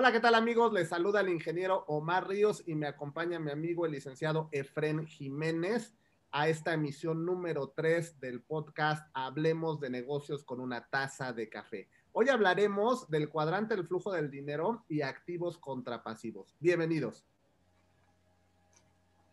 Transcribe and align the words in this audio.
Hola, 0.00 0.12
¿qué 0.12 0.20
tal 0.20 0.36
amigos? 0.36 0.72
Les 0.72 0.90
saluda 0.90 1.22
el 1.22 1.28
ingeniero 1.28 1.84
Omar 1.88 2.28
Ríos 2.28 2.62
y 2.68 2.76
me 2.76 2.86
acompaña 2.86 3.40
mi 3.40 3.50
amigo 3.50 3.84
el 3.84 3.90
licenciado 3.90 4.48
Efren 4.52 5.04
Jiménez 5.08 5.92
a 6.30 6.46
esta 6.46 6.72
emisión 6.72 7.26
número 7.26 7.70
3 7.74 8.20
del 8.20 8.40
podcast 8.40 9.10
Hablemos 9.12 9.80
de 9.80 9.90
negocios 9.90 10.44
con 10.44 10.60
una 10.60 10.86
taza 10.88 11.32
de 11.32 11.48
café. 11.48 11.88
Hoy 12.12 12.28
hablaremos 12.28 13.10
del 13.10 13.28
cuadrante 13.28 13.74
del 13.74 13.88
flujo 13.88 14.12
del 14.12 14.30
dinero 14.30 14.84
y 14.88 15.02
activos 15.02 15.58
contrapasivos. 15.58 16.54
Bienvenidos. 16.60 17.26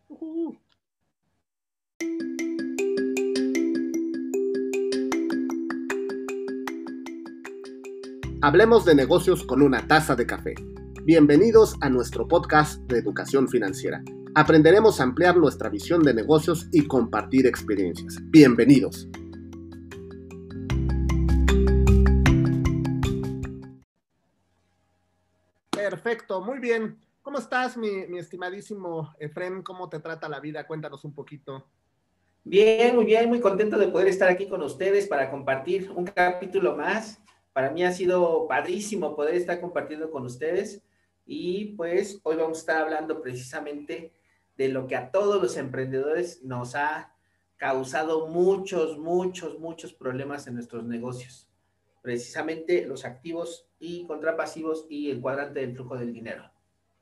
Uh 0.08 0.56
Hablemos 8.42 8.84
de 8.84 8.94
negocios 8.94 9.44
con 9.44 9.62
una 9.62 9.88
taza 9.88 10.14
de 10.14 10.26
café. 10.26 10.54
Bienvenidos 11.04 11.74
a 11.80 11.88
nuestro 11.88 12.28
podcast 12.28 12.82
de 12.82 12.98
educación 12.98 13.48
financiera. 13.48 14.02
Aprenderemos 14.34 15.00
a 15.00 15.04
ampliar 15.04 15.38
nuestra 15.38 15.70
visión 15.70 16.02
de 16.02 16.12
negocios 16.12 16.68
y 16.70 16.86
compartir 16.86 17.46
experiencias. 17.46 18.18
Bienvenidos. 18.24 19.08
Perfecto, 25.70 26.42
muy 26.42 26.58
bien. 26.58 27.00
¿Cómo 27.22 27.38
estás, 27.38 27.78
mi, 27.78 27.88
estimadísimo 28.18 29.14
Efren? 29.18 29.62
¿Cómo 29.62 29.88
te 29.88 29.98
trata 30.00 30.28
la 30.28 30.40
vida? 30.40 30.66
Cuéntanos 30.66 31.02
un 31.06 31.14
poquito. 31.14 31.70
Bien, 32.44 32.94
muy 32.94 33.06
bien, 33.06 33.30
muy 33.30 33.40
contento 33.40 33.78
de 33.78 33.88
poder 33.88 34.08
estar 34.08 34.28
aquí 34.28 34.46
con 34.46 34.62
ustedes 34.62 35.08
para 35.08 35.30
compartir 35.30 35.90
un 35.90 36.04
capítulo 36.04 36.76
más 36.76 37.18
para 37.56 37.70
mí 37.70 37.82
ha 37.84 37.90
sido 37.90 38.46
padrísimo 38.46 39.16
poder 39.16 39.34
estar 39.34 39.62
compartiendo 39.62 40.10
con 40.10 40.26
ustedes 40.26 40.82
y 41.24 41.74
pues 41.74 42.20
hoy 42.22 42.36
vamos 42.36 42.58
a 42.58 42.60
estar 42.60 42.82
hablando 42.82 43.22
precisamente 43.22 44.12
de 44.58 44.68
lo 44.68 44.86
que 44.86 44.94
a 44.94 45.10
todos 45.10 45.40
los 45.40 45.56
emprendedores 45.56 46.42
nos 46.42 46.74
ha 46.74 47.14
causado 47.56 48.26
muchos, 48.26 48.98
muchos, 48.98 49.58
muchos 49.58 49.94
problemas 49.94 50.46
en 50.46 50.52
nuestros 50.56 50.84
negocios. 50.84 51.48
Precisamente 52.02 52.84
los 52.86 53.06
activos 53.06 53.66
y 53.78 54.06
contrapasivos 54.06 54.84
y 54.90 55.10
el 55.10 55.22
cuadrante 55.22 55.60
del 55.60 55.74
flujo 55.74 55.96
del 55.96 56.12
dinero. 56.12 56.50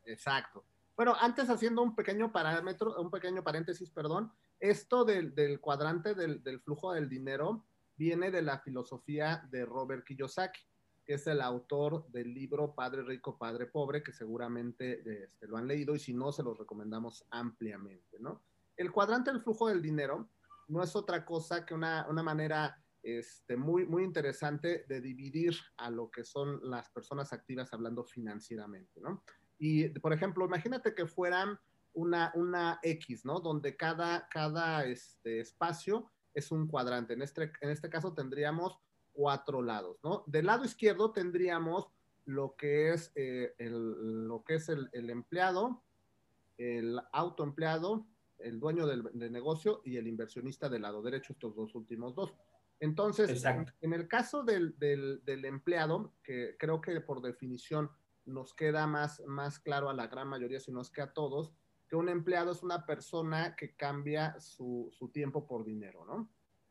Exacto. 0.05 0.65
Bueno, 0.95 1.17
antes 1.19 1.51
haciendo 1.51 1.83
un 1.83 1.97
pequeño 1.97 2.31
parámetro, 2.31 2.95
un 3.03 3.11
pequeño 3.11 3.43
paréntesis, 3.43 3.91
perdón, 3.91 4.31
esto 4.61 5.05
del, 5.05 5.59
cuadrante 5.61 6.15
del, 6.15 6.45
del, 6.45 6.61
flujo 6.61 6.93
del 6.93 7.09
dinero 7.09 7.65
viene 7.97 8.31
de 8.31 8.43
la 8.43 8.59
filosofía 8.59 9.47
de 9.51 9.65
Robert 9.65 10.05
Kiyosaki, 10.05 10.61
que 11.05 11.15
es 11.15 11.27
el 11.27 11.41
autor 11.41 12.07
del 12.09 12.33
libro 12.33 12.75
Padre 12.75 13.03
Rico, 13.03 13.37
Padre 13.37 13.67
Pobre, 13.67 14.03
que 14.03 14.13
seguramente 14.13 15.01
este, 15.25 15.47
lo 15.47 15.57
han 15.57 15.69
leído 15.69 15.95
y 15.95 15.99
si 15.99 16.15
no, 16.15 16.33
se 16.33 16.43
los 16.43 16.59
recomendamos 16.59 17.25
ampliamente, 17.31 18.19
¿no? 18.21 18.43
El 18.77 18.91
cuadrante 18.91 19.31
del 19.31 19.43
flujo 19.43 19.69
del 19.69 19.83
dinero 19.83 20.31
no 20.69 20.83
es 20.83 20.97
otra 20.97 21.25
cosa 21.25 21.65
que 21.65 21.75
una, 21.75 22.07
manera 22.09 22.83
este, 23.03 23.57
muy, 23.57 23.87
muy 23.87 24.03
interesante 24.03 24.85
de 24.89 25.01
dividir 25.01 25.55
a 25.77 25.91
lo 25.91 26.11
que 26.11 26.25
son 26.25 26.59
las 26.69 26.89
personas 26.91 27.33
activas 27.33 27.73
hablando 27.73 28.05
financieramente, 28.05 29.01
¿no? 29.01 29.23
Y, 29.59 29.91
por 30.01 30.13
ejemplo, 30.13 30.47
imagínate 30.47 30.95
que 30.95 31.07
fueran 31.07 31.59
una, 31.93 32.33
una 32.35 32.81
X, 32.83 33.25
¿no? 33.25 33.41
Donde 33.41 33.77
cada, 33.77 34.27
cada 34.29 34.85
este, 34.87 35.41
espacio 35.41 36.11
es 36.35 36.51
un 36.51 36.67
cuadrante. 36.67 37.15
En 37.15 37.23
este, 37.23 37.53
en 37.61 37.71
este 37.71 37.89
caso 37.89 38.13
tendríamos 38.13 38.79
cuatro 39.13 39.63
lados, 39.63 39.99
¿no? 40.03 40.25
Del 40.27 40.47
lado 40.47 40.65
izquierdo 40.65 41.13
tendríamos 41.13 41.89
lo 42.27 42.57
que 42.57 42.93
es, 42.93 43.13
eh, 43.15 43.55
el, 43.59 44.27
lo 44.27 44.43
que 44.45 44.55
es 44.55 44.69
el, 44.69 44.89
empleado, 45.11 45.83
el 46.59 47.01
autoempleado, 47.13 48.07
el 48.39 48.59
dueño 48.59 48.87
del, 48.87 49.33
negocio 49.33 49.81
y 49.85 49.97
el 49.97 50.09
inversionista 50.09 50.69
del 50.69 50.83
lado 50.83 51.03
derecho, 51.03 51.33
estos 51.33 51.55
dos 51.55 51.75
últimos 51.75 52.15
dos. 52.15 52.35
Entonces, 52.81 53.45
en 53.81 53.93
el 53.93 54.09
caso 54.09 54.43
del, 54.43 54.77
del, 54.79 55.45
empleado, 55.45 56.13
que 56.23 56.57
creo 56.59 56.81
que 56.81 57.01
por 57.01 57.23
definición 57.23 57.91
nos 58.27 58.53
queda 58.55 58.87
más, 58.87 59.23
más 59.27 59.59
claro 59.59 59.91
a 59.91 59.95
la 59.95 60.09
gran 60.09 60.29
mayoría, 60.29 60.61
si 60.61 60.73
no 60.73 60.81
es 60.81 60.91
que 60.91 61.03
a 61.03 61.13
todos, 61.13 61.53
un 61.93 62.09
empleado 62.09 62.53
es 62.53 62.63
una 62.63 62.85
persona 62.87 63.55
que 63.57 63.75
cambia 63.75 64.39
su, 64.41 64.91
tiempo 65.13 65.47
por 65.47 65.65
dinero, 65.65 66.05
¿no? 66.05 66.31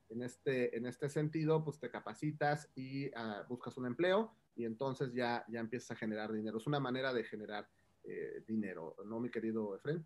En 0.10 0.22
este, 0.22 0.76
en 0.78 0.86
este 0.86 1.10
sentido, 1.10 1.64
pues 1.64 1.80
te 1.80 1.90
capacitas 1.90 2.70
y 2.76 3.10
ah, 3.16 3.46
buscas 3.48 3.78
un 3.78 3.88
empleo 3.88 4.36
y 4.56 4.66
entonces 4.66 5.14
ya, 5.14 5.44
ya 5.48 5.60
empiezas 5.60 5.92
a 5.92 5.96
generar 5.96 6.32
dinero. 6.32 6.58
Es 6.58 6.68
una 6.68 6.80
manera 6.80 7.14
de 7.14 7.24
generar 7.24 7.68
eh, 8.04 8.44
dinero, 8.48 8.96
¿no, 9.06 9.20
mi 9.20 9.30
querido 9.30 9.76
Efren? 9.76 10.06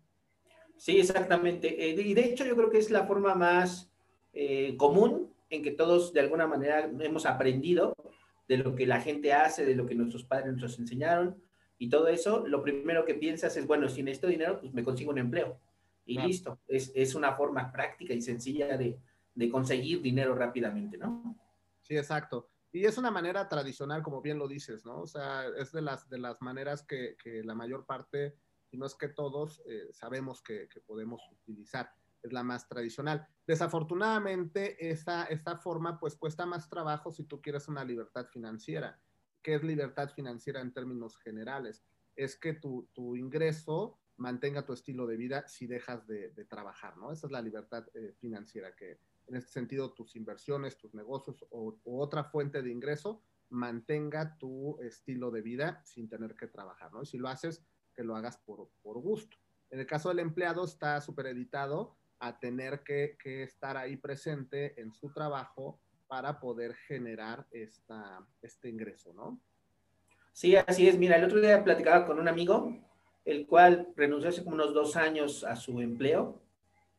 Sí, 0.76 0.98
exactamente. 0.98 1.90
Eh, 1.90 2.00
y 2.00 2.14
de 2.14 2.24
hecho 2.24 2.46
yo 2.46 2.56
creo 2.56 2.70
que 2.70 2.78
es 2.78 2.90
la 2.90 3.06
forma 3.06 3.34
más 3.34 3.92
eh, 4.32 4.76
común 4.76 5.34
en 5.50 5.62
que 5.62 5.72
todos 5.72 6.12
de 6.12 6.20
alguna 6.20 6.46
manera 6.46 6.90
hemos 7.00 7.26
aprendido 7.26 7.94
de 8.46 8.58
lo 8.58 8.74
que 8.74 8.86
la 8.86 9.00
gente 9.00 9.32
hace, 9.32 9.66
de 9.66 9.74
lo 9.74 9.86
que 9.86 9.94
nuestros 9.94 10.24
padres 10.24 10.54
nos 10.56 10.78
enseñaron, 10.78 11.36
y 11.78 11.88
todo 11.88 12.08
eso, 12.08 12.46
lo 12.46 12.62
primero 12.62 13.04
que 13.04 13.14
piensas 13.14 13.56
es, 13.56 13.66
bueno, 13.66 13.88
si 13.88 14.02
necesito 14.02 14.26
dinero, 14.26 14.60
pues 14.60 14.74
me 14.74 14.82
consigo 14.82 15.12
un 15.12 15.18
empleo. 15.18 15.60
Y 16.04 16.18
listo. 16.18 16.58
Es, 16.66 16.90
es, 16.94 17.14
una 17.14 17.34
forma 17.34 17.70
práctica 17.70 18.14
y 18.14 18.22
sencilla 18.22 18.76
de, 18.76 18.98
de, 19.34 19.50
conseguir 19.50 20.00
dinero 20.00 20.34
rápidamente, 20.34 20.96
¿no? 20.96 21.36
Sí, 21.82 21.96
exacto. 21.96 22.48
Y 22.72 22.84
es 22.86 22.98
una 22.98 23.10
manera 23.10 23.46
tradicional, 23.48 24.02
como 24.02 24.22
bien 24.22 24.38
lo 24.38 24.48
dices, 24.48 24.84
¿no? 24.84 25.02
O 25.02 25.06
sea, 25.06 25.46
es 25.56 25.70
de 25.70 25.82
las, 25.82 26.08
de 26.08 26.18
las 26.18 26.40
maneras 26.40 26.82
que, 26.82 27.16
que 27.22 27.44
la 27.44 27.54
mayor 27.54 27.84
parte, 27.84 28.34
si 28.70 28.78
no 28.78 28.86
es 28.86 28.94
que 28.94 29.08
todos, 29.08 29.62
eh, 29.66 29.88
sabemos 29.92 30.42
que, 30.42 30.66
que, 30.68 30.80
podemos 30.80 31.20
utilizar. 31.30 31.92
Es 32.22 32.32
la 32.32 32.42
más 32.42 32.66
tradicional. 32.66 33.28
Desafortunadamente, 33.46 34.90
esta, 34.90 35.24
esta 35.26 35.58
forma, 35.58 36.00
pues 36.00 36.16
cuesta 36.16 36.46
más 36.46 36.68
trabajo 36.68 37.12
si 37.12 37.24
tú 37.24 37.40
quieres 37.40 37.68
una 37.68 37.84
libertad 37.84 38.26
financiera 38.26 38.98
¿Qué 39.48 39.54
es 39.54 39.62
libertad 39.62 40.10
financiera 40.10 40.60
en 40.60 40.74
términos 40.74 41.16
generales? 41.16 41.82
Es 42.16 42.36
que 42.36 42.52
tu, 42.52 42.86
ingreso 43.16 43.98
mantenga 44.18 44.66
tu 44.66 44.74
estilo 44.74 45.06
de 45.06 45.16
vida 45.16 45.48
si 45.48 45.66
dejas 45.66 46.06
de, 46.06 46.28
trabajar, 46.50 46.98
¿no? 46.98 47.12
Esa 47.12 47.28
es 47.28 47.30
la 47.30 47.40
libertad 47.40 47.86
eh, 47.94 48.12
financiera, 48.18 48.76
que 48.76 49.00
en 49.26 49.36
este 49.36 49.50
sentido 49.50 49.94
tus 49.94 50.16
inversiones, 50.16 50.76
tus 50.76 50.92
negocios 50.92 51.46
o, 51.48 51.80
otra 51.86 52.24
fuente 52.24 52.60
de 52.60 52.70
ingreso 52.70 53.22
mantenga 53.48 54.36
tu 54.36 54.78
estilo 54.82 55.30
de 55.30 55.40
vida 55.40 55.80
sin 55.82 56.10
tener 56.10 56.36
que 56.36 56.48
trabajar, 56.48 56.92
¿no? 56.92 57.00
Y 57.00 57.06
si 57.06 57.16
lo 57.16 57.30
haces, 57.30 57.64
que 57.94 58.04
lo 58.04 58.16
hagas 58.16 58.36
por, 58.36 58.68
gusto. 58.82 59.38
En 59.70 59.80
el 59.80 59.86
caso 59.86 60.10
del 60.10 60.18
empleado 60.18 60.66
está 60.66 61.00
supereditado 61.00 61.96
a 62.18 62.38
tener 62.38 62.82
que, 62.82 63.16
que 63.18 63.44
estar 63.44 63.78
ahí 63.78 63.96
presente 63.96 64.78
en 64.78 64.92
su 64.92 65.10
trabajo 65.10 65.80
para 66.08 66.40
poder 66.40 66.74
generar 66.74 67.46
esta, 67.52 68.26
este 68.42 68.68
ingreso, 68.68 69.12
¿no? 69.12 69.38
Sí, 70.32 70.56
así 70.56 70.88
es. 70.88 70.98
Mira, 70.98 71.16
el 71.16 71.24
otro 71.24 71.40
día 71.40 71.62
platicaba 71.62 72.06
con 72.06 72.18
un 72.18 72.28
amigo, 72.28 72.76
el 73.24 73.46
cual 73.46 73.88
renunció 73.94 74.30
hace 74.30 74.42
como 74.42 74.54
unos 74.54 74.72
dos 74.72 74.96
años 74.96 75.44
a 75.44 75.54
su 75.54 75.80
empleo. 75.80 76.40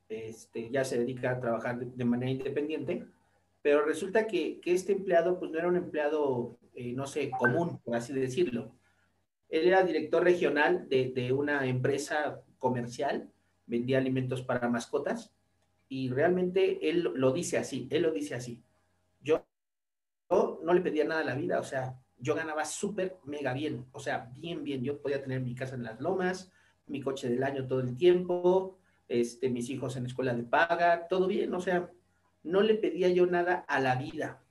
Este, 0.07 0.69
ya 0.69 0.83
se 0.83 0.99
dedica 0.99 1.31
a 1.31 1.39
trabajar 1.39 1.79
de, 1.79 2.05
manera 2.05 2.31
independiente, 2.31 3.05
pero 3.61 3.83
resulta 3.83 4.27
que, 4.27 4.59
que, 4.59 4.73
este 4.73 4.93
empleado, 4.93 5.39
pues 5.39 5.51
no 5.51 5.59
era 5.59 5.67
un 5.67 5.75
empleado, 5.75 6.57
eh, 6.75 6.93
no 6.93 7.05
sé, 7.07 7.31
común, 7.31 7.79
por 7.83 7.95
así 7.95 8.13
decirlo. 8.13 8.71
Él 9.49 9.67
era 9.67 9.83
director 9.83 10.23
regional 10.23 10.87
de, 10.89 11.11
de 11.15 11.31
una 11.31 11.65
empresa 11.65 12.41
comercial, 12.57 13.29
vendía 13.65 13.97
alimentos 13.99 14.41
para 14.41 14.67
mascotas, 14.67 15.31
y 15.87 16.09
realmente 16.09 16.89
él 16.89 17.11
lo 17.15 17.31
dice 17.31 17.57
así, 17.57 17.87
él 17.91 18.03
lo 18.03 18.11
dice 18.11 18.35
así 18.35 18.63
yo, 19.21 19.45
no 20.29 20.73
le 20.73 20.81
pedía 20.81 21.05
nada 21.05 21.21
a 21.21 21.25
la 21.25 21.35
vida, 21.35 21.59
o 21.59 21.63
sea, 21.63 21.99
yo 22.17 22.35
ganaba 22.35 22.65
súper 22.65 23.17
mega 23.23 23.53
bien, 23.53 23.85
o 23.91 23.99
sea, 23.99 24.31
bien, 24.35 24.63
bien. 24.63 24.83
Yo 24.83 25.01
podía 25.01 25.21
tener 25.21 25.41
mi 25.41 25.55
casa 25.55 25.75
en 25.75 25.83
las 25.83 25.99
lomas, 26.01 26.51
mi 26.87 27.01
coche 27.01 27.29
del 27.29 27.43
año 27.43 27.67
todo 27.67 27.79
el 27.79 27.95
tiempo, 27.95 28.77
este, 29.07 29.49
mis 29.49 29.69
hijos 29.69 29.95
en 29.95 30.05
escuela 30.05 30.33
de 30.33 30.43
paga, 30.43 31.07
todo 31.07 31.27
bien, 31.27 31.53
o 31.53 31.61
sea, 31.61 31.91
no 32.43 32.61
le 32.61 32.75
pedía 32.75 33.09
yo 33.09 33.25
nada 33.25 33.65
a 33.67 33.79
la 33.79 33.95
vida. 33.95 34.43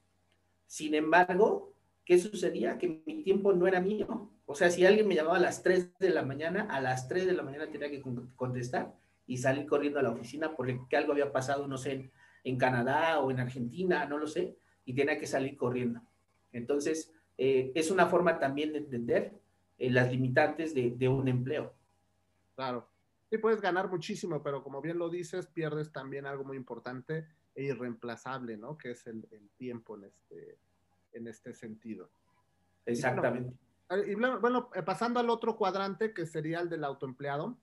Sin 0.67 0.95
embargo, 0.95 1.75
¿qué 2.05 2.19
sucedía? 2.19 2.79
Que 2.79 3.03
mi 3.07 3.23
tiempo 3.23 3.53
no 3.53 3.67
era 3.67 3.81
mío. 3.81 4.31
O 4.47 4.55
sea, 4.55 4.71
si 4.71 4.85
alguien 4.85 5.07
me 5.07 5.15
llamaba 5.15 5.37
a 5.37 5.41
las 5.41 5.63
3 5.63 5.99
de 5.99 6.11
la 6.11 6.23
mañana, 6.23 6.69
a 6.71 6.81
las 6.81 7.09
3 7.09 7.27
de 7.27 7.33
la 7.33 7.43
mañana 7.43 7.71
tenía 7.71 7.91
que 7.91 8.03
contestar 8.35 8.95
y 9.27 9.37
salir 9.37 9.67
corriendo 9.67 9.99
a 9.99 10.03
la 10.03 10.11
oficina 10.11 10.57
porque 10.57 10.97
algo 10.97 11.13
había 11.13 11.33
pasado, 11.33 11.69
no 11.69 11.77
sé, 11.77 12.11
en 12.49 12.57
Canadá 12.57 13.21
o 13.21 13.31
en 13.31 13.41
Argentina, 13.41 14.07
no 14.07 14.19
lo 14.19 14.27
sé, 14.27 14.57
y 14.85 14.95
tiene 14.95 15.19
que 15.19 15.27
salir 15.27 15.57
corriendo. 15.57 16.01
Entonces, 16.53 17.13
eh, 17.37 17.73
es 17.75 17.91
una 17.91 18.07
forma 18.07 18.39
también 18.39 18.73
de 18.73 18.79
entender 18.79 19.33
eh, 19.79 19.91
las 19.91 20.11
limitantes 20.11 20.75
de, 20.75 21.09
un 21.09 21.29
empleo. 21.29 21.75
Claro. 22.57 22.89
Sí, 23.31 23.37
puedes 23.37 23.61
ganar 23.61 23.91
muchísimo, 23.91 24.43
pero 24.43 24.63
como 24.63 24.81
bien 24.81 24.99
lo 24.99 25.11
dices, 25.11 25.47
pierdes 25.47 25.93
también 25.93 26.25
algo 26.25 26.45
muy 26.45 26.57
importante 26.57 27.27
e 27.55 27.65
irreemplazable, 27.65 28.57
¿no? 28.57 28.79
Que 28.79 28.93
es 28.93 29.07
el, 29.07 29.27
tiempo 29.59 29.97
en 29.97 30.05
este, 30.05 30.59
en 31.13 31.29
este 31.29 31.53
sentido. 31.53 32.11
Exactamente. 32.87 33.53
Y 34.07 34.15
bueno, 34.15 34.71
eh, 34.75 34.83
pasando 34.83 35.21
al 35.21 35.29
otro 35.29 35.57
cuadrante 35.57 36.15
que 36.15 36.25
sería 36.25 36.61
el 36.61 36.71
del 36.71 36.85
autoempleado, 36.85 37.59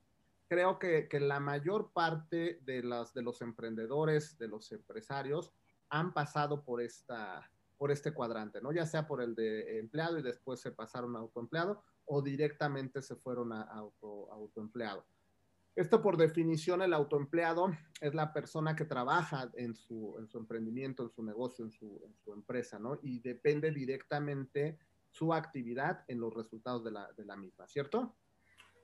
creo 0.48 0.80
que, 0.80 1.08
que 1.08 1.20
la 1.20 1.40
mayor 1.40 1.92
parte 1.94 2.60
de, 2.64 2.84
las, 2.84 3.14
de 3.14 3.22
los 3.22 3.42
emprendedores, 3.42 4.38
de 4.38 4.48
los 4.48 4.72
empresarios, 4.72 5.54
han 5.90 6.14
pasado 6.14 6.64
por, 6.64 6.82
esta, 6.82 7.50
por 7.78 7.92
este 7.92 8.14
cuadrante, 8.14 8.62
¿no? 8.62 8.72
Ya 8.72 8.86
sea 8.86 9.08
por 9.08 9.22
el 9.22 9.36
de 9.36 9.80
empleado 9.80 10.18
y 10.20 10.24
después 10.24 10.60
se 10.60 10.72
pasaron 10.72 11.16
a 11.16 11.20
autoempleado 11.20 11.84
o 12.06 12.22
directamente 12.22 13.02
se 13.02 13.16
fueron 13.16 13.54
a 13.54 13.64
auto, 13.64 14.32
autoempleado. 14.32 15.06
Esto 15.76 16.02
por 16.02 16.16
definición, 16.16 16.82
el 16.82 16.94
autoempleado 16.94 17.68
es 18.00 18.14
la 18.14 18.32
persona 18.32 18.76
que 18.78 18.86
trabaja 18.86 19.52
en 19.56 19.76
su, 19.76 20.16
en 20.18 20.28
su 20.28 20.38
emprendimiento, 20.38 21.04
en 21.04 21.10
su 21.10 21.22
negocio, 21.22 21.66
en 21.66 21.72
su, 21.72 22.02
en 22.06 22.16
su, 22.16 22.32
empresa, 22.32 22.80
¿no? 22.80 22.98
Y 23.02 23.20
depende 23.20 23.72
directamente 23.72 24.80
su 25.10 25.34
actividad 25.34 26.06
en 26.08 26.22
los 26.22 26.34
resultados 26.34 26.84
de 26.86 26.92
la, 26.92 27.12
de 27.12 27.26
la 27.26 27.36
misma, 27.36 27.68
¿cierto? 27.68 28.16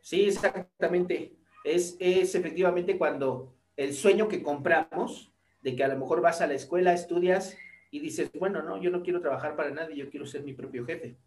Sí, 0.01 0.25
exactamente. 0.25 1.40
Es, 1.63 1.97
es 1.99 2.35
efectivamente 2.35 2.97
cuando 2.97 3.53
el 3.77 3.93
sueño 3.93 4.27
que 4.27 4.43
compramos, 4.43 5.31
de 5.61 5.75
que 5.75 5.83
a 5.83 5.87
lo 5.87 5.97
mejor 5.97 6.21
vas 6.21 6.41
a 6.41 6.47
la 6.47 6.53
escuela, 6.53 6.93
estudias 6.93 7.57
y 7.91 7.99
dices, 7.99 8.31
bueno, 8.37 8.63
no, 8.63 8.81
yo 8.81 8.89
no 8.89 9.03
quiero 9.03 9.21
trabajar 9.21 9.55
para 9.55 9.71
nadie, 9.71 9.95
yo 9.95 10.09
quiero 10.09 10.25
ser 10.25 10.43
mi 10.43 10.53
propio 10.53 10.85
jefe. 10.85 11.17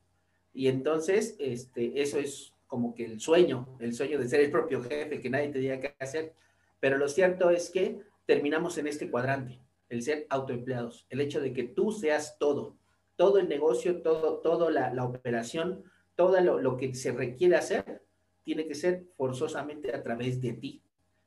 Y 0.52 0.68
entonces, 0.68 1.36
este, 1.38 2.00
eso 2.00 2.18
es 2.18 2.52
como 2.66 2.94
que 2.94 3.04
el 3.04 3.20
sueño, 3.20 3.76
el 3.80 3.92
sueño 3.92 4.18
de 4.18 4.28
ser 4.28 4.40
el 4.40 4.50
propio 4.50 4.82
jefe, 4.82 5.20
que 5.20 5.30
nadie 5.30 5.48
te 5.48 5.58
diga 5.58 5.80
qué 5.80 5.94
hacer. 5.98 6.34
Pero 6.80 6.96
lo 6.96 7.08
cierto 7.08 7.50
es 7.50 7.70
que 7.70 8.00
terminamos 8.26 8.78
en 8.78 8.86
este 8.86 9.10
cuadrante, 9.10 9.60
el 9.88 10.02
ser 10.02 10.26
autoempleados, 10.30 11.06
el 11.10 11.20
hecho 11.20 11.40
de 11.40 11.52
que 11.52 11.64
tú 11.64 11.92
seas 11.92 12.38
todo, 12.38 12.76
todo 13.16 13.38
el 13.38 13.48
negocio, 13.48 14.02
todo, 14.02 14.38
toda 14.38 14.70
la, 14.70 14.92
la, 14.92 15.04
operación, 15.04 15.84
todo 16.16 16.40
lo, 16.40 16.60
lo, 16.60 16.76
que 16.76 16.94
se 16.94 17.12
requiere 17.12 17.56
hacer, 17.56 18.02
tiene 18.44 18.66
que 18.66 18.74
ser 18.74 19.06
forzosamente 19.16 19.94
a 19.94 20.02
través 20.02 20.40
de 20.40 20.52
ti. 20.52 20.82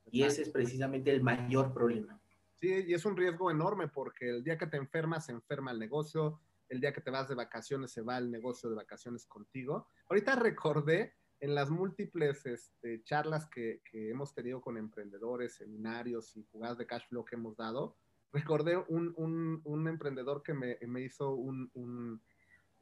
Y 0.09 0.23
ese 0.23 0.43
es 0.43 0.49
precisamente 0.49 1.11
el 1.11 1.21
mayor 1.21 1.73
problema. 1.73 2.19
Sí, 2.53 2.85
y 2.87 2.93
es 2.93 3.05
un 3.05 3.17
riesgo 3.17 3.51
enorme 3.51 3.87
porque 3.87 4.29
el 4.29 4.43
día 4.43 4.57
que 4.57 4.67
te 4.67 4.77
enfermas, 4.77 5.25
se 5.25 5.31
enferma 5.31 5.71
el 5.71 5.79
negocio, 5.79 6.39
el 6.69 6.79
día 6.79 6.93
que 6.93 7.01
te 7.01 7.11
vas 7.11 7.27
de 7.27 7.35
vacaciones, 7.35 7.91
se 7.91 8.01
va 8.01 8.17
el 8.17 8.31
negocio 8.31 8.69
de 8.69 8.75
vacaciones 8.75 9.25
contigo. 9.25 9.89
Ahorita 10.09 10.35
recordé 10.35 11.13
en 11.39 11.53
las 11.53 11.69
múltiples 11.69 12.45
este, 12.45 13.03
charlas 13.03 13.47
que, 13.47 13.81
que, 13.89 14.09
hemos 14.09 14.33
tenido 14.33 14.61
con 14.61 14.77
emprendedores, 14.77 15.55
seminarios 15.55 16.35
y 16.35 16.43
jugadas 16.51 16.77
de 16.77 16.87
cash 16.87 17.07
flow 17.09 17.25
que 17.25 17.35
hemos 17.35 17.55
dado, 17.55 17.95
recordé 18.31 18.77
un, 18.77 19.13
un, 19.17 19.61
un 19.63 19.87
emprendedor 19.87 20.43
que 20.43 20.53
me, 20.53 20.77
me 20.87 21.01
hizo 21.01 21.31
un, 21.31 21.69
un, 21.73 22.21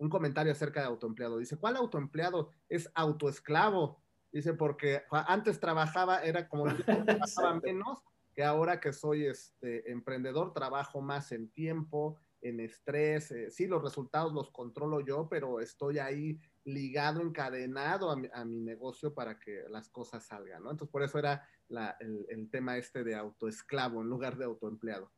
comentario 0.10 0.52
acerca 0.52 0.82
de 0.82 0.88
autoempleado. 0.88 1.38
Dice, 1.38 1.58
¿cuál 1.58 1.76
autoempleado? 1.78 2.52
Es 2.70 2.90
autoesclavo. 2.94 4.04
Dice, 4.36 4.54
porque 4.54 5.02
antes 5.10 5.62
trabajaba, 5.62 6.22
era 6.22 6.50
como 6.50 6.66
trabajaba 7.06 7.58
menos, 7.62 8.04
que 8.34 8.44
ahora 8.44 8.82
que 8.82 8.92
soy 8.92 9.28
este, 9.28 9.90
emprendedor, 9.90 10.52
trabajo 10.52 11.00
más 11.00 11.32
en 11.32 11.50
tiempo, 11.52 12.20
en 12.42 12.60
estrés. 12.60 13.32
Eh, 13.32 13.50
sí, 13.50 13.66
los 13.66 13.82
resultados 13.82 14.34
los 14.34 14.52
controlo 14.52 15.00
yo, 15.00 15.30
pero 15.30 15.62
estoy 15.62 16.00
ahí 16.00 16.38
ligado, 16.66 17.22
encadenado 17.22 18.12
a 18.12 18.18
mi, 18.18 18.28
a 18.34 18.44
mi, 18.44 18.60
negocio 18.60 19.14
para 19.14 19.40
que 19.40 19.64
las 19.70 19.88
cosas 19.88 20.26
salgan, 20.26 20.64
¿no? 20.64 20.72
Entonces, 20.72 20.92
por 20.92 21.04
eso 21.04 21.18
era 21.18 21.48
la, 21.70 21.96
el, 22.02 22.26
el, 22.28 22.50
tema 22.50 22.76
este 22.76 23.06
de 23.06 23.16
autoesclavo 23.16 24.02
en 24.02 24.10
lugar 24.10 24.36
de 24.36 24.44
autoempleado. 24.44 25.14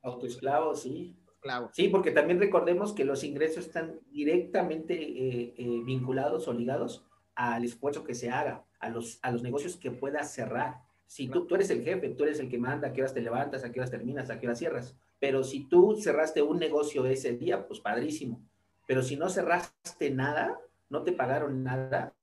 Autoesclavo, 0.00 0.74
sí. 0.74 1.22
Esclavo. 1.30 1.68
Sí, 1.74 1.88
porque 1.88 2.12
también 2.12 2.40
recordemos 2.40 2.94
que 2.94 3.04
los 3.04 3.22
ingresos 3.22 3.66
están 3.66 4.00
directamente 4.10 4.94
eh, 4.94 5.54
eh, 5.58 5.82
vinculados 5.84 6.48
o 6.48 6.54
ligados 6.54 7.04
al 7.36 7.64
esfuerzo 7.64 8.02
que 8.02 8.14
se 8.14 8.30
haga, 8.30 8.64
a 8.80 8.90
los, 8.90 9.20
a 9.22 9.30
los 9.30 9.42
negocios 9.42 9.76
que 9.76 9.92
puedas 9.92 10.34
cerrar. 10.34 10.82
Si 11.06 11.28
tú, 11.28 11.46
tú 11.46 11.54
eres 11.54 11.70
el 11.70 11.84
jefe, 11.84 12.08
tú 12.08 12.24
eres 12.24 12.40
el 12.40 12.48
que 12.48 12.58
manda, 12.58 12.88
a 12.88 12.92
qué 12.92 13.02
horas 13.02 13.14
te 13.14 13.20
levantas, 13.20 13.62
a 13.62 13.70
qué 13.70 13.78
horas 13.78 13.92
terminas, 13.92 14.30
a 14.30 14.40
qué 14.40 14.46
horas 14.46 14.58
cierras. 14.58 14.96
Pero 15.20 15.44
si 15.44 15.68
tú 15.68 15.94
cerraste 15.96 16.42
un 16.42 16.58
negocio 16.58 17.06
ese 17.06 17.36
día, 17.36 17.68
pues 17.68 17.78
padrísimo 17.78 18.42
pero 18.86 19.02
si 19.02 19.16
no 19.16 19.28
cerraste 19.28 20.10
nada, 20.10 20.60
no 20.88 21.02
te 21.02 21.12
pagaron 21.12 21.62
nada, 21.64 22.14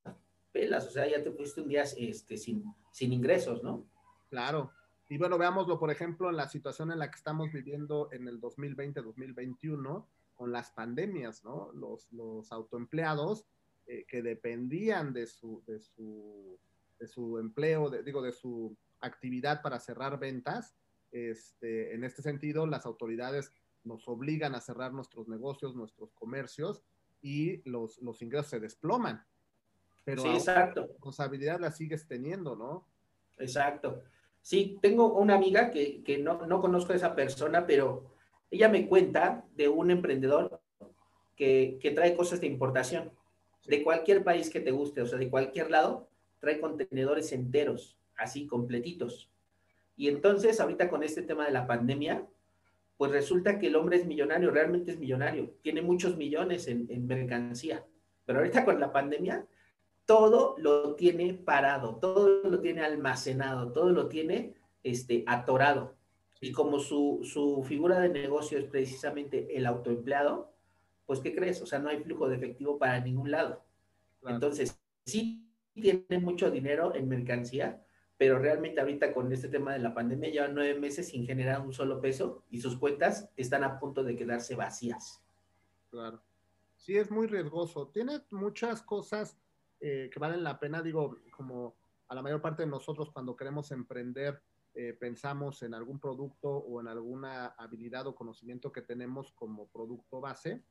pelas, 0.52 0.88
o 0.88 0.92
sea, 0.92 1.08
ya 1.08 1.22
te 1.24 1.32
fuiste 1.32 1.62
un 1.62 1.68
día 1.68 1.84
este, 1.84 2.38
sin, 2.38 2.64
sin 2.92 3.12
ingresos, 3.12 3.64
¿no? 3.64 3.86
Claro. 4.30 4.72
Y 5.10 5.18
bueno, 5.18 5.38
veámoslo, 5.38 5.78
por 5.78 5.92
ejemplo, 5.92 6.30
en 6.30 6.38
la 6.38 6.48
situación 6.48 6.92
en 6.92 7.00
la 7.00 7.12
que 7.12 7.18
estamos 7.18 7.52
viviendo 7.52 8.10
en 8.12 8.28
el 8.28 8.40
2020-2021 8.40 10.06
con 10.36 10.52
las 10.52 10.72
pandemias, 10.72 11.44
¿no? 11.44 11.72
Los, 11.74 12.12
los 12.14 12.52
autoempleados 12.52 13.46
eh, 13.86 14.06
que 14.08 14.22
dependían 14.22 15.12
de 15.14 15.28
su, 15.28 15.62
de 15.68 15.80
su, 15.80 16.58
de 17.00 17.08
su 17.08 17.38
empleo, 17.38 17.90
de, 17.90 18.02
digo, 18.02 18.22
de 18.22 18.32
su 18.32 18.78
actividad 19.02 19.62
para 19.62 19.80
cerrar 19.80 20.18
ventas, 20.20 20.76
este, 21.12 21.94
en 21.94 22.04
este 22.04 22.22
sentido, 22.22 22.66
las 22.66 22.86
autoridades 22.86 23.52
nos 23.84 24.08
obligan 24.08 24.56
a 24.56 24.62
cerrar 24.62 24.94
nuestros 24.94 25.28
negocios, 25.28 25.76
nuestros 25.76 26.14
comercios 26.14 26.84
y 27.22 27.62
los, 27.70 28.02
los 28.02 28.22
ingresos 28.22 28.50
se 28.50 28.60
desploman. 28.60 29.26
Pero 30.06 30.24
sí, 30.24 30.30
exacto. 30.30 30.82
la 30.82 30.88
responsabilidad 30.88 31.60
la 31.60 31.72
sigues 31.72 32.08
teniendo, 32.08 32.56
¿no? 32.56 32.88
Exacto. 33.38 34.04
Sí, 34.42 34.78
tengo 34.82 35.14
una 35.14 35.36
amiga 35.36 35.72
que, 35.72 36.04
que 36.04 36.18
no, 36.18 36.46
no, 36.46 36.60
conozco 36.62 36.94
a 36.94 36.96
esa 36.96 37.16
persona, 37.16 37.66
pero 37.66 38.14
ella 38.50 38.70
me 38.70 38.88
cuenta 38.88 39.46
de 39.56 39.70
un 39.70 39.92
emprendedor 39.92 40.62
que, 41.36 41.80
que 41.82 41.92
trae 41.92 42.16
cosas 42.16 42.42
de 42.42 42.48
importación 42.48 43.12
de 43.66 43.84
cualquier 43.84 44.24
país 44.24 44.50
que 44.50 44.60
te 44.60 44.72
guste, 44.72 45.02
o 45.02 45.06
sea, 45.06 45.18
de 45.18 45.30
cualquier 45.30 45.72
lado, 45.72 46.10
trae 46.40 46.60
contenedores 46.60 47.32
enteros, 47.32 47.98
así 48.16 48.48
completitos. 48.48 49.30
Y 49.96 50.08
entonces, 50.08 50.60
ahorita 50.60 50.90
con 50.90 51.04
este 51.04 51.22
tema 51.22 51.46
de 51.46 51.52
la 51.52 51.68
pandemia, 51.68 52.28
pues 52.98 53.12
resulta 53.12 53.60
que 53.60 53.68
el 53.68 53.76
hombre 53.76 53.98
es 53.98 54.06
millonario, 54.06 54.52
realmente 54.52 54.92
es 54.92 55.00
millonario, 55.00 55.56
tiene 55.62 55.82
muchos 55.82 56.18
millones 56.18 56.68
en, 56.68 56.88
en 56.90 57.08
mercancía, 57.08 57.86
pero 58.26 58.40
ahorita 58.40 58.66
con 58.66 58.80
la 58.80 58.92
pandemia, 58.92 59.46
todo 60.06 60.56
lo 60.58 60.96
tiene 60.96 61.34
parado, 61.34 61.96
todo 61.96 62.44
lo 62.44 62.60
tiene 62.60 62.82
almacenado, 62.82 63.72
todo 63.72 63.90
lo 63.90 64.08
tiene 64.08 64.54
este, 64.84 65.24
atorado. 65.28 65.96
Y 66.42 66.52
como 66.52 66.80
su, 66.80 67.22
su 67.24 67.64
figura 67.64 68.00
de 68.00 68.10
negocio 68.10 68.58
es 68.58 68.66
precisamente 68.66 69.56
el 69.56 69.66
autoempleado, 69.66 70.53
pues 71.06 71.20
¿qué 71.20 71.36
crees? 71.36 71.62
O 71.62 71.66
sea, 71.66 71.80
no 71.80 71.90
hay 71.90 72.02
flujo 72.02 72.28
de 72.28 72.36
efectivo 72.36 72.78
para 72.78 73.00
ningún 73.00 73.32
lado. 73.32 73.64
Claro. 74.22 74.36
Entonces, 74.36 74.80
sí 75.06 75.46
tiene 75.74 76.20
mucho 76.20 76.52
dinero 76.52 76.96
en 76.96 77.10
mercancía, 77.10 77.84
pero 78.18 78.40
realmente 78.40 78.80
ahorita 78.80 79.14
con 79.14 79.32
este 79.32 79.50
tema 79.50 79.74
de 79.74 79.80
la 79.80 79.94
pandemia 79.94 80.30
llevan 80.30 80.54
nueve 80.54 80.80
meses 80.80 81.10
sin 81.10 81.26
generar 81.26 81.62
un 81.62 81.74
solo 81.74 82.00
peso 82.00 82.44
y 82.50 82.62
sus 82.62 82.78
cuentas 82.78 83.30
están 83.36 83.64
a 83.64 83.80
punto 83.80 84.04
de 84.04 84.16
quedarse 84.16 84.56
vacías. 84.56 85.22
Claro. 85.90 86.22
Sí, 86.78 86.98
es 86.98 87.10
muy 87.12 87.28
riesgoso. 87.28 87.88
Tiene 87.88 88.22
muchas 88.32 88.82
cosas 88.82 89.38
eh, 89.80 90.10
que 90.12 90.20
valen 90.20 90.44
la 90.44 90.60
pena, 90.60 90.82
digo, 90.82 91.18
como 91.36 91.76
a 92.08 92.16
la 92.16 92.22
mayor 92.22 92.42
parte 92.42 92.64
de 92.64 92.70
nosotros 92.70 93.10
cuando 93.12 93.36
queremos 93.36 93.72
emprender, 93.72 94.42
eh, 94.76 94.94
pensamos 94.94 95.62
en 95.64 95.74
algún 95.74 96.00
producto 96.00 96.50
o 96.50 96.82
en 96.82 96.88
alguna 96.88 97.48
habilidad 97.58 98.08
o 98.08 98.16
conocimiento 98.16 98.72
que 98.72 98.82
tenemos 98.82 99.32
como 99.34 99.68
producto 99.68 100.20
base 100.20 100.64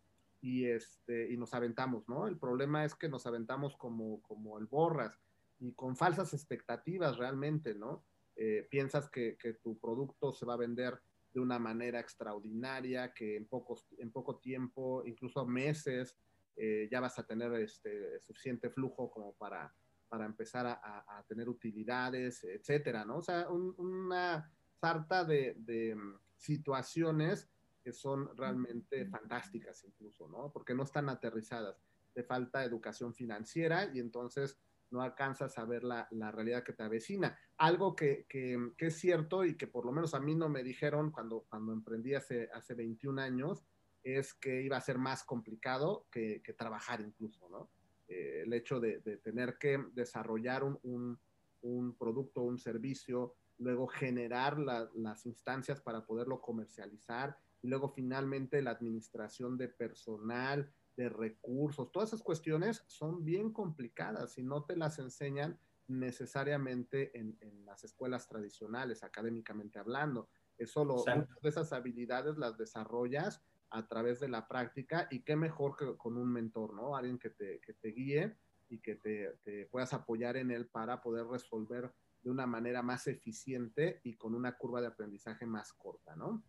y, 0.43 0.67
este, 0.67 1.33
y 1.33 1.37
nos 1.37 1.55
aventamos, 1.55 2.09
¿no? 2.09 2.27
El 2.27 2.37
problema 2.37 2.85
es 2.85 2.97
que 2.97 3.09
nos 3.09 3.27
aventamos 3.27 3.77
como, 3.77 4.21
como 4.23 4.59
el 4.59 4.67
borras 4.67 5.17
y 5.61 5.73
con 5.73 5.97
falsas 5.97 6.35
expectativas 6.35 7.17
realmente, 7.17 7.75
¿no? 7.75 8.05
Eh, 8.35 8.67
piensas 8.69 9.09
que, 9.09 9.37
que, 9.39 9.55
tu 9.55 9.79
producto 9.79 10.33
se 10.33 10.45
va 10.45 10.55
a 10.55 10.59
vender 10.59 11.01
de 11.33 11.41
una 11.41 11.61
manera 11.61 12.01
extraordinaria, 12.01 13.15
que 13.15 13.37
en, 13.37 13.47
pocos, 13.47 13.87
en 13.99 14.11
poco 14.11 14.39
tiempo, 14.39 15.05
incluso 15.07 15.47
meses, 15.47 16.19
eh, 16.57 16.89
ya 16.91 17.01
vas 17.01 17.19
a 17.21 17.27
tener 17.27 17.53
este, 17.55 18.21
suficiente 18.21 18.69
flujo 18.69 19.11
como 19.13 19.35
para, 19.35 19.73
para 20.09 20.27
empezar 20.27 20.67
a, 20.67 21.25
tener 21.29 21.49
utilidades, 21.49 22.43
etcétera, 22.43 23.05
¿no? 23.05 23.19
O 23.19 23.23
sea, 23.23 23.49
un, 23.49 23.75
una 23.79 24.51
sarta 24.81 25.25
de, 25.25 25.55
de, 25.59 25.97
situaciones 26.37 27.49
que 27.83 27.93
son 27.93 28.37
realmente 28.37 29.07
fantásticas 29.07 29.85
incluso, 29.85 30.29
¿no? 30.29 30.53
Porque 30.53 30.75
no 30.75 30.85
están 30.85 31.09
aterrizadas. 31.09 31.83
Te 32.13 32.23
falta 32.23 32.65
educación 32.65 33.15
financiera 33.15 33.91
y 33.93 33.99
entonces 33.99 34.59
no 34.91 35.03
alcanzas 35.03 35.59
a 35.59 35.65
ver 35.65 35.85
la, 35.85 36.07
la 36.11 36.31
realidad 36.31 36.63
que 36.63 36.75
te 36.75 36.83
avecina. 36.83 37.37
Algo 37.57 37.97
que, 37.97 38.27
que, 38.29 38.73
que, 38.77 38.87
es 38.87 38.99
cierto 38.99 39.45
y 39.45 39.57
que 39.57 39.67
por 39.67 39.87
lo 39.87 39.93
menos 39.93 40.15
a 40.15 40.21
mí 40.21 40.35
no 40.35 40.49
me 40.49 40.63
dijeron 40.63 41.11
cuando, 41.11 41.47
cuando 41.49 41.73
emprendí 41.73 42.15
hace, 42.15 42.51
hace 42.53 42.75
21 42.75 43.21
años, 43.21 43.65
es 44.03 44.35
que 44.35 44.63
iba 44.63 44.77
a 44.77 44.81
ser 44.81 44.99
más 44.99 45.25
complicado 45.25 46.07
que, 46.11 46.43
que 46.43 46.53
trabajar 46.53 47.01
incluso, 47.01 47.49
¿no? 47.49 47.71
Eh, 48.09 48.43
el 48.45 48.53
hecho 48.53 48.81
de, 48.81 48.99
de, 48.99 49.17
tener 49.17 49.57
que 49.59 49.83
desarrollar 49.93 50.65
un, 50.65 50.79
un, 50.83 51.19
un 51.63 51.97
producto, 51.97 52.43
un 52.43 52.59
servicio, 52.59 53.37
luego 53.59 53.87
generar 53.87 54.59
la, 54.59 54.91
las 54.95 55.25
instancias 55.25 55.81
para 55.81 56.05
poderlo 56.05 56.41
comercializar, 56.41 57.39
y 57.63 57.69
luego 57.69 57.89
finalmente 57.89 58.61
la 58.61 58.73
administración 58.73 59.57
de 59.57 59.69
personal, 59.69 60.73
de 60.97 61.09
recursos, 61.09 61.91
todas 61.91 62.11
esas 62.11 62.23
cuestiones 62.23 62.85
son 62.87 63.25
bien 63.25 63.53
complicadas 63.53 64.37
y 64.37 64.43
no 64.43 64.65
te 64.65 64.77
las 64.77 64.99
enseñan 64.99 65.59
necesariamente 65.87 67.17
en, 67.19 67.37
las 67.65 67.85
escuelas 67.85 68.29
tradicionales, 68.29 69.03
académicamente 69.03 69.79
hablando. 69.79 70.29
Eso 70.59 70.85
lo, 70.85 70.97
muchas 70.97 71.41
de 71.43 71.49
esas 71.49 71.73
habilidades 71.73 72.37
las 72.37 72.59
desarrollas 72.59 73.43
a 73.71 73.87
través 73.89 74.21
de 74.21 74.29
la 74.29 74.47
práctica 74.47 75.09
y 75.11 75.23
qué 75.23 75.37
mejor 75.37 75.77
que 75.77 75.97
con 75.97 76.19
un 76.19 76.31
mentor, 76.31 76.75
¿no? 76.75 76.95
Alguien 76.95 77.19
que 77.19 77.31
te, 77.31 77.61
que 77.61 77.73
te 77.73 77.89
guíe 77.89 78.37
y 78.69 78.81
que 78.81 78.97
te, 78.97 79.39
te, 79.43 79.67
puedas 79.67 79.95
apoyar 79.95 80.37
en 80.37 80.51
él 80.51 80.69
para 80.69 81.01
poder 81.01 81.27
resolver 81.27 81.91
de 82.23 82.31
una 82.31 82.47
manera 82.47 82.83
más 82.83 83.07
eficiente 83.07 84.01
y 84.05 84.17
con 84.17 84.35
una 84.35 84.57
curva 84.59 84.81
de 84.81 84.89
aprendizaje 84.89 85.47
más 85.47 85.73
corta, 85.73 86.15
¿no? 86.15 86.45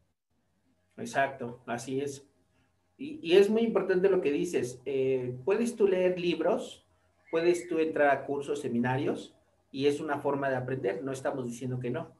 Exacto, 0.97 1.61
así 1.65 2.01
es. 2.01 2.27
Y, 2.97 3.19
y 3.21 3.37
es 3.37 3.49
muy 3.49 3.61
importante 3.61 4.09
lo 4.09 4.21
que 4.21 4.31
dices. 4.31 4.81
Eh, 4.85 5.35
puedes 5.45 5.75
tú 5.75 5.87
leer 5.87 6.19
libros, 6.19 6.85
puedes 7.31 7.67
tú 7.67 7.79
entrar 7.79 8.09
a 8.09 8.25
cursos, 8.25 8.61
seminarios, 8.61 9.35
y 9.71 9.87
es 9.87 9.99
una 9.99 10.19
forma 10.19 10.49
de 10.49 10.55
aprender, 10.55 11.03
no 11.03 11.11
estamos 11.11 11.45
diciendo 11.45 11.79
que 11.79 11.89
no. 11.89 12.15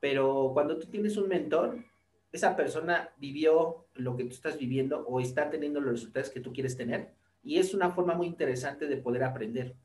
Pero 0.00 0.50
cuando 0.54 0.78
tú 0.78 0.88
tienes 0.88 1.16
un 1.16 1.28
mentor, 1.28 1.84
esa 2.32 2.56
persona 2.56 3.10
vivió 3.18 3.86
lo 3.94 4.16
que 4.16 4.24
tú 4.24 4.30
estás 4.30 4.58
viviendo 4.58 5.06
o 5.06 5.20
está 5.20 5.50
teniendo 5.50 5.80
los 5.80 5.92
resultados 5.92 6.30
que 6.30 6.40
tú 6.40 6.52
quieres 6.52 6.76
tener, 6.76 7.12
y 7.44 7.58
es 7.58 7.74
una 7.74 7.90
forma 7.90 8.14
muy 8.14 8.26
interesante 8.26 8.86
de 8.86 8.96
poder 8.96 9.22
aprender. 9.24 9.76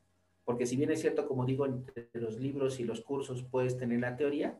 Porque 0.44 0.66
si 0.66 0.76
bien 0.76 0.90
es 0.90 1.00
cierto, 1.00 1.26
como 1.26 1.46
digo, 1.46 1.64
entre 1.66 2.08
los 2.14 2.38
libros 2.38 2.80
y 2.80 2.84
los 2.84 3.00
cursos 3.00 3.42
puedes 3.42 3.78
tener 3.78 4.00
la 4.00 4.16
teoría, 4.16 4.58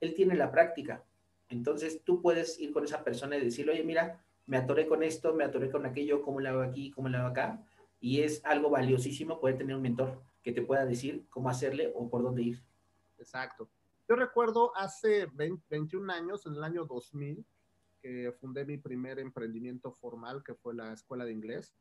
él 0.00 0.14
tiene 0.14 0.34
la 0.34 0.50
práctica. 0.50 1.04
Entonces 1.48 2.02
tú 2.04 2.20
puedes 2.20 2.58
ir 2.60 2.72
con 2.72 2.84
esa 2.84 3.04
persona 3.04 3.36
y 3.36 3.44
decirle, 3.44 3.72
oye, 3.72 3.84
mira, 3.84 4.22
me 4.46 4.56
atoré 4.56 4.86
con 4.86 5.02
esto, 5.02 5.34
me 5.34 5.44
atoré 5.44 5.70
con 5.70 5.86
aquello, 5.86 6.22
¿cómo 6.22 6.40
lo 6.40 6.48
hago 6.48 6.62
aquí? 6.62 6.90
¿Cómo 6.90 7.08
lo 7.08 7.18
hago 7.18 7.28
acá? 7.28 7.64
y 8.00 8.20
es 8.20 8.44
algo 8.44 8.70
valiosísimo 8.70 9.40
poder 9.40 9.58
tener 9.58 9.76
un 9.76 9.82
mentor 9.82 10.22
que 10.42 10.52
te 10.52 10.62
pueda 10.62 10.86
decir 10.86 11.26
cómo 11.30 11.50
hacerle 11.50 11.92
o 11.94 12.08
por 12.08 12.22
dónde 12.22 12.42
ir. 12.42 12.62
Exacto. 13.18 13.68
Yo 14.08 14.16
recuerdo 14.16 14.74
hace 14.76 15.26
21 15.26 16.12
años, 16.12 16.46
en 16.46 16.54
el 16.54 16.64
año 16.64 16.84
2000, 16.86 17.44
que 18.00 18.32
fundé 18.40 18.64
mi 18.64 18.78
primer 18.78 19.18
emprendimiento 19.18 19.92
formal, 19.92 20.42
que 20.44 20.54
fue 20.54 20.74
la 20.74 20.92
escuela 20.92 21.24
de 21.24 21.32
inglés. 21.32 21.74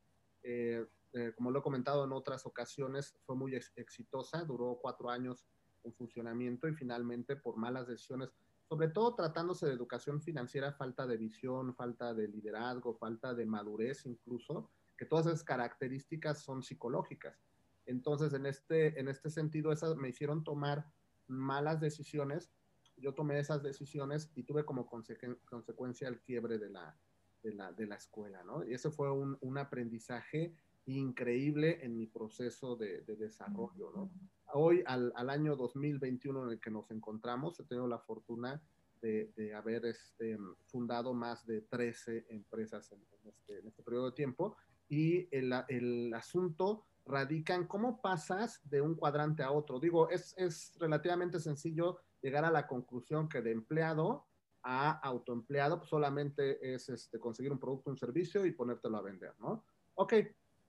Eh, 0.44 0.86
eh, 1.14 1.32
como 1.36 1.52
lo 1.52 1.60
he 1.60 1.62
comentado 1.62 2.04
en 2.04 2.12
otras 2.12 2.46
ocasiones, 2.46 3.16
fue 3.26 3.36
muy 3.36 3.56
exitosa, 3.56 4.44
duró 4.44 4.78
cuatro 4.82 5.10
años 5.10 5.46
en 5.84 5.94
funcionamiento 5.94 6.68
y 6.68 6.74
finalmente 6.74 7.36
por 7.36 7.56
malas 7.56 7.88
decisiones, 7.88 8.30
sobre 8.68 8.90
todo 8.90 9.16
tratándose 9.16 9.66
de 9.66 9.74
educación 9.74 10.22
financiera, 10.22 10.74
falta 10.74 11.08
de 11.08 11.18
visión, 11.18 11.74
falta 11.74 12.14
de 12.14 12.28
liderazgo, 12.28 12.96
falta 12.96 13.34
de 13.34 13.46
madurez 13.46 14.06
incluso, 14.06 14.70
que 14.98 15.06
todas 15.06 15.28
esas 15.28 15.44
características 15.44 16.44
son 16.44 16.64
psicológicas. 16.64 17.38
Entonces, 17.86 18.34
en 18.34 18.46
este, 18.46 19.00
en 19.00 19.08
este 19.08 19.30
sentido, 19.30 19.72
esas 19.72 19.96
me 19.96 20.10
hicieron 20.10 20.44
tomar 20.44 20.92
malas 21.28 21.80
decisiones. 21.80 22.52
Yo 22.98 23.14
tomé 23.14 23.40
esas 23.40 23.64
decisiones 23.64 24.32
y 24.36 24.44
tuve 24.44 24.66
como 24.66 24.88
consecuencia 24.88 26.10
el 26.10 26.20
quiebre 26.20 26.58
de 26.58 26.70
la, 26.70 26.98
de 27.44 27.54
la, 27.54 27.72
de 27.72 27.86
la 27.86 27.96
escuela, 27.96 28.44
¿no? 28.44 28.66
Y 28.66 28.74
ese 28.74 28.92
fue 28.92 29.12
un, 29.12 29.38
un 29.40 29.58
aprendizaje 29.58 30.54
increíble 30.86 31.80
en 31.86 31.96
mi 31.96 32.08
proceso 32.08 32.76
de, 32.76 33.02
de 33.04 33.16
desarrollo, 33.16 33.92
¿no? 33.96 34.12
Hoy, 34.54 34.84
al, 34.86 35.12
al, 35.16 35.30
año 35.30 35.56
2021 35.56 36.46
en 36.46 36.52
el 36.52 36.60
que 36.60 36.72
nos 36.72 36.90
encontramos, 36.92 37.60
he 37.60 37.64
tenido 37.66 37.88
la 37.88 38.00
fortuna 38.00 38.62
de, 39.02 39.32
de 39.36 39.54
haber 39.54 39.86
este, 39.86 40.38
fundado 40.66 41.14
más 41.14 41.46
de 41.46 41.62
13 41.62 42.28
empresas 42.30 42.92
en, 42.92 43.00
en, 43.00 43.30
este, 43.30 43.60
en 43.60 43.68
este 43.68 43.84
periodo 43.84 44.08
de 44.08 44.16
tiempo 44.16 44.56
y 44.90 45.28
el, 45.36 45.54
el, 45.68 46.14
asunto 46.14 46.86
radica 47.06 47.56
en 47.56 47.68
cómo 47.68 48.02
pasas 48.02 48.62
de 48.70 48.82
un 48.82 48.96
cuadrante 48.96 49.44
a 49.44 49.52
otro. 49.52 49.80
Digo, 49.80 50.10
es, 50.10 50.34
es 50.38 50.76
relativamente 50.80 51.40
sencillo 51.40 52.00
llegar 52.22 52.46
a 52.46 52.52
la 52.52 52.68
conclusión 52.68 53.30
que 53.30 53.42
de 53.42 53.52
empleado 53.52 54.26
a 54.64 54.92
autoempleado 54.92 55.78
pues 55.78 55.90
solamente 55.90 56.74
es 56.74 56.90
este, 56.90 57.20
conseguir 57.20 57.52
un 57.52 57.60
producto, 57.60 57.90
un 57.90 57.98
servicio 57.98 58.46
y 58.46 58.52
ponértelo 58.52 58.98
a 58.98 59.02
vender, 59.02 59.34
¿no? 59.40 59.64
Ok, 59.96 60.14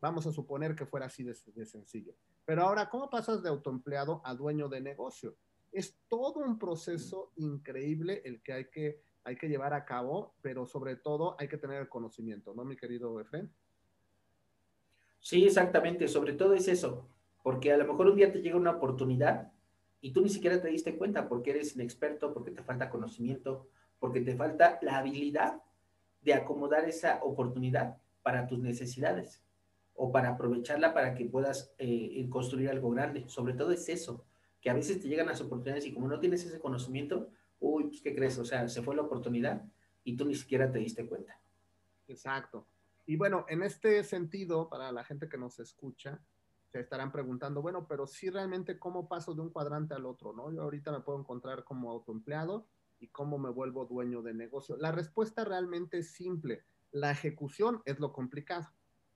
vamos 0.00 0.26
a 0.26 0.32
suponer 0.32 0.76
que 0.76 0.86
fuera 0.86 1.06
así 1.06 1.24
de, 1.24 1.36
de 1.54 1.66
sencillo. 1.66 2.14
Pero 2.48 2.62
ahora, 2.62 2.88
¿cómo 2.88 3.10
pasas 3.10 3.42
de 3.42 3.50
autoempleado 3.50 4.22
a 4.24 4.34
dueño 4.34 4.70
de 4.70 4.80
negocio? 4.80 5.36
Es 5.70 5.98
todo 6.08 6.40
un 6.40 6.58
proceso 6.58 7.30
increíble 7.36 8.22
el 8.24 8.40
que 8.40 8.54
hay 8.54 8.70
que, 8.70 9.02
hay 9.22 9.36
que 9.36 9.50
llevar 9.50 9.74
a 9.74 9.84
cabo, 9.84 10.34
pero 10.40 10.64
sobre 10.64 10.96
todo 10.96 11.36
hay 11.38 11.46
que 11.46 11.58
tener 11.58 11.78
el 11.78 11.90
conocimiento, 11.90 12.54
¿no, 12.54 12.64
mi 12.64 12.74
querido 12.74 13.20
Efren? 13.20 13.52
Sí, 15.20 15.44
exactamente, 15.44 16.08
sobre 16.08 16.32
todo 16.32 16.54
es 16.54 16.68
eso, 16.68 17.06
porque 17.42 17.70
a 17.70 17.76
lo 17.76 17.86
mejor 17.86 18.06
un 18.06 18.16
día 18.16 18.32
te 18.32 18.40
llega 18.40 18.56
una 18.56 18.70
oportunidad 18.70 19.52
y 20.00 20.14
tú 20.14 20.22
ni 20.22 20.30
siquiera 20.30 20.58
te 20.58 20.68
diste 20.68 20.96
cuenta 20.96 21.28
porque 21.28 21.50
eres 21.50 21.76
inexperto, 21.76 22.32
porque 22.32 22.52
te 22.52 22.62
falta 22.62 22.88
conocimiento, 22.88 23.68
porque 23.98 24.22
te 24.22 24.34
falta 24.34 24.78
la 24.80 24.96
habilidad 24.96 25.60
de 26.22 26.32
acomodar 26.32 26.88
esa 26.88 27.22
oportunidad 27.22 27.98
para 28.22 28.46
tus 28.46 28.58
necesidades 28.58 29.42
o 29.98 30.12
para 30.12 30.30
aprovecharla 30.30 30.94
para 30.94 31.14
que 31.14 31.26
puedas 31.26 31.74
eh, 31.76 32.26
construir 32.30 32.70
algo 32.70 32.90
grande. 32.90 33.28
Sobre 33.28 33.52
todo 33.52 33.72
es 33.72 33.88
eso, 33.88 34.24
que 34.60 34.70
a 34.70 34.74
veces 34.74 35.00
te 35.00 35.08
llegan 35.08 35.26
las 35.26 35.40
oportunidades 35.40 35.86
y 35.86 35.92
como 35.92 36.06
no 36.06 36.20
tienes 36.20 36.44
ese 36.44 36.60
conocimiento, 36.60 37.28
uy, 37.58 37.84
pues, 37.88 38.00
¿qué 38.00 38.14
crees? 38.14 38.38
O 38.38 38.44
sea, 38.44 38.68
se 38.68 38.80
fue 38.80 38.94
la 38.94 39.02
oportunidad 39.02 39.64
y 40.04 40.16
tú 40.16 40.24
ni 40.24 40.36
siquiera 40.36 40.70
te 40.70 40.78
diste 40.78 41.06
cuenta. 41.06 41.40
Exacto. 42.06 42.66
Y 43.06 43.16
bueno, 43.16 43.44
en 43.48 43.62
este 43.62 44.04
sentido, 44.04 44.68
para 44.68 44.92
la 44.92 45.02
gente 45.02 45.28
que 45.28 45.36
nos 45.36 45.58
escucha, 45.58 46.20
se 46.68 46.78
estarán 46.78 47.10
preguntando, 47.10 47.60
bueno, 47.60 47.88
pero 47.88 48.06
sí 48.06 48.30
realmente 48.30 48.78
cómo 48.78 49.08
paso 49.08 49.34
de 49.34 49.40
un 49.40 49.50
cuadrante 49.50 49.94
al 49.94 50.06
otro, 50.06 50.32
¿no? 50.32 50.52
Yo 50.52 50.62
ahorita 50.62 50.92
me 50.92 51.00
puedo 51.00 51.18
encontrar 51.18 51.64
como 51.64 51.90
autoempleado 51.90 52.68
y 53.00 53.08
cómo 53.08 53.38
me 53.38 53.50
vuelvo 53.50 53.86
dueño 53.86 54.22
de 54.22 54.34
negocio. 54.34 54.76
La 54.76 54.92
respuesta 54.92 55.44
realmente 55.44 55.98
es 55.98 56.12
simple. 56.12 56.62
La 56.92 57.10
ejecución 57.10 57.82
es 57.84 57.98
lo 57.98 58.12
complicado. 58.12 58.68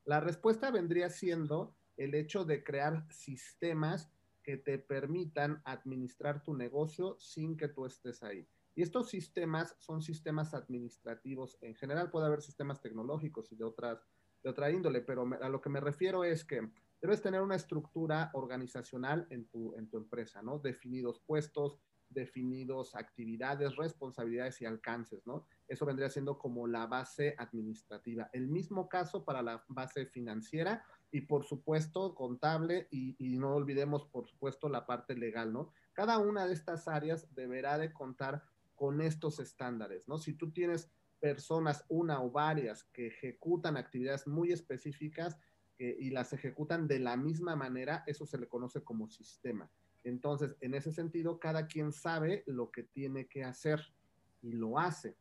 La 0.05 0.21
respuesta 0.21 0.71
vendría 0.71 1.11
siendo 1.11 1.77
el 1.97 2.15
hecho 2.15 2.45
de 2.45 2.65
crear 2.65 3.07
sistemas 3.11 4.11
que 4.43 4.57
te 4.57 4.79
permitan 4.79 5.63
administrar 5.65 6.43
tu 6.43 6.55
negocio 6.55 7.17
sin 7.19 7.57
que 7.57 7.69
tú 7.69 7.87
estés 7.87 8.23
ahí. 8.23 8.49
Y 8.75 8.83
estos 8.83 9.11
sistemas 9.11 9.77
son 9.79 10.03
sistemas 10.03 10.55
administrativos. 10.55 11.59
En 11.61 11.75
general 11.75 12.11
puede 12.11 12.27
haber 12.27 12.43
sistemas 12.43 12.81
tecnológicos 12.81 13.53
y 13.53 13.57
de, 13.57 13.65
otras, 13.65 14.09
de 14.43 14.51
otra 14.51 14.71
índole, 14.71 15.03
pero 15.03 15.29
a 15.41 15.49
lo 15.49 15.61
que 15.61 15.69
me 15.71 15.81
refiero 15.81 16.25
es 16.25 16.45
que 16.45 16.69
debes 17.01 17.21
tener 17.21 17.43
una 17.43 17.57
estructura 17.57 18.31
organizacional 18.33 19.27
en 19.31 19.47
tu, 19.49 19.77
en 19.77 19.89
tu 19.89 19.99
empresa, 19.99 20.43
¿no? 20.43 20.59
Definidos 20.59 21.21
puestos, 21.21 21.79
definidos 22.13 22.95
actividades, 22.95 23.77
responsabilidades 23.77 24.61
y 24.61 24.67
alcances, 24.67 25.27
¿no? 25.27 25.47
Eso 25.69 25.87
vendría 25.87 26.11
siendo 26.11 26.39
como 26.39 26.67
la 26.67 26.87
base 26.87 27.35
administrativa. 27.39 28.29
El 28.33 28.49
mismo 28.49 28.89
caso 28.89 29.25
para 29.25 29.43
la 29.43 29.65
base 29.69 30.07
financiera 30.07 30.85
y 31.11 31.23
por 31.23 31.45
supuesto 31.45 32.15
contable 32.15 32.89
y, 32.91 33.17
no 33.39 33.55
olvidemos 33.55 34.07
por 34.07 34.27
supuesto 34.27 34.69
la 34.69 34.87
parte 34.87 35.15
legal, 35.15 35.53
¿no? 35.53 35.73
Cada 35.93 36.19
una 36.19 36.47
de 36.47 36.55
estas 36.55 36.89
áreas 36.89 37.35
deberá 37.35 37.79
de 37.79 37.93
contar 37.93 38.43
con 38.75 39.01
estos 39.01 39.39
estándares, 39.39 40.07
¿no? 40.09 40.19
Si 40.19 40.35
tú 40.35 40.53
tienes 40.53 40.91
personas, 41.21 41.85
una 41.89 42.23
o 42.23 42.31
varias, 42.31 42.85
que 42.85 43.07
ejecutan 43.07 43.77
actividades 43.77 44.27
muy 44.27 44.53
específicas 44.53 45.39
eh, 45.79 45.97
y 45.99 46.11
las 46.11 46.33
ejecutan 46.33 46.89
de 46.89 46.99
la 46.99 47.17
misma 47.17 47.57
manera, 47.57 48.03
eso 48.07 48.27
se 48.27 48.39
le 48.39 48.49
conoce 48.49 48.83
como 48.83 49.09
sistema. 49.09 49.71
Entonces, 50.05 50.57
en 50.61 50.75
ese 50.75 50.93
sentido, 50.93 51.39
cada 51.39 51.67
quien 51.67 51.93
sabe 51.93 52.43
lo 52.47 52.71
que 52.71 52.83
tiene 52.83 53.27
que 53.27 53.45
hacer 53.45 53.81
y 54.43 54.53
lo 54.53 54.79
hace. 54.79 55.17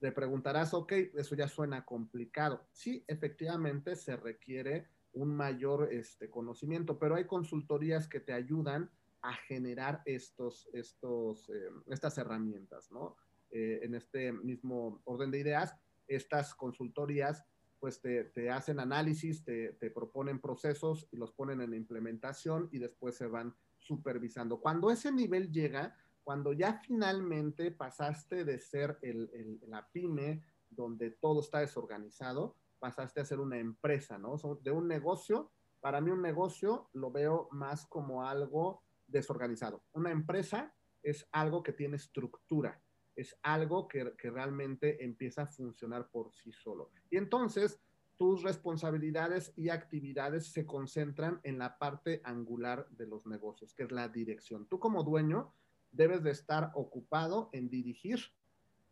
Le 0.00 0.12
preguntarás, 0.12 0.74
ok, 0.74 0.92
eso 1.14 1.34
ya 1.34 1.48
suena 1.48 1.84
complicado. 1.84 2.66
Sí, 2.72 3.04
efectivamente 3.06 3.96
se 3.96 4.16
requiere 4.16 4.88
un 5.14 5.34
mayor 5.34 5.92
este, 5.92 6.28
conocimiento, 6.28 6.98
pero 6.98 7.14
hay 7.14 7.24
consultorías 7.26 8.08
que 8.08 8.20
te 8.20 8.32
ayudan 8.32 8.90
a 9.22 9.32
generar 9.32 10.02
estos, 10.04 10.68
estos, 10.74 11.48
eh, 11.48 11.70
estas 11.86 12.18
herramientas, 12.18 12.90
¿no? 12.92 13.16
Eh, 13.50 13.80
en 13.82 13.94
este 13.94 14.32
mismo 14.32 15.00
orden 15.04 15.30
de 15.30 15.38
ideas, 15.38 15.76
estas 16.08 16.54
consultorías 16.54 17.44
pues 17.78 18.00
te, 18.00 18.24
te 18.24 18.50
hacen 18.50 18.80
análisis, 18.80 19.44
te, 19.44 19.74
te, 19.74 19.90
proponen 19.90 20.40
procesos 20.40 21.06
y 21.12 21.16
los 21.16 21.32
ponen 21.32 21.60
en 21.60 21.74
implementación 21.74 22.68
y 22.72 22.78
después 22.78 23.14
se 23.14 23.26
van 23.26 23.54
supervisando. 23.84 24.60
Cuando 24.60 24.90
ese 24.90 25.12
nivel 25.12 25.52
llega, 25.52 25.96
cuando 26.22 26.52
ya 26.52 26.80
finalmente 26.80 27.70
pasaste 27.70 28.44
de 28.44 28.58
ser 28.58 28.98
el, 29.02 29.60
la 29.68 29.88
pyme 29.92 30.42
donde 30.70 31.10
todo 31.10 31.40
está 31.40 31.60
desorganizado, 31.60 32.56
pasaste 32.78 33.20
a 33.20 33.24
ser 33.24 33.40
una 33.40 33.58
empresa, 33.58 34.18
¿no? 34.18 34.36
De 34.62 34.70
un 34.70 34.88
negocio, 34.88 35.52
para 35.80 36.00
mí 36.00 36.10
un 36.10 36.22
negocio 36.22 36.88
lo 36.94 37.10
veo 37.10 37.48
más 37.52 37.86
como 37.86 38.26
algo 38.26 38.82
desorganizado. 39.06 39.84
Una 39.92 40.10
empresa 40.10 40.74
es 41.02 41.28
algo 41.32 41.62
que 41.62 41.72
tiene 41.72 41.96
estructura, 41.96 42.82
es 43.14 43.38
algo 43.42 43.86
que, 43.86 44.12
realmente 44.18 45.04
empieza 45.04 45.42
a 45.42 45.46
funcionar 45.46 46.10
por 46.10 46.32
sí 46.32 46.52
solo. 46.52 46.90
Y 47.10 47.16
entonces, 47.16 47.80
tus 48.16 48.42
responsabilidades 48.42 49.52
y 49.56 49.70
actividades 49.70 50.46
se 50.46 50.66
concentran 50.66 51.40
en 51.42 51.58
la 51.58 51.78
parte 51.78 52.20
angular 52.24 52.88
de 52.90 53.06
los 53.06 53.26
negocios, 53.26 53.74
que 53.74 53.84
es 53.84 53.92
la 53.92 54.08
dirección. 54.08 54.66
Tú 54.66 54.78
como 54.78 55.02
dueño 55.02 55.52
debes 55.90 56.22
de 56.22 56.30
estar 56.30 56.70
ocupado 56.74 57.50
en 57.52 57.68
dirigir 57.68 58.20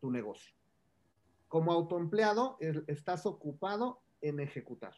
tu 0.01 0.11
negocio. 0.11 0.55
Como 1.49 1.73
autoempleado, 1.73 2.57
estás 2.87 3.27
ocupado 3.27 4.03
en 4.21 4.41
ejecutar. 4.41 4.95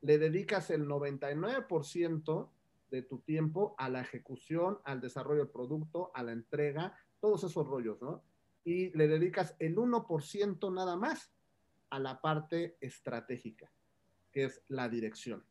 Le 0.00 0.18
dedicas 0.18 0.70
el 0.70 0.86
99% 0.86 2.50
de 2.90 3.02
tu 3.02 3.18
tiempo 3.18 3.74
a 3.78 3.88
la 3.88 4.00
ejecución, 4.00 4.78
al 4.84 5.00
desarrollo 5.00 5.40
del 5.40 5.52
producto, 5.52 6.10
a 6.14 6.22
la 6.22 6.32
entrega, 6.32 6.94
todos 7.20 7.44
esos 7.44 7.66
rollos, 7.66 8.00
¿no? 8.00 8.22
Y 8.64 8.90
le 8.96 9.08
dedicas 9.08 9.56
el 9.58 9.76
1% 9.76 10.72
nada 10.72 10.96
más 10.96 11.32
a 11.90 11.98
la 11.98 12.20
parte 12.20 12.76
estratégica, 12.80 13.70
que 14.32 14.44
es 14.44 14.62
la 14.68 14.88
dirección. 14.88 15.44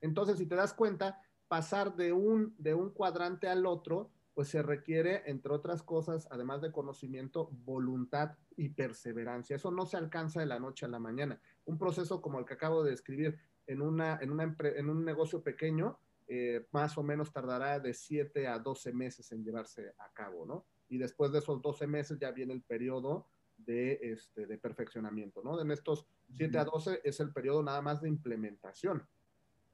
Entonces, 0.00 0.38
si 0.38 0.46
te 0.46 0.54
das 0.54 0.74
cuenta, 0.74 1.22
pasar 1.48 1.96
de 1.96 2.12
un, 2.12 2.54
de 2.58 2.74
un 2.74 2.90
cuadrante 2.90 3.48
al 3.48 3.66
otro, 3.66 4.10
pues 4.34 4.48
se 4.48 4.62
requiere, 4.62 5.22
entre 5.26 5.52
otras 5.52 5.82
cosas, 5.82 6.28
además 6.30 6.62
de 6.62 6.70
conocimiento, 6.70 7.48
voluntad 7.64 8.36
y 8.56 8.68
perseverancia. 8.68 9.56
Eso 9.56 9.72
no 9.72 9.84
se 9.84 9.96
alcanza 9.96 10.38
de 10.38 10.46
la 10.46 10.60
noche 10.60 10.86
a 10.86 10.88
la 10.88 11.00
mañana. 11.00 11.40
Un 11.64 11.76
proceso 11.76 12.22
como 12.22 12.38
el 12.38 12.44
que 12.44 12.54
acabo 12.54 12.84
de 12.84 12.92
describir 12.92 13.36
en, 13.66 13.82
una, 13.82 14.18
en, 14.20 14.30
una, 14.30 14.56
en 14.60 14.88
un 14.90 15.04
negocio 15.04 15.42
pequeño, 15.42 15.98
eh, 16.28 16.66
más 16.70 16.96
o 16.98 17.02
menos 17.02 17.32
tardará 17.32 17.80
de 17.80 17.92
7 17.92 18.46
a 18.46 18.58
12 18.58 18.92
meses 18.92 19.32
en 19.32 19.42
llevarse 19.42 19.94
a 19.98 20.12
cabo, 20.12 20.46
¿no? 20.46 20.66
Y 20.88 20.98
después 20.98 21.32
de 21.32 21.40
esos 21.40 21.60
12 21.60 21.86
meses 21.86 22.18
ya 22.20 22.30
viene 22.30 22.52
el 22.52 22.62
periodo 22.62 23.26
de, 23.58 23.98
este, 24.02 24.46
de 24.46 24.58
perfeccionamiento, 24.58 25.42
¿no? 25.42 25.60
En 25.60 25.70
estos 25.70 26.06
7 26.36 26.58
a 26.58 26.64
12 26.64 27.00
es 27.04 27.20
el 27.20 27.32
periodo 27.32 27.62
nada 27.62 27.82
más 27.82 28.00
de 28.00 28.08
implementación. 28.08 29.06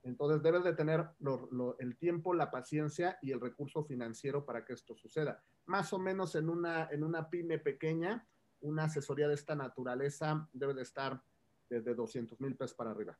Entonces 0.02 0.42
debes 0.42 0.64
de 0.64 0.74
tener 0.74 1.08
el 1.78 1.96
tiempo, 1.96 2.34
la 2.34 2.50
paciencia 2.50 3.18
y 3.22 3.32
el 3.32 3.40
recurso 3.40 3.84
financiero 3.84 4.44
para 4.44 4.64
que 4.64 4.74
esto 4.74 4.94
suceda. 4.94 5.42
Más 5.64 5.92
o 5.94 5.98
menos 5.98 6.34
en 6.34 6.50
una, 6.50 6.88
en 6.90 7.04
una 7.04 7.30
pyme 7.30 7.58
pequeña, 7.58 8.26
una 8.60 8.84
asesoría 8.84 9.28
de 9.28 9.34
esta 9.34 9.54
naturaleza 9.54 10.48
debe 10.52 10.74
de 10.74 10.82
estar 10.82 11.22
desde 11.70 11.94
200 11.94 12.38
mil 12.40 12.54
pesos 12.54 12.76
para 12.76 12.90
arriba. 12.90 13.18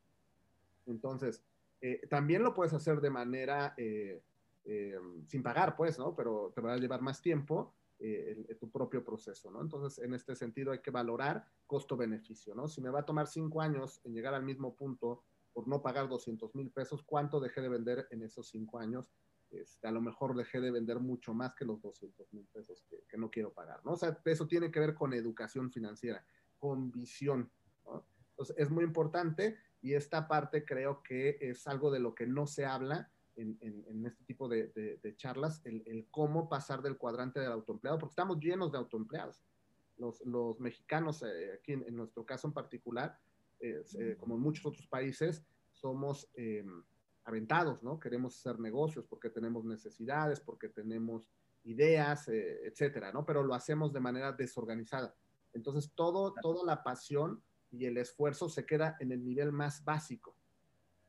Entonces, 0.87 1.43
eh, 1.81 2.07
también 2.09 2.43
lo 2.43 2.53
puedes 2.53 2.75
hacer 2.75 3.01
de 3.01 3.11
manera 3.11 3.75
eh, 3.79 4.23
eh, 4.65 4.99
sin 5.27 5.43
pagar, 5.43 5.77
pues, 5.77 5.99
¿no? 5.99 6.15
Pero 6.15 6.53
te 6.55 6.61
va 6.61 6.75
a 6.75 6.79
llevar 6.79 7.01
más 7.01 7.21
tiempo 7.23 7.75
eh, 7.99 8.57
tu 8.59 8.71
propio 8.71 9.05
proceso, 9.05 9.51
¿no? 9.51 9.63
Entonces, 9.63 10.05
en 10.05 10.15
este 10.15 10.35
sentido 10.35 10.73
hay 10.73 10.81
que 10.81 10.91
valorar 10.91 11.47
costo-beneficio, 11.67 12.55
¿no? 12.55 12.69
Si 12.69 12.81
me 12.81 12.91
va 12.91 13.01
a 13.01 13.05
tomar 13.07 13.27
cinco 13.27 13.61
años 13.61 14.01
en 14.05 14.15
llegar 14.15 14.35
al 14.35 14.43
mismo 14.43 14.75
punto 14.75 15.25
por 15.53 15.69
no 15.69 15.81
pagar 15.81 16.09
200 16.09 16.55
mil 16.55 16.71
pesos, 16.71 17.03
¿cuánto 17.05 17.39
dejé 17.39 17.61
de 17.61 17.69
vender 17.69 18.09
en 18.11 18.23
esos 18.23 18.49
cinco 18.49 18.79
años? 18.79 19.13
Este, 19.51 19.87
a 19.87 19.93
lo 19.93 20.01
mejor 20.01 20.35
dejé 20.37 20.61
de 20.61 20.73
vender 20.73 20.99
mucho 20.99 21.33
más 21.33 21.55
que 21.55 21.65
los 21.65 21.81
200 21.81 22.33
mil 22.33 22.47
pesos 22.47 22.85
que, 22.89 23.17
no 23.17 23.31
quiero 23.31 23.53
pagar, 23.53 23.85
¿no? 23.85 23.93
O 23.93 23.97
sea, 23.97 24.21
eso 24.25 24.49
tiene 24.49 24.73
que 24.73 24.81
ver 24.81 24.95
con 24.95 25.15
educación 25.15 25.71
financiera, 25.71 26.27
con 26.59 26.91
visión, 26.91 27.51
¿no? 27.85 28.05
Entonces, 28.31 28.57
es 28.59 28.71
muy 28.71 28.83
importante 28.83 29.57
y 29.81 29.95
esta 29.95 30.27
parte 30.27 30.65
creo 30.65 31.03
que 31.03 31.39
es 31.41 31.69
algo 31.69 31.93
de 31.93 32.01
lo 32.01 32.15
que 32.15 32.27
no 32.27 32.49
se 32.49 32.67
habla 32.67 33.13
en, 33.37 34.07
este 34.07 34.25
tipo 34.25 34.49
de, 34.49 35.15
charlas, 35.17 35.63
el, 35.65 36.07
cómo 36.11 36.49
pasar 36.49 36.83
del 36.83 36.97
cuadrante 36.97 37.41
del 37.41 37.53
autoempleado, 37.53 37.99
porque 37.99 38.13
estamos 38.13 38.39
llenos 38.39 38.73
de 38.73 38.79
autoempleados. 38.79 39.43
Los, 39.97 40.21
los 40.27 40.59
mexicanos, 40.61 41.23
eh, 41.23 41.53
aquí 41.55 41.73
en, 41.73 41.97
nuestro 41.97 42.25
caso 42.27 42.49
en 42.49 42.53
particular, 42.53 43.19
eh, 43.61 44.17
como 44.19 44.35
en 44.35 44.41
muchos 44.41 44.67
otros 44.67 44.87
países, 44.89 45.45
somos 45.71 46.29
em, 46.35 46.83
aventados, 47.25 47.83
¿no? 47.83 47.99
Queremos 47.99 48.37
hacer 48.39 48.61
negocios 48.61 49.07
porque 49.09 49.31
tenemos 49.31 49.65
necesidades, 49.65 50.41
porque 50.41 50.69
tenemos 50.69 51.29
ideas, 51.65 52.29
eh, 52.29 52.67
etcétera, 52.67 53.13
¿no? 53.13 53.25
Pero 53.25 53.43
lo 53.43 53.55
hacemos 53.55 53.93
de 53.93 54.01
manera 54.01 54.33
desorganizada. 54.33 55.15
Entonces, 55.53 55.93
todo, 55.95 56.35
toda 56.43 56.65
la 56.65 56.83
pasión 56.83 57.43
y 57.71 57.87
el 57.87 57.97
esfuerzo 57.97 58.49
se 58.49 58.67
queda 58.67 58.97
en 59.01 59.13
el 59.13 59.25
nivel 59.25 59.53
más 59.53 59.85
básico 59.85 60.37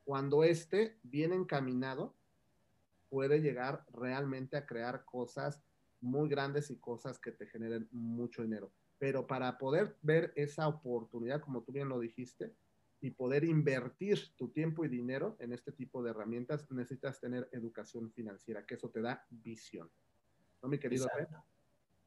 cuando 0.05 0.43
este, 0.43 0.97
bien 1.03 1.33
encaminado, 1.33 2.15
puede 3.09 3.41
llegar 3.41 3.83
realmente 3.91 4.55
a 4.55 4.65
crear 4.65 5.03
cosas 5.03 5.61
muy 5.99 6.29
grandes 6.29 6.69
y 6.69 6.77
cosas 6.77 7.19
que 7.19 7.31
te 7.31 7.47
generen 7.47 7.89
mucho 7.91 8.43
dinero. 8.43 8.71
Pero 8.99 9.25
para 9.25 9.57
poder 9.57 9.97
ver 10.01 10.31
esa 10.35 10.67
oportunidad, 10.67 11.41
como 11.41 11.63
tú 11.63 11.71
bien 11.71 11.89
lo 11.89 11.99
dijiste, 11.99 12.53
y 13.01 13.11
poder 13.11 13.43
invertir 13.43 14.35
tu 14.35 14.49
tiempo 14.49 14.85
y 14.85 14.87
dinero 14.87 15.35
en 15.39 15.53
este 15.53 15.71
tipo 15.71 16.01
de 16.01 16.11
herramientas, 16.11 16.69
necesitas 16.71 17.19
tener 17.19 17.49
educación 17.51 18.11
financiera, 18.11 18.65
que 18.65 18.75
eso 18.75 18.89
te 18.89 19.01
da 19.01 19.25
visión. 19.29 19.91
¿No, 20.61 20.69
mi 20.69 20.79
querido? 20.79 21.05
Exacto, 21.05 21.43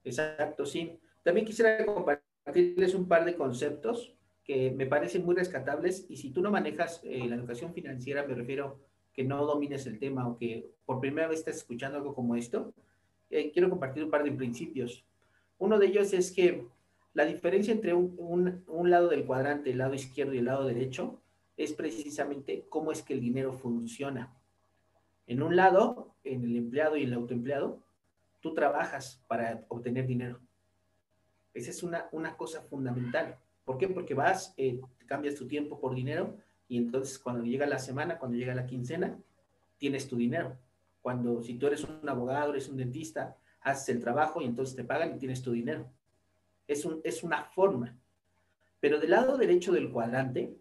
Exacto 0.04 0.66
sí. 0.66 0.98
También 1.22 1.46
quisiera 1.46 1.84
compartirles 1.84 2.94
un 2.94 3.06
par 3.06 3.24
de 3.24 3.36
conceptos 3.36 4.17
que 4.48 4.70
me 4.70 4.86
parecen 4.86 5.26
muy 5.26 5.34
rescatables 5.34 6.06
y 6.08 6.16
si 6.16 6.30
tú 6.30 6.40
no 6.40 6.50
manejas 6.50 7.02
eh, 7.04 7.28
la 7.28 7.36
educación 7.36 7.74
financiera, 7.74 8.26
me 8.26 8.34
refiero 8.34 8.80
que 9.12 9.22
no 9.22 9.44
domines 9.44 9.86
el 9.86 9.98
tema 9.98 10.26
o 10.26 10.38
que 10.38 10.70
por 10.86 11.00
primera 11.00 11.28
vez 11.28 11.40
estás 11.40 11.56
escuchando 11.56 11.98
algo 11.98 12.14
como 12.14 12.34
esto, 12.34 12.72
eh, 13.28 13.50
quiero 13.52 13.68
compartir 13.68 14.02
un 14.02 14.10
par 14.10 14.24
de 14.24 14.32
principios. 14.32 15.04
Uno 15.58 15.78
de 15.78 15.88
ellos 15.88 16.14
es 16.14 16.32
que 16.32 16.66
la 17.12 17.26
diferencia 17.26 17.74
entre 17.74 17.92
un, 17.92 18.64
un, 18.66 18.90
lado 18.90 19.08
del 19.08 19.26
cuadrante, 19.26 19.70
el 19.70 19.78
lado 19.78 19.92
izquierdo 19.92 20.32
y 20.32 20.38
el 20.38 20.46
lado 20.46 20.64
derecho, 20.64 21.20
es 21.58 21.74
precisamente 21.74 22.64
cómo 22.70 22.90
es 22.90 23.02
que 23.02 23.12
el 23.12 23.20
dinero 23.20 23.52
funciona. 23.52 24.34
En 25.26 25.42
un 25.42 25.56
lado, 25.56 26.14
en 26.24 26.44
el 26.44 26.56
empleado 26.56 26.96
y 26.96 27.02
el 27.02 27.12
autoempleado, 27.12 27.82
tú 28.40 28.54
trabajas 28.54 29.22
para 29.28 29.66
obtener 29.68 30.06
dinero. 30.06 30.40
Esa 31.52 31.70
es 31.70 31.82
una, 31.82 32.08
una 32.12 32.34
cosa 32.34 32.62
fundamental. 32.62 33.36
¿Por 33.68 33.76
qué? 33.76 33.86
Porque 33.86 34.14
vas, 34.14 34.54
eh, 34.56 34.80
cambias 35.04 35.34
tu 35.34 35.46
tiempo 35.46 35.78
por 35.78 35.94
dinero 35.94 36.38
y 36.68 36.78
entonces 36.78 37.18
cuando 37.18 37.44
llega 37.44 37.66
la 37.66 37.78
semana, 37.78 38.18
cuando 38.18 38.38
llega 38.38 38.54
la 38.54 38.64
quincena, 38.64 39.20
tienes 39.76 40.08
tu 40.08 40.16
dinero. 40.16 40.56
Cuando 41.02 41.42
si 41.42 41.52
tú 41.58 41.66
eres 41.66 41.84
un 41.84 42.08
abogado, 42.08 42.52
eres 42.52 42.70
un 42.70 42.78
dentista, 42.78 43.36
haces 43.60 43.90
el 43.90 44.00
trabajo 44.00 44.40
y 44.40 44.46
entonces 44.46 44.74
te 44.74 44.84
pagan 44.84 45.14
y 45.14 45.18
tienes 45.18 45.42
tu 45.42 45.52
dinero. 45.52 45.86
Es, 46.66 46.86
un, 46.86 47.02
es 47.04 47.22
una 47.22 47.44
forma. 47.44 47.94
Pero 48.80 48.98
del 48.98 49.10
lado 49.10 49.36
derecho 49.36 49.70
del 49.72 49.92
cuadrante, 49.92 50.56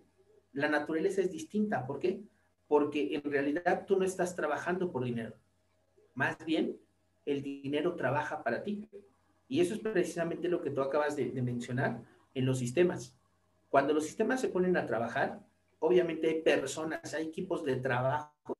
la 0.51 0.67
naturaleza 0.67 1.21
es 1.21 1.31
distinta. 1.31 1.87
¿Por 1.87 1.99
qué? 1.99 2.19
Porque 2.67 3.15
en 3.15 3.23
realidad 3.23 3.85
tú 3.87 3.97
no 3.97 4.03
estás 4.03 4.35
trabajando 4.35 4.91
por 4.91 5.05
dinero. 5.05 5.33
Más 6.13 6.35
bien, 6.45 6.77
el 7.25 7.41
dinero 7.41 7.95
trabaja 7.95 8.43
para 8.43 8.63
ti. 8.63 8.85
Y 9.47 9.61
eso 9.61 9.75
es 9.75 9.79
precisamente 9.79 10.49
lo 10.49 10.61
que 10.61 10.71
tú 10.71 10.81
acabas 10.81 11.15
de, 11.15 11.31
de 11.31 11.41
mencionar 11.41 12.01
en 12.37 12.45
los 12.45 12.59
sistemas. 12.59 13.15
Cuando 13.69 13.93
los 13.93 14.05
sistemas 14.05 14.39
se 14.39 14.49
ponen 14.49 14.77
a 14.77 14.85
trabajar, 14.85 15.41
obviamente 15.79 16.27
hay 16.27 16.41
personas, 16.41 17.13
hay 17.13 17.25
equipos 17.25 17.63
de 17.63 17.77
trabajo 17.77 18.55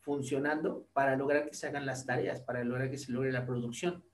funcionando 0.00 0.86
para 0.92 1.16
lograr 1.16 1.48
que 1.48 1.54
se 1.54 1.66
hagan 1.66 1.86
las 1.86 2.04
tareas, 2.04 2.40
para 2.40 2.64
lograr 2.64 2.90
que 2.90 2.98
se 2.98 3.12
logre 3.12 3.32
la 3.32 3.46
producción. 3.46 4.04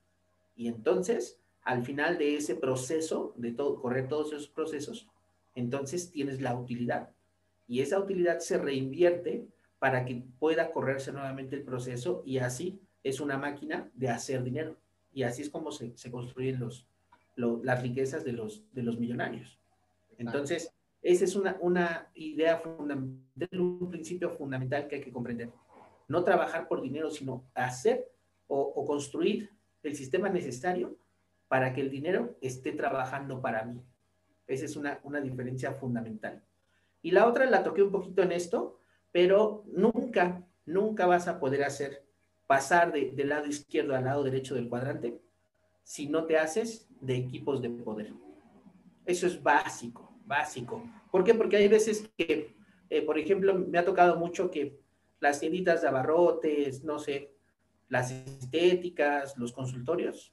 Y 0.54 0.68
entonces, 0.68 1.40
al 1.62 1.84
final 1.84 2.18
de 2.18 2.36
ese 2.36 2.54
proceso, 2.54 3.34
de 3.36 3.52
todo, 3.52 3.80
correr 3.80 4.08
todos 4.08 4.32
esos 4.32 4.48
procesos, 4.48 5.08
entonces 5.54 6.10
tienes 6.10 6.40
la 6.40 6.54
utilidad. 6.54 7.10
Y 7.66 7.80
esa 7.80 7.98
utilidad 7.98 8.38
se 8.40 8.58
reinvierte 8.58 9.46
para 9.78 10.04
que 10.04 10.22
pueda 10.38 10.70
correrse 10.70 11.12
nuevamente 11.12 11.56
el 11.56 11.62
proceso 11.62 12.22
y 12.26 12.38
así 12.38 12.80
es 13.02 13.20
una 13.20 13.38
máquina 13.38 13.90
de 13.94 14.10
hacer 14.10 14.42
dinero. 14.42 14.76
Y 15.14 15.22
así 15.24 15.42
es 15.42 15.50
como 15.50 15.72
se, 15.72 15.96
se 15.96 16.10
construyen 16.10 16.60
los, 16.60 16.86
las 17.36 17.82
riquezas 17.82 18.24
de 18.24 18.32
los, 18.32 18.64
de 18.72 18.82
los 18.82 18.98
millonarios. 18.98 19.58
Entonces, 20.18 20.74
esa 21.02 21.24
es 21.24 21.34
una, 21.34 21.56
una 21.60 22.10
idea 22.14 22.58
fundamental, 22.58 23.60
un 23.60 23.90
principio 23.90 24.30
fundamental 24.30 24.86
que 24.86 24.96
hay 24.96 25.00
que 25.00 25.12
comprender. 25.12 25.50
No 26.08 26.22
trabajar 26.22 26.68
por 26.68 26.80
dinero, 26.80 27.10
sino 27.10 27.44
hacer 27.54 28.08
o, 28.46 28.84
construir 28.84 29.50
el 29.82 29.96
sistema 29.96 30.28
necesario 30.28 30.96
para 31.48 31.72
que 31.72 31.80
el 31.80 31.90
dinero 31.90 32.36
esté 32.40 32.72
trabajando 32.72 33.40
para 33.40 33.64
mí. 33.64 33.82
Esa 34.46 34.66
es 34.66 34.76
una, 34.76 35.00
una 35.02 35.20
diferencia 35.20 35.72
fundamental. 35.72 36.42
Y 37.00 37.10
la 37.10 37.26
otra 37.26 37.46
la 37.46 37.64
toqué 37.64 37.82
un 37.82 37.90
poquito 37.90 38.22
en 38.22 38.32
esto, 38.32 38.78
pero 39.10 39.64
nunca, 39.72 40.46
nunca 40.66 41.06
vas 41.06 41.28
a 41.28 41.40
poder 41.40 41.64
hacer 41.64 42.04
pasar 42.46 42.92
de, 42.92 43.12
del 43.12 43.30
lado 43.30 43.46
izquierdo 43.46 43.96
al 43.96 44.04
lado 44.04 44.22
derecho 44.22 44.54
del 44.54 44.68
cuadrante 44.68 45.18
si 45.82 46.08
no 46.08 46.24
te 46.24 46.38
haces 46.38 46.88
de 47.00 47.16
equipos 47.16 47.60
de 47.60 47.70
poder. 47.70 48.12
Eso 49.04 49.26
es 49.26 49.42
básico, 49.42 50.16
básico. 50.24 50.82
¿Por 51.10 51.24
qué? 51.24 51.34
Porque 51.34 51.56
hay 51.56 51.68
veces 51.68 52.10
que, 52.16 52.54
eh, 52.88 53.02
por 53.02 53.18
ejemplo, 53.18 53.54
me 53.54 53.78
ha 53.78 53.84
tocado 53.84 54.16
mucho 54.16 54.50
que 54.50 54.80
las 55.20 55.40
tienditas 55.40 55.82
de 55.82 55.88
abarrotes, 55.88 56.84
no 56.84 56.98
sé, 56.98 57.32
las 57.88 58.10
estéticas, 58.10 59.36
los 59.36 59.52
consultorios, 59.52 60.32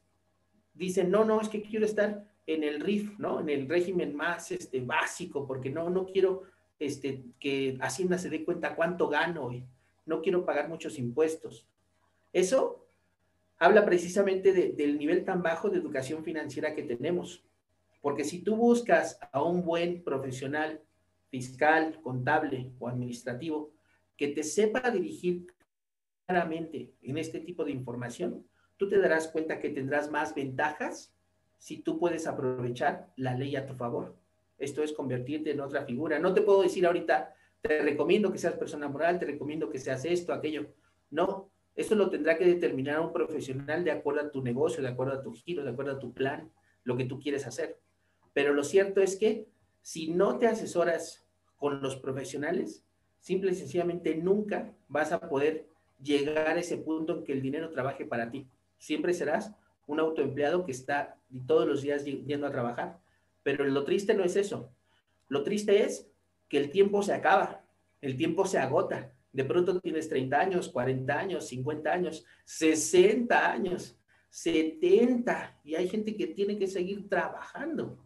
dicen, 0.74 1.12
no, 1.12 1.26
no, 1.26 1.42
es 1.42 1.50
que 1.50 1.62
quiero 1.62 1.86
estar 1.86 2.26
en 2.48 2.64
el 2.64 2.80
RIF, 2.80 3.20
¿no? 3.20 3.40
En 3.40 3.50
el 3.50 3.68
régimen 3.68 4.16
más 4.16 4.52
este, 4.52 4.82
básico, 4.82 5.46
porque 5.46 5.70
no, 5.70 5.90
no 5.90 6.06
quiero 6.06 6.44
este, 6.80 7.24
que 7.40 7.78
Hacienda 7.82 8.18
se 8.18 8.30
dé 8.30 8.44
cuenta 8.44 8.76
cuánto 8.76 9.10
gano, 9.10 9.52
y 9.52 9.64
no 10.06 10.22
quiero 10.22 10.46
pagar 10.46 10.70
muchos 10.70 10.98
impuestos. 10.98 11.68
Eso 12.34 12.89
habla 13.60 13.86
precisamente 13.86 14.54
del 14.54 14.98
nivel 14.98 15.26
tan 15.26 15.44
bajo 15.44 15.70
de 15.70 15.78
educación 15.78 16.24
financiera 16.24 16.74
que 16.74 16.84
tenemos. 16.84 17.44
Porque 18.02 18.24
si 18.24 18.42
tú 18.42 18.56
buscas 18.56 19.20
a 19.34 19.44
un 19.44 19.66
buen 19.66 20.02
profesional 20.04 20.82
fiscal, 21.30 22.00
contable 22.02 22.72
o 22.80 22.88
administrativo 22.88 23.72
que 24.16 24.30
te 24.30 24.44
sepa 24.44 24.90
dirigir 24.90 25.46
claramente 26.26 26.94
en 27.02 27.18
este 27.18 27.42
tipo 27.42 27.66
de 27.66 27.72
información, 27.72 28.46
tú 28.78 28.88
te 28.88 28.98
darás 28.98 29.28
cuenta 29.28 29.60
que 29.60 29.70
tendrás 29.70 30.10
más 30.10 30.34
ventajas 30.34 31.14
si 31.58 31.78
tú 31.78 32.00
puedes 32.00 32.28
aprovechar 32.28 33.12
la 33.18 33.36
ley 33.36 33.58
a 33.58 33.66
tu 33.66 33.76
favor. 33.76 34.16
Esto 34.58 34.84
es 34.84 34.94
convertirte 34.94 35.52
en 35.52 35.60
otra 35.60 35.84
figura. 35.86 36.18
No 36.20 36.34
te 36.34 36.42
puedo 36.42 36.62
decir 36.62 36.86
ahorita, 36.86 37.34
te 37.62 37.82
recomiendo 37.82 38.32
que 38.32 38.38
seas 38.38 38.56
persona 38.56 38.88
moral, 38.88 39.20
te 39.20 39.26
recomiendo 39.26 39.70
que 39.70 39.80
seas 39.80 40.06
esto, 40.06 40.34
aquello. 40.34 40.74
No, 41.12 41.52
esto 41.80 41.96
lo 41.96 42.10
tendrá 42.10 42.38
que 42.38 42.46
determinar 42.46 43.00
un 43.00 43.14
profesional 43.14 43.86
de 43.86 43.92
acuerdo 43.92 44.22
a 44.22 44.32
tu 44.32 44.42
negocio, 44.44 44.84
de 44.84 44.90
acuerdo 44.90 45.14
a 45.14 45.22
tu 45.22 45.32
giro, 45.34 45.64
de 45.64 45.70
acuerdo 45.70 45.94
a 45.94 46.00
tu 46.00 46.14
plan, 46.14 46.52
lo 46.84 46.98
que 46.98 47.06
tú 47.06 47.20
quieres 47.20 47.48
hacer. 47.48 47.80
Pero 48.34 48.54
lo 48.54 48.66
cierto 48.66 49.02
es 49.02 49.16
que 49.16 49.48
si 49.82 50.10
no 50.10 50.38
te 50.38 50.48
asesoras 50.48 51.26
con 51.56 51.82
los 51.82 51.96
profesionales, 51.96 52.84
simple 53.20 53.52
y 53.52 53.56
sencillamente 53.56 54.16
nunca 54.16 54.74
vas 54.90 55.14
a 55.14 55.22
poder 55.22 55.68
llegar 56.04 56.58
a 56.58 56.60
ese 56.60 56.78
punto 56.78 57.18
en 57.18 57.24
que 57.24 57.32
el 57.32 57.42
dinero 57.42 57.70
trabaje 57.70 58.06
para 58.06 58.30
ti. 58.30 58.46
Siempre 58.78 59.14
serás 59.14 59.54
un 59.88 60.02
autoempleado 60.02 60.66
que 60.66 60.74
está 60.74 61.18
todos 61.48 61.66
los 61.66 61.82
días 61.82 62.04
yendo 62.04 62.46
a 62.46 62.52
trabajar. 62.52 63.00
Pero 63.42 63.64
lo 63.64 63.86
triste 63.86 64.14
no 64.14 64.26
es 64.26 64.36
eso. 64.36 64.70
Lo 65.30 65.44
triste 65.44 65.84
es 65.84 66.10
que 66.50 66.58
el 66.58 66.72
tiempo 66.72 67.04
se 67.04 67.14
acaba, 67.14 67.64
el 68.02 68.18
tiempo 68.18 68.46
se 68.46 68.58
agota. 68.58 69.14
De 69.32 69.46
pronto 69.46 69.80
tienes 69.80 70.10
30 70.10 70.40
años, 70.40 70.70
40 70.70 71.18
años, 71.18 71.48
50 71.48 71.92
años, 71.92 72.26
60 72.46 73.52
años, 73.52 73.98
70, 74.30 75.60
y 75.64 75.76
hay 75.76 75.88
gente 75.88 76.16
que 76.16 76.28
tiene 76.28 76.58
que 76.58 76.68
seguir 76.68 77.08
trabajando. 77.08 77.98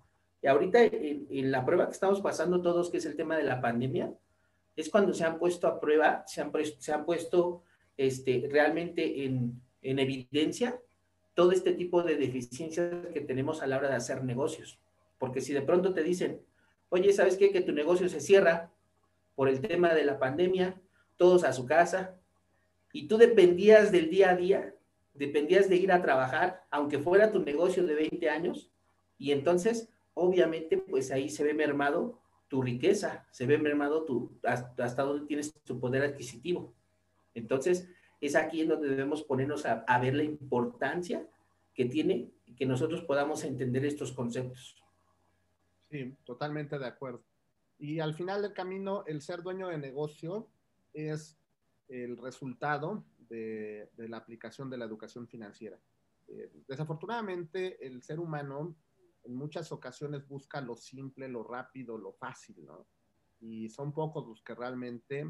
Y 0.42 0.48
ahorita 0.48 0.84
en, 0.84 1.52
la 1.52 1.66
prueba 1.66 1.86
que 1.88 1.94
estamos 1.94 2.22
pasando 2.22 2.62
todos, 2.62 2.90
que 2.90 2.98
es 2.98 3.06
el 3.06 3.16
tema 3.16 3.38
de 3.38 3.44
la 3.44 3.62
pandemia, 3.62 4.14
es 4.76 4.90
cuando 4.90 5.14
se 5.14 5.24
han 5.24 5.40
puesto 5.40 5.68
a 5.68 5.80
prueba, 5.80 6.24
se 6.28 6.42
han, 6.42 6.52
se 6.80 6.92
han 6.92 7.06
puesto 7.06 7.64
este, 7.96 8.48
realmente 8.52 9.24
en, 9.24 9.62
en 9.82 10.00
evidencia 10.00 10.80
todo 11.34 11.52
este 11.52 11.74
tipo 11.74 12.04
de 12.04 12.16
deficiencias 12.16 13.08
que 13.14 13.22
tenemos 13.22 13.62
a 13.62 13.68
la 13.68 13.78
hora 13.78 13.90
de 13.90 13.96
hacer 13.96 14.24
negocios. 14.24 14.80
Porque 15.18 15.42
si 15.42 15.54
de 15.54 15.62
pronto 15.62 15.94
te 15.94 16.04
dicen, 16.04 16.42
oye, 16.90 17.14
¿sabes 17.14 17.38
qué? 17.38 17.52
Que 17.52 17.62
tu 17.62 17.72
negocio 17.72 18.10
se 18.10 18.20
cierra 18.20 18.72
por 19.36 19.50
el 19.50 19.62
tema 19.62 19.94
de 19.94 20.06
la 20.06 20.20
pandemia, 20.20 20.80
todos 21.18 21.44
a 21.44 21.54
su 21.54 21.66
casa, 21.66 22.20
y 22.92 23.08
tú 23.08 23.18
dependías 23.18 23.92
del 23.92 24.10
día 24.10 24.32
a 24.32 24.36
día, 24.36 24.76
dependías 25.14 25.70
de 25.70 25.78
ir 25.78 25.92
a 25.92 26.02
trabajar, 26.02 26.66
aunque 26.70 27.00
fuera 27.00 27.32
tu 27.32 27.40
negocio 27.40 27.86
de 27.86 27.96
20 27.96 28.30
años, 28.30 28.72
y 29.18 29.32
entonces, 29.32 29.90
obviamente, 30.14 30.78
pues 30.78 31.12
ahí 31.12 31.30
se 31.30 31.44
ve 31.44 31.54
mermado 31.54 32.20
tu 32.48 32.62
riqueza, 32.62 33.26
se 33.32 33.46
ve 33.46 33.58
mermado 33.58 34.04
tu, 34.04 34.38
hasta, 34.44 34.84
hasta 34.84 35.04
donde 35.04 35.26
tienes 35.26 35.54
tu 35.64 35.80
poder 35.80 36.04
adquisitivo. 36.04 36.74
Entonces, 37.34 37.90
es 38.26 38.36
aquí 38.36 38.62
en 38.62 38.70
donde 38.70 38.90
debemos 38.90 39.24
ponernos 39.24 39.66
a, 39.66 40.00
ver 40.00 40.16
la 40.16 40.24
importancia 40.24 41.28
que 41.74 41.86
tiene 41.86 42.30
que 42.56 42.66
nosotros 42.66 43.02
podamos 43.02 43.44
entender 43.44 43.84
estos 43.86 44.14
conceptos. 44.14 44.78
Sí, 45.90 46.16
totalmente 46.24 46.78
de 46.80 46.86
acuerdo. 46.86 47.22
Y 47.80 48.00
al 48.00 48.14
final 48.14 48.44
del 48.44 48.54
camino, 48.54 49.04
el 49.08 49.22
ser 49.22 49.42
dueño 49.42 49.68
de 49.68 49.78
negocio 49.78 50.48
es 50.94 51.38
el 51.88 52.18
resultado 52.18 53.06
de, 53.30 53.90
la 53.98 54.18
aplicación 54.18 54.70
de 54.70 54.78
la 54.78 54.86
educación 54.86 55.28
financiera. 55.28 55.80
Eh, 56.28 56.52
desafortunadamente, 56.68 57.86
el 57.86 58.02
ser 58.04 58.20
humano 58.20 58.76
en 59.24 59.36
muchas 59.36 59.72
ocasiones 59.72 60.28
busca 60.28 60.62
lo 60.62 60.76
simple, 60.76 61.28
lo 61.28 61.44
rápido, 61.44 61.98
lo 61.98 62.14
fácil, 62.14 62.66
¿no? 62.66 62.88
Y 63.40 63.70
son 63.70 63.94
pocos 63.94 64.28
los 64.28 64.42
que 64.42 64.56
realmente 64.56 65.22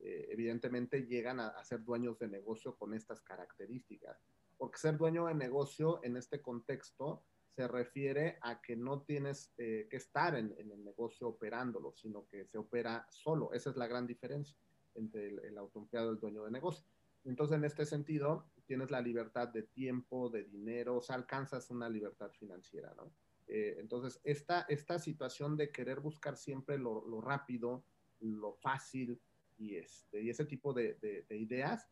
eh, 0.00 0.28
evidentemente 0.30 1.02
llegan 1.06 1.40
a, 1.40 1.62
ser 1.64 1.84
dueños 1.84 2.18
de 2.18 2.28
negocio 2.28 2.76
con 2.76 2.94
estas 2.94 3.20
características. 3.20 4.18
Porque 4.56 4.78
ser 4.78 4.96
dueño 4.96 5.26
de 5.26 5.34
negocio 5.34 6.00
en 6.02 6.16
este 6.16 6.40
contexto 6.40 7.24
se 7.54 7.66
refiere 7.66 8.38
a 8.42 8.60
que 8.60 8.76
no 8.76 9.02
tienes 9.02 9.52
eh, 9.58 9.86
que 9.90 9.96
estar 9.96 10.36
en, 10.36 10.54
el 10.58 10.84
negocio 10.84 11.28
operándolo, 11.28 11.92
sino 11.92 12.26
que 12.26 12.46
se 12.46 12.58
opera 12.58 13.06
solo. 13.10 13.52
Esa 13.52 13.70
es 13.70 13.76
la 13.76 13.86
gran 13.86 14.06
diferencia 14.06 14.56
entre 14.94 15.28
el, 15.28 15.58
autoempleado 15.58 16.10
y 16.10 16.14
el 16.14 16.20
dueño 16.20 16.44
de 16.44 16.50
negocio. 16.50 16.84
Entonces, 17.24 17.56
en 17.56 17.64
este 17.64 17.84
sentido, 17.84 18.46
tienes 18.66 18.90
la 18.90 19.00
libertad 19.00 19.48
de 19.48 19.62
tiempo, 19.62 20.30
de 20.30 20.44
dinero, 20.44 20.96
o 20.96 21.02
sea, 21.02 21.16
alcanzas 21.16 21.70
una 21.70 21.88
libertad 21.88 22.30
financiera, 22.32 22.94
¿no? 22.96 23.12
Eh, 23.46 23.76
entonces, 23.78 24.20
esta, 24.24 24.62
esta 24.68 24.98
situación 24.98 25.56
de 25.56 25.70
querer 25.70 26.00
buscar 26.00 26.36
siempre 26.36 26.78
lo, 26.78 27.20
rápido, 27.20 27.84
lo 28.20 28.54
fácil, 28.54 29.20
y, 29.58 29.76
este, 29.76 30.22
y 30.22 30.30
ese 30.30 30.46
tipo 30.46 30.72
de, 30.72 30.94
de, 30.94 31.36
ideas, 31.36 31.86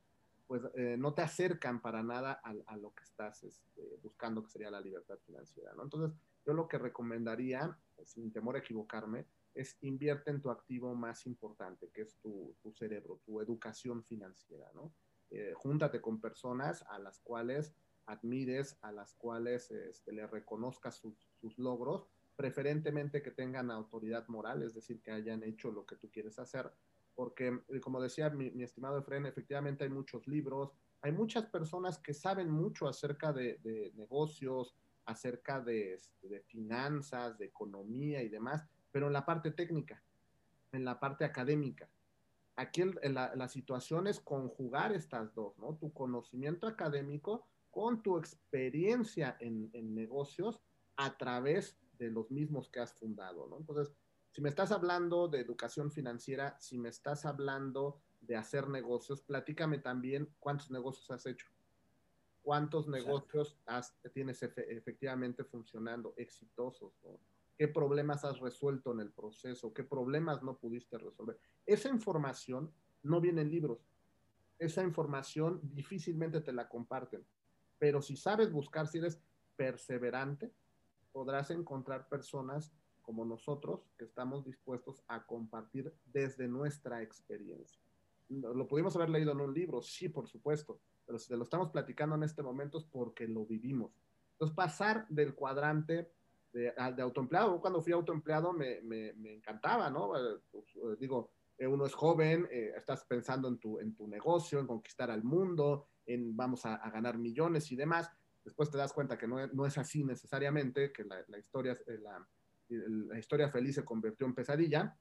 pues 0.47 0.63
eh, 0.75 0.97
no 0.99 1.13
te 1.13 1.21
acercan 1.21 1.83
para 1.83 2.03
nada 2.03 2.41
a, 2.43 2.55
a 2.67 2.77
lo 2.79 2.95
que 2.95 3.05
estás 3.05 3.43
este, 3.43 3.99
buscando, 4.03 4.43
que 4.43 4.51
sería 4.51 4.71
la 4.71 4.81
libertad 4.81 5.19
financiera, 5.27 5.75
¿no? 5.75 5.83
Entonces, 5.83 6.17
yo 6.47 6.55
lo 6.55 6.67
que 6.67 6.79
recomendaría, 6.79 7.79
sin 8.05 8.33
temor 8.33 8.57
a 8.57 8.61
equivocarme, 8.61 9.27
es 9.55 9.77
invierte 9.81 10.31
en 10.31 10.41
tu 10.41 10.51
activo 10.51 10.95
más 10.95 11.27
importante, 11.27 11.91
que 11.91 12.03
es 12.03 12.17
tu, 12.19 12.55
cerebro, 12.75 13.21
tu 13.25 13.41
educación 13.41 14.05
financiera, 14.05 14.71
¿no? 14.75 14.93
Eh, 15.31 15.53
júntate 15.55 16.01
con 16.01 16.21
personas 16.21 16.85
a 16.89 16.99
las 16.99 17.21
cuales 17.21 17.75
admires, 18.07 18.79
a 18.81 18.93
las 18.93 19.15
cuales 19.15 19.71
este, 19.71 20.13
le 20.13 20.27
reconozcas 20.27 20.97
sus, 20.97 21.29
sus, 21.41 21.59
logros, 21.59 22.07
preferentemente 22.37 23.21
que 23.21 23.31
tengan 23.31 23.71
autoridad 23.71 24.27
moral, 24.29 24.63
es 24.63 24.75
decir, 24.75 25.03
que 25.03 25.11
hayan 25.11 25.43
hecho 25.43 25.71
lo 25.71 25.85
que 25.85 25.97
tú 25.97 26.11
quieres 26.11 26.39
hacer, 26.39 26.73
porque 27.19 27.49
eh, 27.69 27.81
como 27.81 28.01
decía 28.01 28.31
mi, 28.31 28.63
estimado 28.63 28.97
Efren, 28.99 29.27
efectivamente 29.27 29.83
hay 29.83 29.91
muchos 29.91 30.29
libros, 30.29 30.73
hay 31.03 31.11
muchas 31.11 31.47
personas 31.47 31.99
que 31.99 32.15
saben 32.15 32.49
mucho 32.49 32.87
acerca 32.87 33.33
de, 33.33 33.93
negocios, 33.97 34.77
acerca 35.05 35.65
este, 35.67 36.29
de, 36.29 36.41
finanzas, 36.43 37.37
de 37.37 37.47
economía 37.47 38.23
y 38.23 38.29
demás, 38.29 38.65
pero 38.99 39.07
en 39.07 39.13
la 39.13 39.25
parte 39.25 39.53
técnica, 39.53 40.03
en 40.73 40.85
la 40.85 40.99
parte 40.99 41.25
académica. 41.25 41.89
Aquí 42.57 42.83
la, 42.83 43.49
situación 43.49 44.09
es 44.09 44.19
conjugar 44.19 44.91
estas 44.91 45.33
dos, 45.37 45.57
¿no? 45.57 45.77
Tu 45.77 45.93
conocimiento 45.93 46.67
académico 46.67 47.47
con 47.71 48.03
tu 48.03 48.19
experiencia 48.19 49.37
en, 49.39 49.71
en 49.73 49.95
negocios 49.95 50.61
a 50.97 51.17
través 51.17 51.79
de 51.97 52.11
los 52.11 52.29
mismos 52.33 52.69
que 52.71 52.81
has 52.81 52.93
fundado, 52.93 53.47
¿no? 53.47 53.59
Entonces, 53.59 53.95
si 54.33 54.41
me 54.41 54.49
estás 54.49 54.73
hablando 54.73 55.29
de 55.29 55.39
educación 55.39 55.93
financiera, 55.93 56.59
si 56.59 56.77
me 56.77 56.89
estás 56.89 57.25
hablando 57.25 58.03
de 58.21 58.35
hacer 58.35 58.69
negocios, 58.69 59.23
platícame 59.23 59.79
también 59.79 60.29
cuántos 60.41 60.73
negocios 60.73 61.09
has 61.13 61.25
hecho, 61.25 61.47
cuántos 62.43 62.89
negocios 62.89 63.61
tienes 64.13 64.43
efectivamente 64.43 65.45
funcionando, 65.45 66.15
exitosos, 66.17 66.99
qué 67.59 67.67
problemas 67.67 68.25
has 68.25 68.39
resuelto 68.39 68.93
en 68.93 69.01
el 69.01 69.11
proceso, 69.11 69.75
qué 69.75 69.83
problemas 69.83 70.43
no 70.45 70.57
pudiste 70.57 70.97
resolver. 70.97 71.39
Esa 71.67 71.89
información 71.89 72.73
no 73.03 73.21
viene 73.21 73.43
en 73.43 73.51
libros, 73.51 73.91
esa 74.61 74.85
información 74.85 75.61
difícilmente 75.75 76.41
te 76.41 76.53
la 76.53 76.69
comparten, 76.69 77.27
pero 77.79 78.01
si 78.01 78.17
sabes 78.17 78.53
buscar, 78.53 78.87
si 78.87 78.99
eres 78.99 79.21
perseverante, 79.57 80.53
podrás 81.13 81.51
encontrar 81.51 82.09
personas 82.09 82.73
como 83.03 83.25
nosotros 83.25 83.89
que 83.99 84.05
estamos 84.05 84.45
dispuestos 84.45 85.03
a 85.09 85.27
compartir 85.27 85.93
desde 86.05 86.47
nuestra 86.47 87.03
experiencia. 87.03 87.81
Lo 88.29 88.69
pudimos 88.69 88.95
haber 88.95 89.11
leído 89.11 89.33
en 89.33 89.41
un 89.41 89.55
libro, 89.55 89.83
sí, 89.83 90.09
por 90.09 90.29
supuesto, 90.29 90.81
pero 91.07 91.19
si 91.19 91.35
lo 91.35 91.43
estamos 91.43 91.71
platicando 91.71 92.15
en 92.15 92.23
este 92.23 92.43
momento 92.43 92.79
es 92.79 92.85
porque 92.85 93.27
lo 93.27 93.47
vivimos. 93.47 93.99
Entonces, 94.33 94.55
pasar 94.55 95.07
del 95.09 95.35
cuadrante 95.35 96.13
de, 96.59 96.93
de 96.97 97.03
autoempleado, 97.03 97.61
cuando 97.61 97.81
fui 97.81 97.93
autoempleado 97.93 98.53
me, 98.53 98.81
me, 98.83 99.13
me 99.15 99.35
encantaba, 99.35 99.91
¿no? 99.91 100.17
Eh, 100.17 100.41
pues, 100.51 100.65
eh, 100.77 100.97
digo, 100.99 101.31
eh, 101.57 101.67
uno 101.67 101.87
es 101.87 101.95
joven, 101.95 102.49
estás 102.51 103.05
pensando 103.05 103.49
en 103.49 103.59
tu, 103.59 103.81
en 103.81 103.95
tu 103.95 104.07
negocio, 104.07 104.61
en 104.61 104.67
conquistar 104.67 105.11
al 105.11 105.25
mundo, 105.25 105.89
en 106.07 106.37
vamos 106.37 106.65
a, 106.65 106.77
ganar 106.91 107.19
millones 107.19 107.71
y 107.73 107.77
demás. 107.77 108.11
Después 108.45 108.71
te 108.71 108.79
das 108.79 108.93
cuenta 108.93 109.19
que 109.19 109.27
no, 109.27 109.45
no 109.49 109.67
es 109.67 109.77
así 109.77 110.05
necesariamente, 110.05 110.93
que 110.93 111.05
la, 111.05 111.25
la 111.27 111.39
historia, 111.39 111.77
la, 112.01 112.27
la 112.69 113.19
historia 113.19 113.49
feliz 113.51 113.75
se 113.75 113.85
convirtió 113.85 114.27
en 114.27 114.35
pesadilla, 114.35 114.97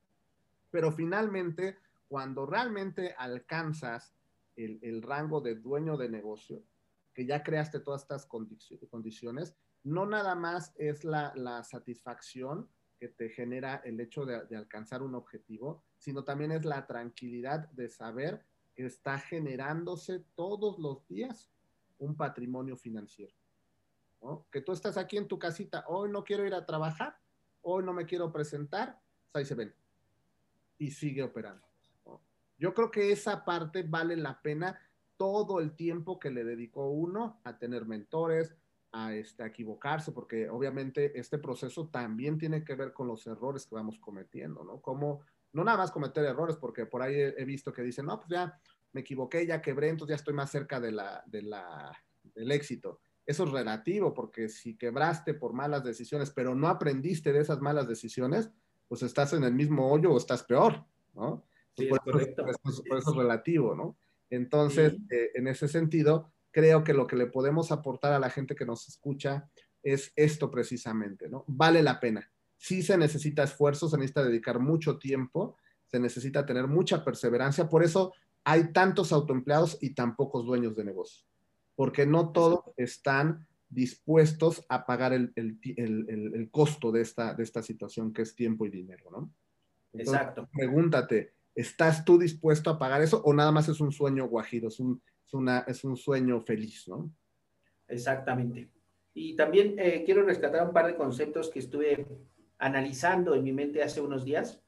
pero 0.69 0.91
finalmente, 0.91 1.77
cuando 2.07 2.45
realmente 2.45 3.13
alcanzas 3.17 4.15
el, 4.55 5.01
rango 5.01 5.41
de 5.41 5.55
dueño 5.55 5.97
de 5.97 6.09
negocio, 6.09 6.63
que 7.13 7.25
ya 7.25 7.43
creaste 7.43 7.79
todas 7.79 8.01
estas 8.01 8.25
condiciones, 8.25 9.55
no 9.83 10.05
nada 10.05 10.35
más 10.35 10.73
es 10.77 11.03
la, 11.03 11.63
satisfacción 11.63 12.69
que 12.99 13.07
te 13.07 13.29
genera 13.29 13.75
el 13.85 13.99
hecho 13.99 14.25
de, 14.25 14.45
de 14.45 14.57
alcanzar 14.57 15.03
un 15.03 15.15
objetivo, 15.15 15.83
sino 15.97 16.23
también 16.23 16.51
es 16.51 16.65
la 16.65 16.87
tranquilidad 16.87 17.69
de 17.69 17.89
saber 17.89 18.43
que 18.75 18.85
está 18.85 19.19
generándose 19.19 20.23
todos 20.35 20.79
los 20.79 21.07
días 21.07 21.49
un 21.99 22.15
patrimonio 22.15 22.77
financiero. 22.77 23.33
Que 24.51 24.61
tú 24.61 24.71
estás 24.71 24.97
aquí 24.97 25.17
en 25.17 25.27
tu 25.27 25.37
casita, 25.39 25.85
hoy 25.87 26.09
no 26.11 26.23
quiero 26.23 26.45
ir 26.45 26.53
a 26.53 26.65
trabajar, 26.65 27.17
hoy 27.61 27.83
no 27.83 27.93
me 27.93 28.05
quiero 28.05 28.31
presentar, 28.31 28.99
pues 29.31 29.43
ahí 29.43 29.45
se 29.45 29.55
ven. 29.55 29.73
Y 30.79 30.91
sigue 30.91 31.23
operando. 31.23 31.65
Yo 32.57 32.73
creo 32.73 32.89
que 32.89 33.11
esa 33.11 33.45
parte 33.45 33.83
vale 33.83 34.17
la 34.17 34.41
pena 34.41 34.79
todo 35.15 35.59
el 35.59 35.75
tiempo 35.75 36.19
que 36.19 36.31
le 36.31 36.43
dedicó 36.43 36.89
uno 36.89 37.39
a 37.43 37.57
tener 37.57 37.85
mentores, 37.85 38.55
a, 38.97 39.13
este, 39.13 39.43
a 39.43 39.47
equivocarse, 39.47 40.11
porque 40.11 40.49
obviamente 40.49 41.17
este 41.19 41.37
proceso 41.37 41.87
también 41.89 42.37
tiene 42.39 42.63
que 42.63 42.73
ver 42.73 42.93
con 42.93 43.07
los 43.07 43.27
errores 43.27 43.67
que 43.67 43.75
vamos 43.75 43.99
cometiendo, 43.99 44.63
¿no? 44.63 44.81
Como 44.81 45.21
no 45.53 45.63
nada 45.63 45.77
más 45.77 45.91
cometer 45.91 46.25
errores, 46.25 46.55
porque 46.55 46.87
por 46.87 47.03
ahí 47.03 47.15
he, 47.15 47.35
he, 47.37 47.45
visto 47.45 47.71
que 47.71 47.83
dicen, 47.83 48.07
no, 48.07 48.19
pues 48.19 48.29
ya 48.29 48.59
me 48.93 49.01
equivoqué, 49.01 49.45
ya 49.45 49.61
quebré, 49.61 49.89
entonces 49.89 50.13
ya 50.13 50.15
estoy 50.15 50.33
más 50.33 50.49
cerca 50.49 50.79
de 50.79 50.91
la, 50.91 51.23
de 51.27 51.43
la, 51.43 51.91
del 52.23 52.51
éxito. 52.51 52.99
Eso 53.23 53.43
es 53.43 53.51
relativo, 53.51 54.13
porque 54.15 54.49
si 54.49 54.75
quebraste 54.75 55.35
por 55.35 55.53
malas 55.53 55.83
decisiones, 55.83 56.31
pero 56.31 56.55
no 56.55 56.67
aprendiste 56.67 57.31
de 57.31 57.41
esas 57.41 57.61
malas 57.61 57.87
decisiones, 57.87 58.49
pues 58.87 59.03
estás 59.03 59.33
en 59.33 59.43
el 59.43 59.53
mismo 59.53 59.91
hoyo 59.91 60.11
o 60.11 60.17
estás 60.17 60.43
peor, 60.43 60.85
¿no? 61.13 61.45
Sí, 61.75 61.85
por, 61.85 61.99
es 61.99 62.03
correcto. 62.03 62.41
Por, 62.43 62.49
eso, 62.49 62.83
por, 62.87 62.97
eso, 62.97 63.11
es 63.11 63.15
relativo, 63.15 63.75
¿no? 63.75 63.95
Entonces, 64.31 64.93
sí. 64.93 65.07
eh, 65.11 65.31
en 65.35 65.47
ese 65.47 65.67
sentido, 65.67 66.31
creo 66.51 66.83
que 66.83 66.93
lo 66.93 67.07
que 67.07 67.15
le 67.15 67.27
podemos 67.27 67.71
aportar 67.71 68.13
a 68.13 68.19
la 68.19 68.29
gente 68.29 68.55
que 68.55 68.65
nos 68.65 68.87
escucha 68.87 69.49
es 69.83 70.11
esto 70.15 70.51
precisamente, 70.51 71.29
¿no? 71.29 71.43
Vale 71.47 71.81
la 71.81 71.99
pena. 71.99 72.29
Sí 72.57 72.81
se 72.81 72.97
necesita 72.97 73.43
esfuerzo, 73.43 73.87
se 73.87 73.97
necesita 73.97 74.23
dedicar 74.23 74.59
mucho 74.59 74.97
tiempo, 74.97 75.55
se 75.85 75.99
necesita 75.99 76.45
tener 76.45 76.67
mucha 76.67 77.03
perseverancia. 77.03 77.69
Por 77.69 77.83
eso 77.83 78.13
hay 78.43 78.71
tantos 78.71 79.11
autoempleados 79.11 79.77
y 79.81 79.91
tan 79.91 80.15
pocos 80.15 80.45
dueños 80.45 80.75
de 80.75 80.85
negocio, 80.85 81.25
porque 81.75 82.05
no 82.05 82.31
todos 82.31 82.61
están 82.77 83.47
dispuestos 83.69 84.65
a 84.69 84.85
pagar 84.85 85.13
el, 85.13 85.33
el, 85.35 85.59
el, 85.75 86.33
el, 86.33 86.49
costo 86.49 86.91
de 86.91 87.01
esta, 87.01 87.33
de 87.33 87.43
esta 87.43 87.61
situación 87.61 88.13
que 88.13 88.21
es 88.21 88.35
tiempo 88.35 88.65
y 88.65 88.69
dinero, 88.69 89.11
¿no? 89.11 89.29
Entonces, 89.91 90.13
Exacto. 90.13 90.49
Pregúntate, 90.53 91.33
¿estás 91.53 92.05
tú 92.05 92.17
dispuesto 92.17 92.69
a 92.69 92.79
pagar 92.79 93.01
eso 93.01 93.21
o 93.23 93.33
nada 93.33 93.51
más 93.51 93.67
es 93.67 93.81
un 93.81 93.91
sueño 93.91 94.27
guajiro, 94.27 94.69
es 94.69 94.79
un, 94.79 95.01
es 95.27 95.33
una, 95.33 95.59
es 95.67 95.83
un 95.83 95.97
sueño 95.97 96.39
feliz, 96.41 96.87
¿no? 96.87 97.11
Exactamente. 97.87 98.69
Y 99.13 99.35
también 99.35 99.75
eh, 99.77 100.03
quiero 100.05 100.23
rescatar 100.23 100.65
un 100.65 100.73
par 100.73 100.87
de 100.87 100.95
conceptos 100.95 101.49
que 101.49 101.59
estuve 101.59 102.07
analizando 102.57 103.35
en 103.35 103.43
mi 103.43 103.51
mente 103.51 103.83
hace 103.83 103.99
unos 103.99 104.23
días. 104.23 104.61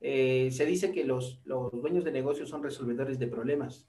Eh, 0.00 0.48
se 0.52 0.64
dice 0.64 0.90
que 0.90 1.04
los, 1.04 1.42
los, 1.44 1.70
dueños 1.72 2.04
de 2.04 2.12
negocios 2.12 2.48
son 2.48 2.62
resolvedores 2.62 3.18
de 3.18 3.26
problemas. 3.26 3.88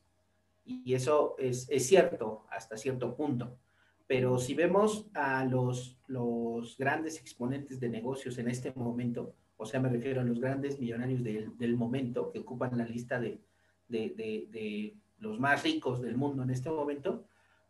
Y 0.65 0.93
eso 0.93 1.36
es, 1.39 1.67
es, 1.69 1.88
cierto 1.88 2.45
hasta 2.50 2.78
cierto 2.78 3.15
punto. 3.15 3.58
Pero 4.06 4.38
si 4.38 4.54
vemos 4.54 5.10
a 5.13 5.45
los, 5.45 5.97
los 6.08 6.78
grandes 6.78 7.19
exponentes 7.19 7.80
de 7.80 7.89
negocios 7.89 8.38
en 8.38 8.50
este 8.50 8.74
momento, 8.74 9.34
o 9.56 9.65
sea, 9.65 9.80
me 9.80 9.89
refiero 9.89 10.19
a 10.19 10.26
los 10.26 10.39
grandes 10.39 10.80
millonarios 10.80 11.24
del, 11.24 11.58
del 11.58 11.78
momento 11.78 12.32
que 12.32 12.39
ocupan 12.39 12.78
la 12.78 12.86
lista 12.86 13.19
de, 13.19 13.39
de, 13.88 14.10
de, 14.15 14.47
de, 14.50 14.97
los 15.21 15.39
más 15.39 15.63
ricos 15.63 16.01
del 16.01 16.17
mundo 16.17 16.43
en 16.43 16.49
este 16.49 16.69
momento, 16.69 17.23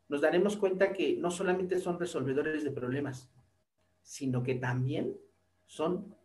nos 0.09 0.21
daremos 0.21 0.57
cuenta 0.57 0.91
que 0.91 1.15
no 1.17 1.29
solamente 1.29 1.79
son 1.79 1.99
resolvedores 1.99 2.63
de 2.63 2.71
problemas, 2.71 3.29
sino 4.01 4.41
que 4.41 4.55
también 4.55 5.15
son 5.67 6.15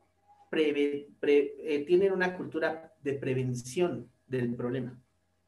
eh, 0.53 1.85
tienen 1.87 2.13
una 2.13 2.37
cultura 2.37 2.95
de 3.03 3.15
prevención 3.15 4.11
del 4.27 4.55
problema. 4.55 4.99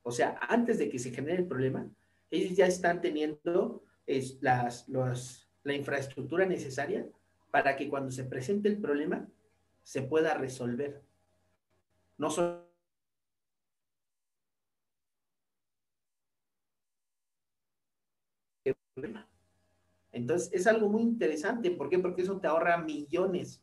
O 0.02 0.10
sea, 0.10 0.38
antes 0.48 0.78
de 0.78 0.88
que 0.88 0.98
se 0.98 1.10
genere 1.10 1.38
el 1.38 1.46
problema, 1.46 1.88
ellos 2.30 2.56
ya 2.56 2.66
están 2.66 3.00
teniendo 3.00 3.82
es, 4.06 4.38
las, 4.42 4.88
las, 4.88 5.48
la 5.62 5.74
infraestructura 5.74 6.46
necesaria 6.46 7.06
para 7.50 7.76
que 7.76 7.88
cuando 7.88 8.10
se 8.10 8.24
presente 8.24 8.68
el 8.68 8.78
problema 8.78 9.26
se 9.82 10.02
pueda 10.02 10.34
resolver. 10.34 11.02
No 12.18 12.30
solo 12.30 12.67
entonces, 20.18 20.50
es 20.52 20.66
algo 20.66 20.88
muy 20.88 21.02
interesante. 21.02 21.70
¿Por 21.70 21.88
qué? 21.88 22.00
Porque 22.00 22.22
eso 22.22 22.40
te 22.40 22.48
ahorra 22.48 22.76
millones. 22.78 23.62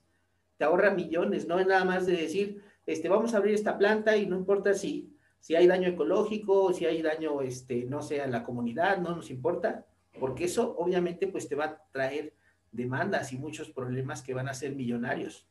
Te 0.57 0.63
ahorra 0.63 0.91
millones. 0.91 1.47
No 1.47 1.59
es 1.59 1.67
nada 1.67 1.83
más 1.83 2.05
de 2.05 2.13
decir, 2.13 2.61
este, 2.85 3.09
vamos 3.09 3.33
a 3.33 3.37
abrir 3.37 3.53
esta 3.53 3.77
planta 3.77 4.15
y 4.15 4.25
no 4.25 4.37
importa 4.37 4.73
si, 4.73 5.13
si 5.41 5.53
hay 5.55 5.67
daño 5.67 5.89
ecológico, 5.89 6.71
si 6.71 6.85
hay 6.85 7.01
daño, 7.01 7.41
este, 7.41 7.83
no 7.83 8.01
sé, 8.01 8.21
a 8.21 8.27
la 8.27 8.43
comunidad, 8.43 8.99
no 8.99 9.17
nos 9.17 9.29
importa. 9.29 9.85
Porque 10.17 10.45
eso 10.45 10.75
obviamente 10.77 11.27
pues 11.27 11.49
te 11.49 11.55
va 11.55 11.65
a 11.65 11.83
traer 11.91 12.33
demandas 12.71 13.33
y 13.33 13.37
muchos 13.37 13.69
problemas 13.69 14.21
que 14.21 14.33
van 14.33 14.47
a 14.47 14.53
ser 14.53 14.75
millonarios. 14.75 15.45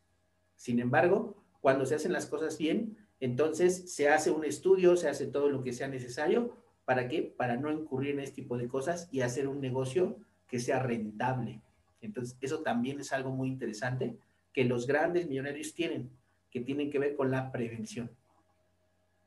Sin 0.57 0.81
embargo, 0.81 1.37
cuando 1.61 1.85
se 1.85 1.97
hacen 1.97 2.15
las 2.15 2.25
cosas 2.25 2.57
bien, 2.57 2.97
entonces 3.21 3.93
se 3.95 4.09
hace 4.09 4.31
un 4.31 4.47
estudio, 4.47 4.97
se 4.97 5.11
hace 5.11 5.27
todo 5.27 5.51
lo 5.51 5.63
que 5.63 5.75
sea 5.75 5.89
necesario. 5.89 6.57
¿Para 6.87 7.09
qué? 7.09 7.35
Para 7.37 7.57
no 7.57 7.71
incurrir 7.71 8.13
en 8.13 8.21
este 8.21 8.37
tipo 8.37 8.57
de 8.57 8.69
cosas 8.69 9.09
y 9.13 9.21
hacer 9.21 9.49
un 9.49 9.61
negocio 9.61 10.17
que 10.49 10.59
sea 10.59 10.81
rentable. 10.81 11.61
Entonces, 12.01 12.37
eso 12.41 12.63
también 12.63 13.01
es 13.01 13.13
algo 13.13 13.31
muy 13.31 13.49
interesante 13.49 14.17
que 14.53 14.65
los 14.65 14.87
grandes 14.87 15.29
millonarios 15.29 15.75
tienen, 15.75 16.11
que 16.51 16.61
tienen 16.61 16.91
que 16.91 16.99
ver 16.99 17.17
con 17.17 17.31
la 17.31 17.51
prevención. 17.51 18.11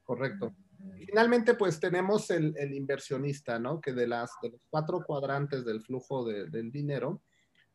Correcto. 0.04 0.54
Finalmente, 1.06 1.56
pues 1.56 1.80
tenemos 1.80 2.30
el, 2.30 2.56
el 2.58 2.74
inversionista, 2.74 3.60
¿no? 3.60 3.82
Que 3.82 3.94
de, 3.94 4.08
las, 4.08 4.32
de 4.42 4.52
los 4.52 4.62
cuatro 4.70 5.04
cuadrantes 5.06 5.66
del 5.66 5.82
flujo 5.82 6.24
de, 6.26 6.50
del 6.50 6.72
dinero, 6.72 7.22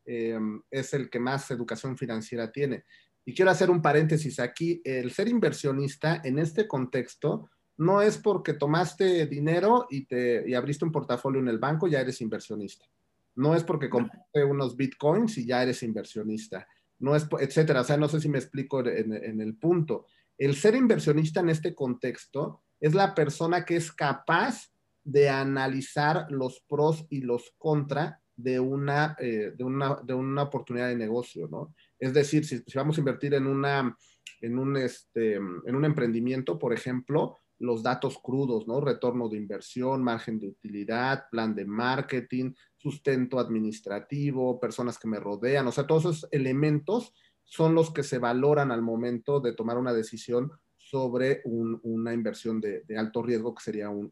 eh, 0.06 0.38
es 0.70 0.94
el 0.94 1.10
que 1.10 1.20
más 1.20 1.50
educación 1.50 1.96
financiera 1.96 2.50
tiene. 2.50 2.84
Y 3.24 3.34
quiero 3.34 3.50
hacer 3.50 3.70
un 3.70 3.82
paréntesis 3.82 4.40
aquí, 4.40 4.80
el 4.84 5.12
ser 5.12 5.28
inversionista 5.28 6.20
en 6.24 6.38
este 6.38 6.66
contexto 6.66 7.50
no 7.76 8.02
es 8.02 8.18
porque 8.18 8.54
tomaste 8.54 9.26
dinero 9.26 9.86
y, 9.90 10.06
te, 10.06 10.48
y 10.48 10.54
abriste 10.54 10.84
un 10.84 10.92
portafolio 10.92 11.40
en 11.40 11.48
el 11.48 11.58
banco, 11.58 11.88
ya 11.88 12.00
eres 12.00 12.20
inversionista. 12.20 12.86
No 13.34 13.54
es 13.54 13.64
porque 13.64 13.90
compraste 13.90 14.44
unos 14.44 14.76
bitcoins 14.76 15.38
y 15.38 15.46
ya 15.46 15.62
eres 15.62 15.82
inversionista. 15.82 16.66
No 16.98 17.16
es, 17.16 17.26
etcétera. 17.40 17.80
O 17.80 17.84
sea, 17.84 17.96
no 17.96 18.08
sé 18.08 18.20
si 18.20 18.28
me 18.28 18.38
explico 18.38 18.84
en, 18.86 19.12
en 19.12 19.40
el 19.40 19.56
punto. 19.56 20.06
El 20.38 20.54
ser 20.54 20.74
inversionista 20.74 21.40
en 21.40 21.48
este 21.48 21.74
contexto 21.74 22.62
es 22.80 22.94
la 22.94 23.14
persona 23.14 23.64
que 23.64 23.76
es 23.76 23.92
capaz 23.92 24.72
de 25.04 25.28
analizar 25.28 26.26
los 26.30 26.60
pros 26.68 27.06
y 27.10 27.22
los 27.22 27.54
contra 27.58 28.20
de 28.36 28.60
una, 28.60 29.16
eh, 29.18 29.52
de 29.56 29.64
una, 29.64 30.00
de 30.02 30.14
una 30.14 30.42
oportunidad 30.42 30.88
de 30.88 30.96
negocio, 30.96 31.48
¿no? 31.48 31.74
Es 31.98 32.12
decir, 32.12 32.44
si, 32.44 32.58
si, 32.58 32.78
vamos 32.78 32.96
a 32.96 33.00
invertir 33.00 33.34
en, 33.34 33.46
una, 33.46 33.96
en, 34.40 34.58
un, 34.58 34.76
este, 34.76 35.34
en 35.34 35.74
un 35.74 35.84
emprendimiento, 35.84 36.58
por 36.58 36.72
ejemplo, 36.72 37.38
los 37.58 37.82
datos 37.82 38.18
crudos, 38.20 38.66
¿no? 38.66 38.80
Retorno 38.80 39.28
de 39.28 39.36
inversión, 39.36 40.02
margen 40.02 40.40
de 40.40 40.48
utilidad, 40.48 41.24
plan 41.30 41.54
de 41.54 41.64
marketing, 41.64 42.52
sustento 42.82 43.38
administrativo, 43.38 44.58
personas 44.58 44.98
que 44.98 45.08
me 45.08 45.20
rodean, 45.20 45.66
o 45.66 45.72
sea, 45.72 45.86
todos 45.86 46.02
esos 46.02 46.28
elementos 46.32 47.14
son 47.44 47.74
los 47.74 47.92
que 47.92 48.02
se 48.02 48.18
valoran 48.18 48.72
al 48.72 48.82
momento 48.82 49.40
de 49.40 49.52
tomar 49.52 49.78
una 49.78 49.92
decisión 49.92 50.50
sobre 50.76 51.42
un, 51.44 51.78
una 51.84 52.12
inversión 52.12 52.60
de, 52.60 52.84
alto 52.96 53.22
riesgo 53.22 53.54
que 53.54 53.62
sería 53.62 53.88
un, 53.88 54.10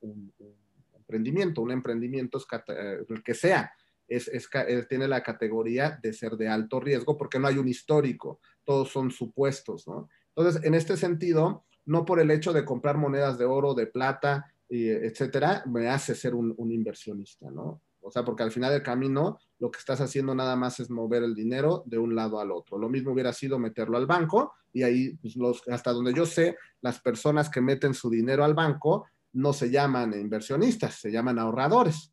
emprendimiento. 0.94 1.62
Un 1.62 1.72
emprendimiento 1.72 2.38
es 2.38 2.46
el 3.08 3.22
que 3.22 3.34
sea, 3.34 3.72
es, 4.06 4.28
es, 4.28 4.48
tiene 4.88 5.08
la 5.08 5.22
categoría 5.22 5.98
de 6.02 6.12
ser 6.12 6.36
de 6.36 6.48
alto 6.48 6.80
riesgo 6.80 7.16
porque 7.16 7.38
no 7.38 7.48
hay 7.48 7.58
un 7.58 7.68
histórico, 7.68 8.40
todos 8.64 8.90
son 8.90 9.10
supuestos, 9.10 9.86
¿no? 9.88 10.08
Entonces, 10.34 10.62
en 10.64 10.74
este 10.74 10.96
sentido, 10.96 11.64
no 11.86 12.04
por 12.04 12.20
el 12.20 12.30
hecho 12.30 12.52
de 12.52 12.64
comprar 12.64 12.96
monedas 12.96 13.36
de 13.38 13.44
oro, 13.44 13.74
de 13.74 13.86
plata, 13.86 14.46
etcétera, 14.70 15.64
me 15.66 15.88
hace 15.88 16.14
ser 16.14 16.34
un, 16.34 16.54
inversionista, 16.70 17.50
¿no? 17.50 17.82
O 18.02 18.10
sea, 18.10 18.24
porque 18.24 18.42
al 18.42 18.50
final 18.50 18.72
del 18.72 18.82
camino 18.82 19.38
lo 19.58 19.70
que 19.70 19.78
estás 19.78 20.00
haciendo 20.00 20.34
nada 20.34 20.56
más 20.56 20.80
es 20.80 20.90
mover 20.90 21.22
el 21.22 21.34
dinero 21.34 21.82
de 21.86 21.98
un 21.98 22.14
lado 22.14 22.40
al 22.40 22.50
otro. 22.50 22.78
Lo 22.78 22.88
mismo 22.88 23.12
hubiera 23.12 23.32
sido 23.32 23.58
meterlo 23.58 23.96
al 23.96 24.06
banco 24.06 24.54
y 24.72 24.82
ahí, 24.82 25.16
pues 25.16 25.36
los, 25.36 25.66
hasta 25.68 25.92
donde 25.92 26.14
yo 26.14 26.26
sé, 26.26 26.56
las 26.80 27.00
personas 27.00 27.50
que 27.50 27.60
meten 27.60 27.94
su 27.94 28.08
dinero 28.08 28.44
al 28.44 28.54
banco 28.54 29.06
no 29.32 29.52
se 29.52 29.70
llaman 29.70 30.12
inversionistas, 30.14 30.94
se 30.94 31.12
llaman 31.12 31.38
ahorradores. 31.38 32.12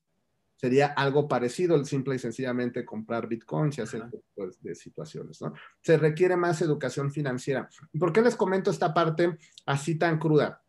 Sería 0.56 0.88
algo 0.88 1.28
parecido 1.28 1.76
el 1.76 1.86
simple 1.86 2.16
y 2.16 2.20
sencillamente 2.20 2.84
comprar 2.84 3.28
bitcoins 3.28 3.78
y 3.78 3.82
hacer 3.82 4.04
pues, 4.34 4.62
de 4.62 4.74
situaciones, 4.74 5.40
¿no? 5.40 5.54
Se 5.82 5.98
requiere 5.98 6.36
más 6.36 6.62
educación 6.62 7.12
financiera. 7.12 7.70
¿Por 8.00 8.12
qué 8.12 8.24
les 8.24 8.36
comento 8.36 8.72
esta 8.72 8.92
parte 8.94 9.38
así 9.68 9.96
tan 9.96 10.18
cruda? 10.18 10.64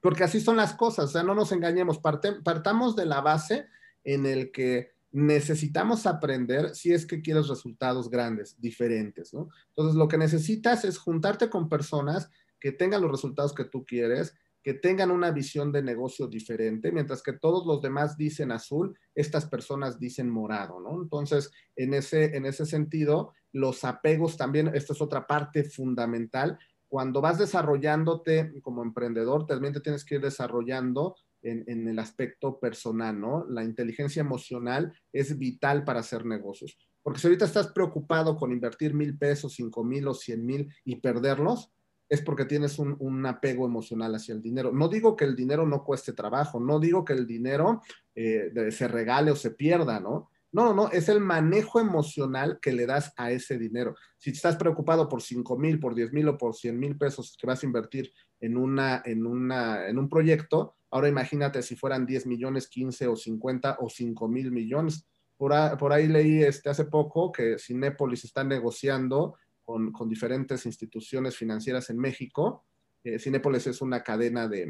Porque 0.00 0.24
así 0.24 0.40
son 0.40 0.56
las 0.56 0.72
cosas, 0.72 1.04
o 1.04 1.08
sea, 1.08 1.22
no 1.22 1.34
nos 1.34 1.52
engañemos, 1.52 1.98
Parte, 1.98 2.32
partamos 2.42 2.96
de 2.96 3.04
la 3.04 3.20
base 3.20 3.68
en 4.14 4.26
el 4.26 4.50
que 4.50 4.92
necesitamos 5.12 6.06
aprender 6.06 6.74
si 6.74 6.92
es 6.92 7.04
que 7.04 7.20
quieres 7.20 7.48
resultados 7.48 8.10
grandes, 8.10 8.60
diferentes, 8.60 9.34
¿no? 9.34 9.48
Entonces, 9.70 9.96
lo 9.96 10.08
que 10.08 10.18
necesitas 10.18 10.84
es 10.84 10.98
juntarte 10.98 11.50
con 11.50 11.68
personas 11.68 12.30
que 12.60 12.72
tengan 12.72 13.02
los 13.02 13.10
resultados 13.10 13.54
que 13.54 13.64
tú 13.64 13.84
quieres, 13.84 14.34
que 14.62 14.74
tengan 14.74 15.10
una 15.10 15.30
visión 15.30 15.72
de 15.72 15.82
negocio 15.82 16.26
diferente, 16.26 16.92
mientras 16.92 17.22
que 17.22 17.32
todos 17.32 17.66
los 17.66 17.80
demás 17.80 18.16
dicen 18.16 18.52
azul, 18.52 18.96
estas 19.14 19.46
personas 19.46 19.98
dicen 19.98 20.28
morado, 20.28 20.80
¿no? 20.80 21.02
Entonces, 21.02 21.50
en 21.76 21.94
ese, 21.94 22.36
en 22.36 22.44
ese 22.46 22.66
sentido, 22.66 23.32
los 23.52 23.84
apegos 23.84 24.36
también, 24.36 24.70
esta 24.74 24.92
es 24.92 25.00
otra 25.00 25.26
parte 25.26 25.64
fundamental. 25.64 26.58
Cuando 26.88 27.20
vas 27.20 27.38
desarrollándote 27.38 28.52
como 28.62 28.82
emprendedor, 28.82 29.46
también 29.46 29.72
te 29.72 29.80
tienes 29.80 30.04
que 30.04 30.16
ir 30.16 30.20
desarrollando 30.20 31.16
en, 31.42 31.64
en, 31.66 31.88
el 31.88 31.98
aspecto 31.98 32.58
personal, 32.58 33.20
¿no? 33.20 33.46
La 33.48 33.64
inteligencia 33.64 34.20
emocional 34.20 34.92
es 35.12 35.38
vital 35.38 35.84
para 35.84 36.00
hacer 36.00 36.24
negocios. 36.26 36.76
Porque 37.02 37.20
si 37.20 37.26
ahorita 37.26 37.46
estás 37.46 37.68
preocupado 37.68 38.36
con 38.36 38.52
invertir 38.52 38.94
mil 38.94 39.16
pesos, 39.16 39.54
cinco 39.54 39.84
mil 39.84 40.06
o 40.08 40.14
cien 40.14 40.44
mil 40.44 40.72
y 40.84 40.96
perderlos, 40.96 41.72
es 42.08 42.20
porque 42.22 42.44
tienes 42.44 42.78
un, 42.78 42.96
un, 42.98 43.24
apego 43.24 43.64
emocional 43.64 44.14
hacia 44.14 44.34
el 44.34 44.42
dinero. 44.42 44.72
No 44.72 44.88
digo 44.88 45.14
que 45.16 45.24
el 45.24 45.36
dinero 45.36 45.64
no 45.64 45.84
cueste 45.84 46.12
trabajo, 46.12 46.58
no 46.58 46.80
digo 46.80 47.04
que 47.04 47.12
el 47.12 47.24
dinero 47.24 47.82
eh, 48.16 48.50
se 48.70 48.88
regale 48.88 49.30
o 49.30 49.36
se 49.36 49.52
pierda, 49.52 50.00
¿no? 50.00 50.28
No, 50.52 50.74
no, 50.74 50.90
es 50.90 51.08
el 51.08 51.20
manejo 51.20 51.78
emocional 51.78 52.58
que 52.60 52.72
le 52.72 52.84
das 52.84 53.12
a 53.16 53.30
ese 53.30 53.56
dinero. 53.56 53.94
Si 54.18 54.30
estás 54.30 54.56
preocupado 54.56 55.08
por 55.08 55.22
5 55.22 55.56
mil, 55.56 55.78
por 55.78 55.94
10 55.94 56.12
mil 56.12 56.28
o 56.28 56.36
por 56.36 56.56
100 56.56 56.76
mil 56.76 56.98
pesos 56.98 57.36
que 57.40 57.46
vas 57.46 57.62
a 57.62 57.66
invertir 57.66 58.12
en, 58.40 58.56
una, 58.56 59.00
en, 59.04 59.26
una, 59.26 59.86
en 59.86 59.96
un 59.96 60.08
proyecto, 60.08 60.74
ahora 60.90 61.08
imagínate 61.08 61.62
si 61.62 61.76
fueran 61.76 62.06
10 62.06 62.26
millones, 62.26 62.68
15 62.68 63.06
o 63.08 63.16
50 63.16 63.78
o 63.80 63.88
5 63.88 64.28
mil 64.28 64.50
millones. 64.50 65.06
Por 65.36 65.52
ahí, 65.52 65.76
por 65.76 65.92
ahí 65.92 66.06
leí 66.06 66.42
este, 66.42 66.68
hace 66.68 66.84
poco 66.84 67.32
que 67.32 67.58
Cinépolis 67.58 68.24
está 68.24 68.44
negociando 68.44 69.36
con, 69.64 70.08
diferentes 70.08 70.66
instituciones 70.66 71.36
financieras 71.36 71.90
en 71.90 71.98
México. 71.98 72.64
Eh, 73.04 73.18
Cinépolis 73.18 73.66
es 73.66 73.80
una 73.80 74.02
cadena 74.02 74.48
de, 74.48 74.66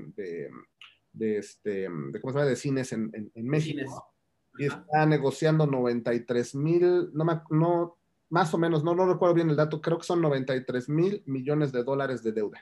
de, 1.13 1.39
este, 1.39 1.89
de, 1.89 2.21
¿cómo 2.21 2.33
se 2.33 2.39
llama? 2.39 2.51
de 2.51 2.57
cines 2.57 2.93
en, 2.93 3.11
en, 3.13 3.47
México. 3.49 4.13
Y 4.59 4.67
está 4.67 5.07
negociando 5.07 5.67
93 5.67 6.55
mil, 6.55 7.11
no, 7.15 7.25
no, 7.51 7.99
más 8.29 8.53
o 8.53 8.59
menos, 8.59 8.85
no, 8.85 8.95
no 8.95 9.07
recuerdo 9.07 9.35
bien 9.35 9.51
el 9.51 9.57
dato, 9.57 9.81
creo 9.81 9.99
que 9.99 10.05
son 10.05 10.21
93 10.21 10.89
mil 10.89 11.23
millones 11.27 11.73
de 11.73 11.83
dólares 11.83 12.23
de 12.23 12.33
deuda. 12.33 12.61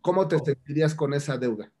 ¿Cómo 0.00 0.28
te 0.28 0.36
oh. 0.36 0.44
sentirías 0.44 0.94
con 0.94 1.14
esa 1.14 1.36
deuda? 1.36 1.72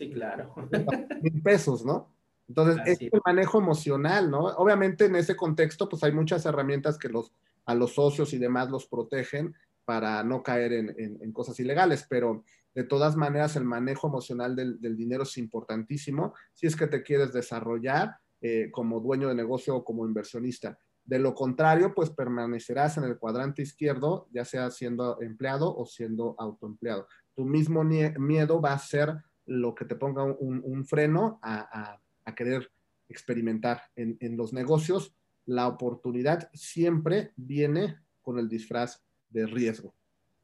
Sí, 0.00 0.10
claro. 0.10 0.54
Mil 1.22 1.42
pesos, 1.42 1.84
¿no? 1.84 2.10
Entonces, 2.48 2.80
es 2.86 3.02
el 3.02 3.20
manejo 3.24 3.58
emocional, 3.58 4.30
¿no? 4.30 4.46
Obviamente 4.46 5.04
en 5.04 5.14
ese 5.14 5.36
contexto, 5.36 5.90
pues 5.90 6.02
hay 6.02 6.12
muchas 6.12 6.46
herramientas 6.46 6.98
que 6.98 7.10
los 7.10 7.32
a 7.66 7.74
los 7.74 7.94
socios 7.94 8.32
y 8.32 8.38
demás 8.38 8.70
los 8.70 8.86
protegen 8.86 9.54
para 9.84 10.24
no 10.24 10.42
caer 10.42 10.72
en, 10.72 11.32
cosas 11.32 11.60
ilegales, 11.60 12.06
pero 12.08 12.44
de 12.74 12.84
todas 12.84 13.14
maneras 13.14 13.56
el 13.56 13.64
manejo 13.64 14.08
emocional 14.08 14.56
del, 14.56 14.96
dinero 14.96 15.24
es 15.24 15.36
importantísimo 15.36 16.34
si 16.54 16.66
es 16.66 16.76
que 16.76 16.86
te 16.86 17.02
quieres 17.02 17.32
desarrollar 17.32 18.16
eh, 18.40 18.70
como 18.72 19.00
dueño 19.00 19.28
de 19.28 19.34
negocio 19.34 19.76
o 19.76 19.84
como 19.84 20.06
inversionista. 20.06 20.78
De 21.04 21.18
lo 21.18 21.34
contrario, 21.34 21.92
pues 21.94 22.10
permanecerás 22.10 22.96
en 22.96 23.04
el 23.04 23.18
cuadrante 23.18 23.62
izquierdo, 23.62 24.28
ya 24.32 24.44
sea 24.44 24.70
siendo 24.70 25.20
empleado 25.20 25.76
o 25.76 25.84
siendo 25.84 26.34
autoempleado. 26.38 27.06
Tu 27.34 27.44
mismo 27.44 27.84
miedo 27.84 28.60
va 28.60 28.72
a 28.72 28.78
ser 28.78 29.16
lo 29.50 29.74
que 29.74 29.84
te 29.84 29.96
ponga 29.96 30.22
un, 30.24 30.84
freno 30.84 31.40
a, 31.42 32.00
querer 32.36 32.70
experimentar 33.08 33.82
en, 33.96 34.36
los 34.36 34.52
negocios 34.52 35.12
la 35.44 35.66
oportunidad 35.66 36.48
siempre 36.54 37.32
viene 37.34 37.98
con 38.22 38.38
el 38.38 38.48
disfraz 38.48 39.02
de 39.28 39.46
riesgo. 39.46 39.92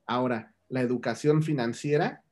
Ahora, 0.06 0.52
la 0.68 0.80
educación 0.80 1.44
financiera 1.44 2.24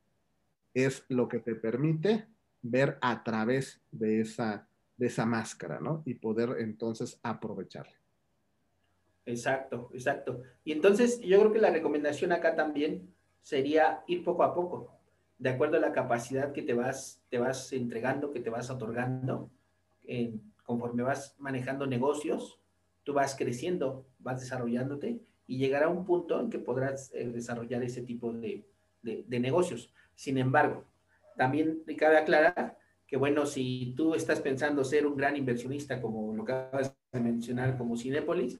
es 0.74 1.04
lo 1.08 1.28
que 1.28 1.38
te 1.38 1.54
permite 1.54 2.26
ver 2.62 2.98
a 3.00 3.22
través 3.22 3.80
de 3.92 4.20
esa, 4.20 4.66
de 4.96 5.06
esa 5.06 5.24
máscara, 5.24 5.78
¿no? 5.78 6.02
Y 6.04 6.14
poder 6.14 6.56
entonces 6.58 7.20
aprovecharla. 7.22 7.94
Exacto, 9.26 9.90
exacto. 9.94 10.42
Y 10.64 10.72
entonces 10.72 11.20
yo 11.20 11.38
creo 11.38 11.52
que 11.52 11.60
la 11.60 11.70
recomendación 11.70 12.32
acá 12.32 12.56
también 12.56 13.14
sería 13.42 14.02
ir 14.08 14.24
poco 14.24 14.42
a 14.42 14.52
poco, 14.52 14.98
de 15.38 15.50
acuerdo 15.50 15.76
a 15.76 15.80
la 15.80 15.92
capacidad 15.92 16.52
que 16.52 16.62
te 16.62 16.74
vas, 16.74 17.22
te 17.28 17.38
vas 17.38 17.72
entregando, 17.72 18.32
que 18.32 18.40
te 18.40 18.50
vas 18.50 18.70
otorgando, 18.70 19.50
conforme 20.64 21.02
vas 21.02 21.36
manejando 21.38 21.86
negocios, 21.86 22.58
tú 23.04 23.12
vas 23.12 23.36
creciendo, 23.36 24.06
vas 24.18 24.40
desarrollándote 24.40 25.20
y 25.46 25.58
llegará 25.58 25.88
un 25.88 26.04
punto 26.04 26.40
en 26.40 26.50
que 26.50 26.58
podrás 26.58 27.12
eh, 27.14 27.28
desarrollar 27.28 27.82
ese 27.82 28.02
tipo 28.02 28.32
de, 28.32 28.64
de, 29.02 29.40
negocios. 29.40 29.92
Sin 30.14 30.38
embargo, 30.38 30.84
también 31.36 31.82
cabe 31.98 32.16
aclarar 32.16 32.78
que, 33.06 33.16
bueno, 33.16 33.44
si 33.44 33.92
tú 33.96 34.14
estás 34.14 34.40
pensando 34.40 34.82
ser 34.84 35.06
un 35.06 35.16
gran 35.16 35.36
inversionista, 35.36 36.00
como 36.00 36.34
lo 36.34 36.42
acabas 36.44 36.94
de 37.12 37.20
mencionar, 37.20 37.76
como 37.76 37.96
Cinepolis, 37.96 38.58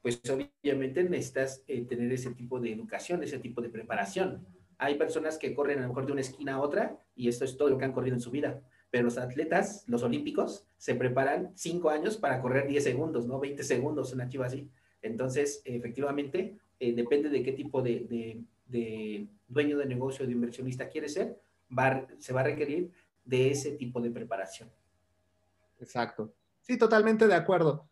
pues 0.00 0.20
obviamente 0.30 1.02
necesitas 1.04 1.62
eh, 1.66 1.84
tener 1.84 2.10
ese 2.12 2.32
tipo 2.32 2.58
de 2.58 2.72
educación, 2.72 3.22
ese 3.22 3.38
tipo 3.38 3.60
de 3.60 3.68
preparación. 3.68 4.46
Hay 4.78 4.96
personas 4.96 5.38
que 5.38 5.54
corren 5.54 5.78
a 5.78 5.82
lo 5.82 5.88
mejor 5.88 6.06
de 6.06 6.12
una 6.12 6.20
esquina 6.20 6.54
a 6.54 6.60
otra 6.60 6.98
y 7.14 7.28
esto 7.28 7.44
es 7.44 7.56
todo 7.56 7.70
lo 7.70 7.78
que 7.78 7.84
han 7.84 7.92
corrido 7.92 8.14
en 8.14 8.20
su 8.20 8.30
vida 8.30 8.62
pero 8.90 9.04
los 9.04 9.18
atletas, 9.18 9.84
los 9.88 10.02
olímpicos, 10.02 10.66
se 10.78 10.94
preparan 10.94 11.52
cinco 11.54 11.90
años 11.90 12.16
para 12.16 12.40
correr 12.40 12.66
10 12.66 12.82
segundos, 12.82 13.26
¿no? 13.26 13.38
20 13.38 13.62
segundos, 13.62 14.12
una 14.12 14.28
chiva 14.28 14.46
así. 14.46 14.70
Entonces, 15.02 15.60
efectivamente, 15.64 16.56
eh, 16.80 16.94
depende 16.94 17.28
de 17.28 17.42
qué 17.42 17.52
tipo 17.52 17.82
de, 17.82 18.42
dueño 19.48 19.78
de 19.78 19.86
negocio, 19.86 20.26
de 20.26 20.32
inversionista 20.32 20.88
quiere 20.88 21.08
ser, 21.08 21.38
se 22.18 22.32
va 22.32 22.40
a 22.40 22.44
requerir 22.44 22.90
de 23.24 23.50
ese 23.50 23.72
tipo 23.72 24.00
de 24.00 24.10
preparación. 24.10 24.70
Exacto. 25.80 26.32
Sí, 26.62 26.78
totalmente 26.78 27.26
de 27.26 27.34
acuerdo. 27.34 27.86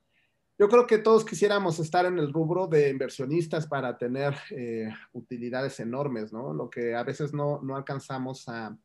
Yo 0.59 0.69
creo 0.69 0.87
que 0.87 0.99
todos 0.99 1.25
quisiéramos 1.25 1.81
estar 1.81 2.07
en 2.07 2.19
el 2.19 2.33
rubro 2.33 2.69
de 2.69 2.89
inversionistas 2.89 3.67
para 3.67 3.99
tener 3.99 4.37
eh, 4.51 4.89
utilidades 5.13 5.81
enormes, 5.81 6.33
¿no? 6.33 6.55
Lo 6.55 6.71
que 6.71 6.95
a 6.95 7.03
veces 7.03 7.35
no, 7.35 7.61
no 7.63 7.75
alcanzamos 7.75 8.49
a, 8.49 8.77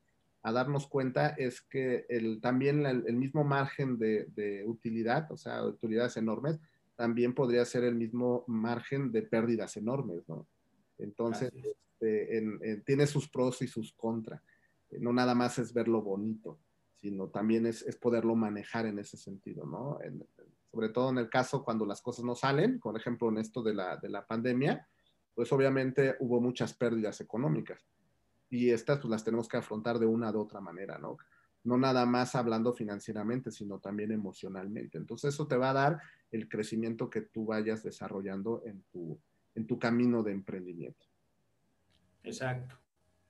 a 0.41 0.51
darnos 0.51 0.87
cuenta 0.87 1.29
es 1.29 1.61
que 1.61 2.05
el, 2.09 2.39
también 2.41 2.85
el, 2.85 3.15
mismo 3.15 3.43
margen 3.43 3.97
de, 3.97 4.63
utilidad, 4.65 5.31
o 5.31 5.37
sea, 5.37 5.63
utilidades 5.65 6.17
enormes, 6.17 6.59
también 6.95 7.33
podría 7.33 7.65
ser 7.65 7.83
el 7.83 7.95
mismo 7.95 8.43
margen 8.47 9.11
de 9.11 9.21
pérdidas 9.21 9.77
enormes, 9.77 10.27
¿no? 10.27 10.47
Entonces, 10.97 11.51
este, 11.53 12.81
tiene 12.85 13.07
sus 13.07 13.29
pros 13.29 13.61
y 13.61 13.67
sus 13.67 13.93
contras. 13.93 14.41
No 14.91 15.13
nada 15.13 15.35
más 15.35 15.59
es 15.59 15.73
ver 15.73 15.87
lo 15.87 16.01
bonito, 16.01 16.57
sino 17.01 17.27
también 17.27 17.65
es, 17.65 17.83
poderlo 18.01 18.35
manejar 18.35 18.85
en 18.85 18.99
ese 18.99 19.17
sentido, 19.17 19.65
¿no? 19.65 19.99
Sobre 20.71 20.89
todo 20.89 21.09
en 21.09 21.17
el 21.17 21.29
caso 21.29 21.63
cuando 21.63 21.85
las 21.85 22.01
cosas 22.01 22.25
no 22.25 22.35
salen, 22.35 22.79
por 22.79 22.97
ejemplo, 22.97 23.29
en 23.29 23.37
esto 23.37 23.61
de 23.63 23.73
la, 23.73 23.97
de 23.97 24.09
la 24.09 24.25
pandemia, 24.25 24.87
pues 25.33 25.51
obviamente 25.51 26.15
hubo 26.19 26.39
muchas 26.41 26.73
pérdidas 26.73 27.21
económicas 27.21 27.87
y 28.49 28.71
estas 28.71 28.99
pues 28.99 29.09
las 29.09 29.23
tenemos 29.23 29.47
que 29.47 29.57
afrontar 29.57 29.99
de 29.99 30.05
una 30.05 30.31
u 30.31 30.39
otra 30.39 30.59
manera, 30.59 30.97
¿no? 30.97 31.17
No 31.63 31.77
nada 31.77 32.05
más 32.05 32.35
hablando 32.35 32.73
financieramente, 32.73 33.51
sino 33.51 33.79
también 33.79 34.11
emocionalmente. 34.11 34.97
Entonces 34.97 35.33
eso 35.33 35.47
te 35.47 35.57
va 35.57 35.71
a 35.71 35.73
dar 35.73 36.01
el 36.31 36.47
crecimiento 36.47 37.09
que 37.09 37.21
tú 37.21 37.45
vayas 37.45 37.83
desarrollando 37.83 38.61
en 38.65 38.83
tu, 38.91 39.19
en 39.55 39.67
tu 39.67 39.77
camino 39.77 40.23
de 40.23 40.31
emprendimiento. 40.31 41.05
Exacto, 42.23 42.75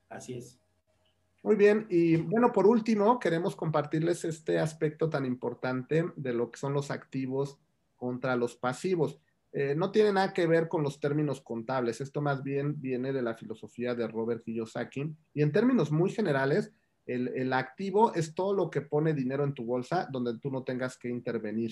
así 0.10 0.34
es. 0.34 0.60
Muy 1.41 1.56
bien, 1.56 1.88
y 1.89 2.17
bueno, 2.17 2.52
por 2.52 2.67
último, 2.67 3.17
queremos 3.17 3.56
compartirles 3.56 4.25
este 4.25 4.60
aspecto 4.60 5.10
tan 5.10 5.25
importante 5.25 6.06
de 6.17 6.34
lo 6.34 6.52
que 6.52 6.60
son 6.60 6.73
los 6.73 6.91
activos 6.91 7.58
contra 7.95 8.36
los 8.36 8.58
pasivos. 8.58 9.19
Eh, 9.52 9.73
no 9.75 9.91
tiene 9.91 10.13
nada 10.13 10.34
que 10.34 10.45
ver 10.45 10.67
con 10.67 10.84
los 10.84 11.00
términos 11.00 11.42
contables. 11.42 12.02
Esto 12.02 12.21
más 12.21 12.44
bien 12.44 12.79
viene 12.79 13.13
de 13.13 13.21
la 13.21 13.35
filosofía 13.35 13.96
de 13.96 14.08
Robert 14.08 14.44
Kiyosaki. 14.44 15.15
Y 15.33 15.42
en 15.42 15.52
términos 15.52 15.92
muy 15.92 16.12
generales, 16.12 16.71
el, 17.06 17.54
activo 17.54 18.13
es 18.13 18.35
todo 18.35 18.54
lo 18.54 18.69
que 18.69 18.81
pone 18.81 19.13
dinero 19.13 19.44
en 19.44 19.54
tu 19.54 19.65
bolsa 19.65 20.08
donde 20.12 20.37
tú 20.37 20.52
no 20.52 20.63
tengas 20.63 20.96
que 20.96 21.10
intervenir 21.10 21.71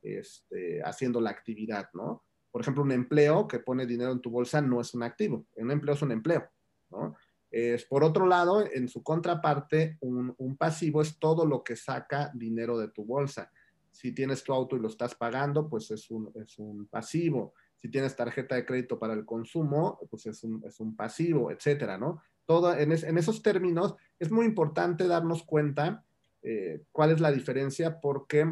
este, 0.00 0.80
haciendo 0.82 1.20
la 1.20 1.28
actividad, 1.28 1.90
¿no? 1.92 2.24
Por 2.50 2.62
ejemplo, 2.62 2.82
un 2.82 2.92
empleo 2.92 3.46
que 3.46 3.58
pone 3.58 3.84
dinero 3.84 4.12
en 4.12 4.20
tu 4.20 4.30
bolsa 4.30 4.62
no 4.62 4.80
es 4.80 4.94
un 4.94 5.02
activo. 5.02 5.46
Un 5.56 5.70
empleo 5.70 5.94
es 5.94 6.00
un 6.00 6.12
empleo, 6.12 6.48
¿no? 6.90 7.14
Es, 7.50 7.84
por 7.84 8.04
otro 8.04 8.26
lado, 8.26 8.64
en 8.70 8.88
su 8.88 9.02
contraparte, 9.02 9.96
un 10.00 10.56
pasivo 10.58 11.02
es 11.02 11.18
todo 11.18 11.46
lo 11.46 11.64
que 11.64 11.76
saca 11.76 12.30
dinero 12.34 12.78
de 12.78 12.88
tu 12.88 13.04
bolsa. 13.04 13.50
Si 13.98 14.12
tienes 14.12 14.44
tu 14.44 14.52
auto 14.52 14.76
y 14.76 14.80
lo 14.80 14.88
estás 14.88 15.14
pagando, 15.14 15.68
pues 15.68 15.90
es 15.90 16.08
un, 16.10 16.30
es 16.36 16.58
un 16.58 16.86
pasivo. 16.86 17.54
Si 17.76 17.88
tienes 17.90 18.14
tarjeta 18.14 18.54
de 18.54 18.64
crédito 18.64 18.98
para 18.98 19.14
el 19.14 19.24
consumo, 19.24 19.98
pues 20.08 20.26
es 20.26 20.44
un, 20.44 20.62
es 20.64 20.78
un 20.78 20.94
pasivo, 20.94 21.50
etcétera, 21.50 21.98
¿no? 21.98 22.22
Todo 22.46 22.76
en, 22.76 22.92
en, 22.92 23.18
esos 23.18 23.42
términos 23.42 23.94
es 24.18 24.30
muy 24.30 24.46
importante 24.46 25.06
darnos 25.06 25.42
cuenta 25.42 26.04
eh, 26.42 26.84
cuál 26.92 27.10
es 27.10 27.20
la 27.20 27.32
diferencia 27.32 28.00
porque 28.00 28.46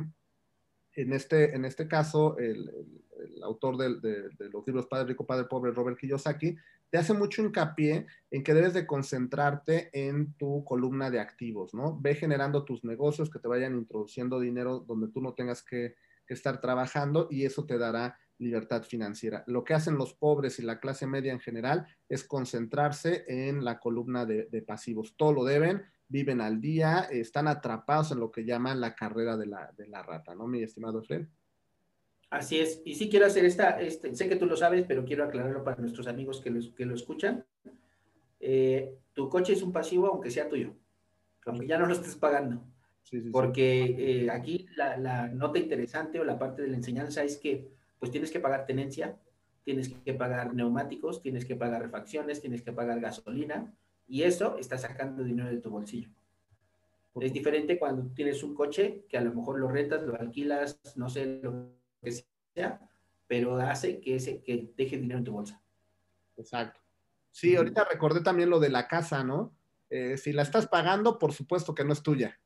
En 0.97 1.12
este, 1.12 1.55
en 1.55 1.64
este 1.66 1.86
caso, 1.86 2.38
el, 2.38 2.70
autor 3.42 3.76
de, 3.76 4.30
los 4.51 4.66
libros 4.66 4.86
Padre 4.86 5.09
Rico, 5.09 5.26
Padre 5.26 5.44
Pobre, 5.44 5.72
Robert 5.72 5.99
Kiyosaki, 5.99 6.57
te 6.90 6.99
hace 6.99 7.12
mucho 7.12 7.42
hincapié 7.42 8.07
en 8.30 8.42
que 8.42 8.55
debes 8.55 8.72
de 8.72 8.86
concentrarte 8.86 9.90
en 9.92 10.32
tu 10.34 10.64
columna 10.64 11.11
de 11.11 11.20
activos, 11.20 11.74
¿no? 11.74 11.99
Ve 12.01 12.14
generando 12.14 12.64
tus 12.64 12.84
negocios 12.84 13.30
que 13.30 13.38
te 13.38 13.49
vayan 13.49 13.76
introduciendo 13.76 14.40
dinero 14.40 14.80
donde 14.80 15.09
tú 15.09 15.20
no 15.20 15.34
tengas 15.34 15.62
que, 15.62 15.94
estar 16.28 16.61
trabajando 16.61 17.28
y 17.30 17.44
eso 17.44 17.66
te 17.66 17.78
dará 17.78 18.18
libertad 18.38 18.82
financiera. 18.82 19.44
Lo 19.47 19.62
que 19.62 19.74
hacen 19.74 19.97
los 19.97 20.12
pobres 20.12 20.59
y 20.59 20.62
la 20.62 20.80
clase 20.80 21.07
media 21.07 21.30
en 21.30 21.38
general 21.38 21.86
es 22.09 22.24
concentrarse 22.24 23.24
en 23.28 23.64
la 23.64 23.78
columna 23.78 24.26
de, 24.26 24.47
de 24.47 24.61
pasivos. 24.61 25.14
Todo 25.16 25.32
lo 25.32 25.44
deben, 25.44 25.84
viven 26.09 26.41
al 26.41 26.61
día, 26.61 27.09
están 27.11 27.49
atrapados 27.49 28.13
en 28.13 28.21
lo 28.21 28.31
que 28.31 28.45
llaman 28.45 28.81
la 28.81 28.95
carrera 28.95 29.37
de 29.37 29.47
la, 29.47 29.73
de 29.77 29.89
la 29.89 30.03
rata, 30.03 30.35
¿no, 30.35 30.47
mi 30.47 30.63
estimado 30.63 31.03
Fred? 31.03 31.27
Así 32.31 32.59
es, 32.59 32.83
y 32.85 32.95
sí 32.95 33.09
quiero 33.09 33.27
hacer 33.27 33.45
esta, 33.45 33.81
este, 33.81 34.15
sé 34.15 34.29
que 34.29 34.37
tú 34.37 34.47
lo 34.47 34.57
sabes, 34.57 34.85
pero 34.87 35.05
quiero 35.05 35.25
aclararlo 35.25 35.63
para 35.63 35.81
nuestros 35.81 36.09
amigos 36.09 36.41
que, 36.41 36.53
que 36.75 36.87
lo 36.87 36.95
escuchan. 36.95 37.45
Eh, 38.41 38.99
tu 39.13 39.29
coche 39.29 39.53
es 39.53 39.63
un 39.63 39.73
pasivo 39.73 40.09
aunque 40.09 40.31
sea 40.31 40.49
tuyo, 40.49 40.75
aunque 41.47 41.67
ya 41.67 41.79
no 41.79 41.87
lo 41.87 41.95
estés 41.95 42.17
pagando. 42.17 42.63
porque 43.33 44.25
eh, 44.25 44.31
aquí 44.31 44.67
la, 44.77 44.97
la, 44.97 45.29
nota 45.29 45.59
interesante 45.59 46.19
o 46.19 46.25
la 46.25 46.39
parte 46.39 46.63
de 46.63 46.69
la 46.69 46.77
enseñanza 46.77 47.23
es 47.23 47.37
que 47.37 47.71
pues 47.99 48.11
tienes 48.11 48.31
que 48.31 48.41
pagar 48.41 48.67
tenencia, 48.67 49.17
tienes 49.65 49.89
que 49.89 50.15
pagar 50.15 50.55
neumáticos, 50.55 51.23
tienes 51.23 51.45
que 51.45 51.57
pagar 51.57 51.83
refacciones, 51.83 52.41
tienes 52.41 52.63
que 52.63 52.73
pagar 52.73 53.01
gasolina, 53.01 53.73
y 54.09 54.23
eso 54.23 54.57
está 54.59 54.79
sacando 54.79 55.23
dinero 55.23 55.49
de 55.49 55.59
tu 55.59 55.71
bolsillo. 55.71 56.11
Es 57.21 57.33
diferente 57.33 57.79
cuando 57.79 58.13
tienes 58.15 58.43
un 58.43 58.55
coche 58.55 59.07
que 59.09 59.17
a 59.17 59.23
lo 59.23 59.33
mejor 59.33 59.59
lo 59.59 59.69
rentas, 59.69 60.03
lo 60.03 60.15
alquilas, 60.21 60.81
no 60.97 61.09
sé 61.09 61.41
lo 61.43 61.73
que 62.03 62.13
sea, 62.55 62.91
pero 63.27 63.57
hace 63.57 64.01
que, 64.01 64.17
ese, 64.17 64.43
que 64.43 64.71
deje 64.77 64.99
dinero 64.99 65.19
en 65.19 65.25
tu 65.25 65.33
bolsa. 65.33 65.63
Exacto. 66.37 66.81
Sí, 67.31 67.57
ahorita 67.57 67.85
recordé 67.85 68.21
también 68.21 68.51
lo 68.51 68.61
de 68.61 68.69
la 68.69 68.87
casa, 68.87 69.25
¿no? 69.25 69.57
Eh, 69.89 70.17
si 70.19 70.33
la 70.33 70.43
estás 70.43 70.67
pagando, 70.67 71.19
por 71.19 71.33
supuesto 71.33 71.75
que 71.75 71.85
no 71.85 71.93
es 71.93 72.03
tuya. 72.03 72.39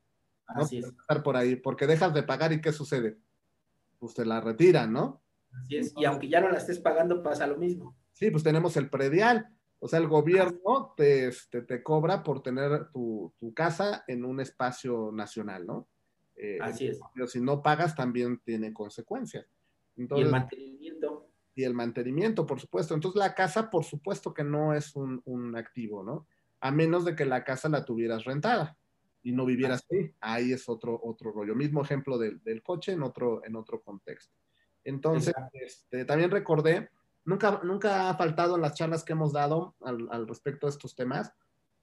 Así 0.47 0.79
es. 0.79 0.87
Estar 0.87 1.23
por 1.23 1.37
ahí, 1.37 1.57
porque 1.57 1.87
dejas 1.87 2.15
de 2.15 2.23
pagar 2.23 2.53
y 2.53 2.61
¿qué 2.61 2.73
sucede? 2.73 3.19
Pues 3.99 4.15
te 4.15 4.25
la 4.25 4.41
retiran, 4.41 4.93
¿no? 4.93 5.23
Así 5.53 5.77
es. 5.77 5.93
Y 5.97 6.05
aunque 6.05 6.29
ya 6.29 6.41
no 6.41 6.49
la 6.49 6.59
estés 6.59 6.79
pagando, 6.79 7.23
pasa 7.23 7.47
lo 7.47 7.57
mismo. 7.57 7.97
Sí, 8.13 8.31
pues 8.31 8.45
tenemos 8.45 8.77
el 8.77 8.89
predial. 8.89 9.53
O 9.83 9.89
sea, 9.89 9.99
el 9.99 10.09
gobierno 10.09 10.93
te, 10.95 11.29
este, 11.29 11.63
te 11.63 11.83
cobra 11.83 12.23
por 12.23 12.43
tener 12.43 12.91
tu, 12.93 13.33
casa 13.55 14.05
en 14.07 14.27
un 14.27 14.41
espacio 14.41 15.11
nacional, 15.11 15.67
¿no? 15.67 15.89
Eh, 16.37 16.59
Así 16.61 16.87
es. 16.87 17.01
Pero 17.15 17.27
si 17.27 17.41
no 17.41 17.63
pagas, 17.63 17.95
también 17.95 18.39
tiene 18.45 18.75
consecuencias. 18.75 19.47
y 19.97 20.21
el 20.21 20.31
mantenimiento. 20.31 21.29
Y 21.55 21.65
el 21.65 21.73
mantenimiento, 21.73 22.47
por 22.47 22.61
supuesto. 22.61 22.95
Entonces, 22.95 23.19
la 23.19 23.35
casa, 23.35 23.71
por 23.71 23.85
supuesto 23.85 24.35
que 24.35 24.45
no 24.45 24.75
es 24.75 24.95
un, 24.95 25.57
activo, 25.57 26.03
¿no? 26.03 26.27
A 26.61 26.71
menos 26.71 27.07
de 27.07 27.17
que 27.17 27.25
la 27.25 27.43
casa 27.43 27.71
la 27.71 27.87
tuvieras 27.87 28.25
rentada 28.25 28.77
y 29.23 29.33
no 29.33 29.47
vivieras 29.47 29.83
ahí. 29.91 30.15
Ahí 30.21 30.53
es 30.53 30.69
otro, 30.69 31.01
otro 31.03 31.33
rollo. 31.33 31.55
Mismo 31.55 31.83
ejemplo 31.83 32.19
del, 32.19 32.63
coche 32.63 32.93
en 32.93 33.03
otro, 33.03 33.43
en 33.47 33.57
otro 33.57 33.81
contexto. 33.81 34.35
Entonces, 34.85 35.35
este, 35.53 36.05
también 36.05 36.31
recordé 36.31 36.91
Nunca, 37.25 37.61
nunca 37.65 38.09
ha 38.09 38.17
faltado 38.17 38.57
en 38.57 38.63
las 38.63 38.75
charlas 38.75 39.05
que 39.05 39.13
hemos 39.13 39.33
dado 39.33 39.75
al, 39.83 40.27
respecto 40.27 40.67
de 40.67 40.71
estos 40.71 40.95
temas, 40.95 41.33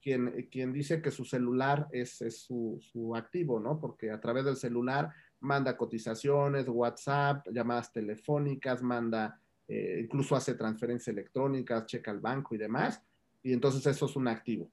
quien, 0.02 0.48
quien 0.52 0.74
dice 0.74 1.02
que 1.02 1.12
su 1.12 1.26
celular 1.26 1.88
es, 1.92 2.18
su, 2.30 3.14
activo, 3.16 3.60
¿no? 3.60 3.80
Porque 3.80 4.12
a 4.12 4.20
través 4.20 4.46
del 4.46 4.56
celular 4.56 5.12
manda 5.40 5.78
cotizaciones, 5.78 6.68
WhatsApp, 6.68 7.48
llamadas 7.52 7.92
telefónicas, 7.92 8.82
manda, 8.82 9.40
eh, 9.68 10.02
incluso 10.04 10.36
hace 10.36 10.56
transferencias 10.56 11.14
electrónicas, 11.14 11.86
checa 11.86 12.12
el 12.12 12.20
banco 12.20 12.56
y 12.56 12.58
demás, 12.58 13.04
y 13.44 13.54
entonces 13.54 13.86
eso 13.86 14.08
es 14.08 14.16
un 14.16 14.28
activo. 14.28 14.72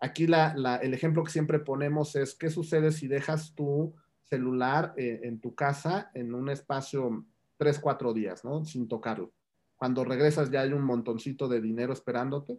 Aquí 0.00 0.24
el 0.24 0.94
ejemplo 0.94 1.24
que 1.24 1.30
siempre 1.30 1.58
ponemos 1.58 2.16
es, 2.16 2.34
¿qué 2.34 2.50
sucede 2.50 2.92
si 2.92 3.08
dejas 3.08 3.54
tu 3.54 3.94
celular 4.22 4.92
eh, 4.96 5.20
en 5.22 5.40
tu 5.40 5.54
casa 5.54 6.10
en 6.14 6.34
un 6.34 6.50
espacio 6.50 7.24
tres, 7.56 7.78
cuatro 7.78 8.12
días, 8.12 8.44
¿no? 8.44 8.64
Sin 8.64 8.88
tocarlo 8.88 9.32
cuando 9.76 10.04
regresas 10.04 10.50
ya 10.50 10.62
hay 10.62 10.72
un 10.72 10.82
montoncito 10.82 11.48
de 11.48 11.60
dinero 11.60 11.92
esperándote. 11.92 12.58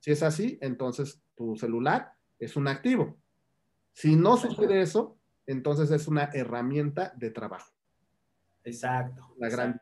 Si 0.00 0.10
es 0.12 0.22
así, 0.22 0.58
entonces 0.60 1.20
tu 1.34 1.56
celular 1.56 2.12
es 2.38 2.56
un 2.56 2.68
activo. 2.68 3.18
Si 3.92 4.14
no 4.14 4.36
sucede 4.36 4.80
eso, 4.80 5.18
entonces 5.46 5.90
es 5.90 6.06
una 6.06 6.24
herramienta 6.32 7.12
de 7.16 7.30
trabajo. 7.30 7.72
Exacto. 8.64 9.34
La 9.38 9.48
gran 9.48 9.80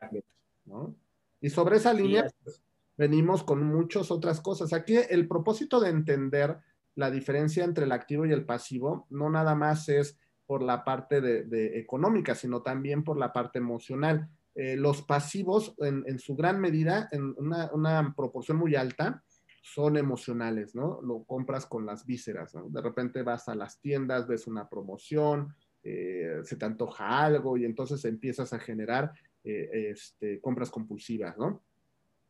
¿no? 0.65 0.95
Y 1.41 1.49
sobre 1.49 1.77
esa 1.77 1.93
línea 1.93 2.25
pues, 2.43 2.63
venimos 2.97 3.43
con 3.43 3.63
muchas 3.63 4.09
otras 4.09 4.41
cosas. 4.41 4.73
Aquí 4.73 4.95
el 5.09 5.27
propósito 5.27 5.79
de 5.79 5.89
entender 5.89 6.57
la 6.95 7.11
diferencia 7.11 7.63
entre 7.63 7.85
el 7.85 7.91
activo 7.91 8.25
y 8.25 8.31
el 8.31 8.45
pasivo 8.45 9.05
no 9.09 9.29
nada 9.29 9.53
más 9.53 9.87
es 9.89 10.17
por 10.47 10.63
la 10.63 10.83
parte 10.83 11.21
de 11.21 11.77
económica, 11.77 12.33
sino 12.33 12.61
también 12.61 13.03
por 13.03 13.19
la 13.19 13.33
parte 13.33 13.59
emocional. 13.59 14.29
Eh, 14.59 14.75
los 14.75 15.03
pasivos, 15.03 15.75
en, 15.77 16.17
su 16.17 16.35
gran 16.35 16.59
medida, 16.59 17.07
en 17.11 17.35
una, 17.37 18.15
proporción 18.17 18.57
muy 18.57 18.73
alta, 18.73 19.23
son 19.61 19.97
emocionales, 19.97 20.73
¿no? 20.73 20.99
Lo 21.03 21.25
compras 21.25 21.67
con 21.67 21.85
las 21.85 22.07
vísceras, 22.07 22.55
¿no? 22.55 22.67
De 22.67 22.81
repente 22.81 23.21
vas 23.21 23.47
a 23.49 23.55
las 23.55 23.79
tiendas, 23.79 24.27
ves 24.27 24.47
una 24.47 24.67
promoción, 24.67 25.53
eh, 25.83 26.39
se 26.43 26.55
te 26.55 26.65
antoja 26.65 27.23
algo 27.23 27.55
y 27.55 27.65
entonces 27.65 28.03
empiezas 28.05 28.51
a 28.51 28.57
generar 28.57 29.11
eh, 29.43 29.91
este, 29.91 30.41
compras 30.41 30.71
compulsivas, 30.71 31.37
¿no? 31.37 31.61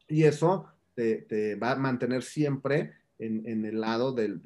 Y 0.10 0.24
eso 0.24 0.68
te, 0.96 1.56
va 1.56 1.72
a 1.72 1.76
mantener 1.78 2.24
siempre 2.24 2.92
en, 3.20 3.66
el 3.66 3.80
lado 3.80 4.12
del, 4.12 4.42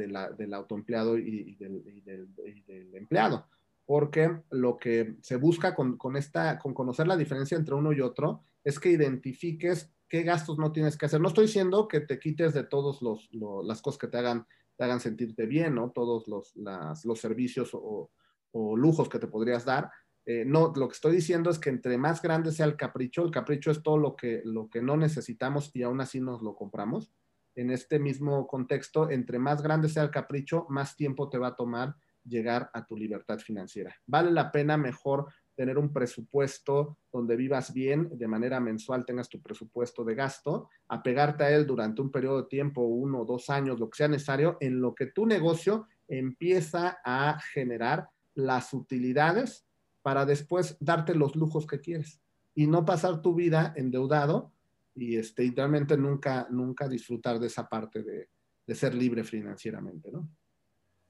autoempleado 0.54 1.18
y, 1.18 1.56
del 1.56 2.92
empleado 2.94 3.48
porque 3.92 4.44
lo 4.52 4.78
que 4.78 5.18
se 5.22 5.36
busca 5.36 5.76
con, 5.76 6.16
esta, 6.16 6.58
con 6.60 6.74
conocer 6.74 7.08
la 7.08 7.18
diferencia 7.18 7.58
entre 7.58 7.76
uno 7.76 7.92
y 7.92 8.00
otro 8.00 8.40
es 8.64 8.80
que 8.80 8.90
identifiques 8.90 9.92
qué 10.08 10.24
gastos 10.24 10.58
no 10.58 10.72
tienes 10.72 10.98
que 10.98 11.08
hacer. 11.08 11.20
No 11.20 11.28
estoy 11.28 11.48
diciendo 11.48 11.90
que 11.90 12.00
te 12.00 12.18
quites 12.18 12.54
de 12.54 12.64
todas 12.64 13.00
las 13.02 13.82
cosas 13.82 14.00
que 14.00 14.08
te 14.08 14.18
hagan, 14.18 14.48
te 14.78 14.86
hagan 14.86 15.02
sentirte 15.02 15.46
bien, 15.46 15.76
¿no? 15.76 15.92
Todos 15.92 16.30
los, 16.30 16.54
los 16.56 17.20
servicios 17.20 17.72
o, 17.74 18.10
lujos 18.54 19.10
que 19.10 19.20
te 19.20 19.28
podrías 19.28 19.66
dar. 19.66 19.92
Eh, 20.26 20.46
no, 20.46 20.72
lo 20.74 20.88
que 20.88 20.94
estoy 20.94 21.14
diciendo 21.14 21.50
es 21.50 21.60
que 21.60 21.70
entre 21.70 21.98
más 21.98 22.22
grande 22.22 22.54
sea 22.54 22.68
el 22.68 22.78
capricho, 22.78 23.26
el 23.26 23.32
capricho 23.32 23.72
es 23.72 23.84
todo 23.84 23.98
lo 23.98 24.16
que, 24.16 24.42
lo 24.46 24.70
que 24.70 24.82
no 24.82 24.96
necesitamos 24.96 25.70
y 25.74 25.84
aún 25.84 26.00
así 26.00 26.22
nos 26.22 26.42
lo 26.42 26.56
compramos. 26.56 27.12
En 27.56 27.70
este 27.70 28.00
mismo 28.00 28.48
contexto, 28.48 29.10
entre 29.10 29.38
más 29.38 29.62
grande 29.62 29.90
sea 29.90 30.04
el 30.04 30.12
capricho, 30.12 30.66
más 30.70 30.96
tiempo 30.96 31.28
te 31.28 31.38
va 31.38 31.48
a 31.48 31.56
tomar 31.58 31.98
llegar 32.24 32.70
a 32.74 32.86
tu 32.86 32.96
libertad 32.96 33.40
financiera. 33.40 33.96
Vale 34.06 34.32
la 34.32 34.52
pena 34.52 34.78
mejor 34.78 35.28
tener 35.56 35.78
un 35.78 35.92
presupuesto 35.92 36.98
donde 37.12 37.36
vivas 37.36 37.74
bien, 37.74 38.10
de 38.18 38.28
manera 38.28 38.60
mensual 38.60 39.06
tengas 39.06 39.30
tu 39.30 39.42
presupuesto 39.42 40.04
de 40.04 40.16
gasto, 40.16 40.70
apegarte 40.88 41.44
a 41.44 41.52
él 41.52 41.68
durante 41.68 42.02
un 42.02 42.12
periodo 42.12 42.44
de 42.44 42.48
tiempo, 42.48 42.82
uno 42.82 43.22
o 43.22 43.26
dos 43.26 43.50
años, 43.50 43.80
lo 43.80 43.90
que 43.90 43.98
sea 43.98 44.08
necesario, 44.08 44.58
en 44.60 44.82
lo 44.82 44.96
que 44.96 45.08
tu 45.08 45.26
negocio 45.26 45.88
empieza 46.08 47.00
a 47.04 47.40
generar 47.54 48.10
las 48.34 48.74
utilidades 48.74 49.66
para 50.02 50.26
después 50.26 50.78
darte 50.80 51.16
los 51.16 51.36
lujos 51.36 51.68
que 51.68 51.80
quieres 51.80 52.22
y 52.56 52.68
no 52.68 52.86
pasar 52.86 53.22
tu 53.22 53.36
vida 53.36 53.74
endeudado 53.76 54.52
y 54.96 55.18
este, 55.18 55.52
realmente 55.56 55.96
nunca, 55.98 56.48
nunca 56.50 56.88
disfrutar 56.88 57.40
de 57.40 57.48
esa 57.48 57.68
parte 57.68 58.04
de, 58.04 58.30
de 58.66 58.76
ser 58.76 58.94
libre 58.96 59.24
financieramente, 59.24 60.12
¿no? 60.12 60.28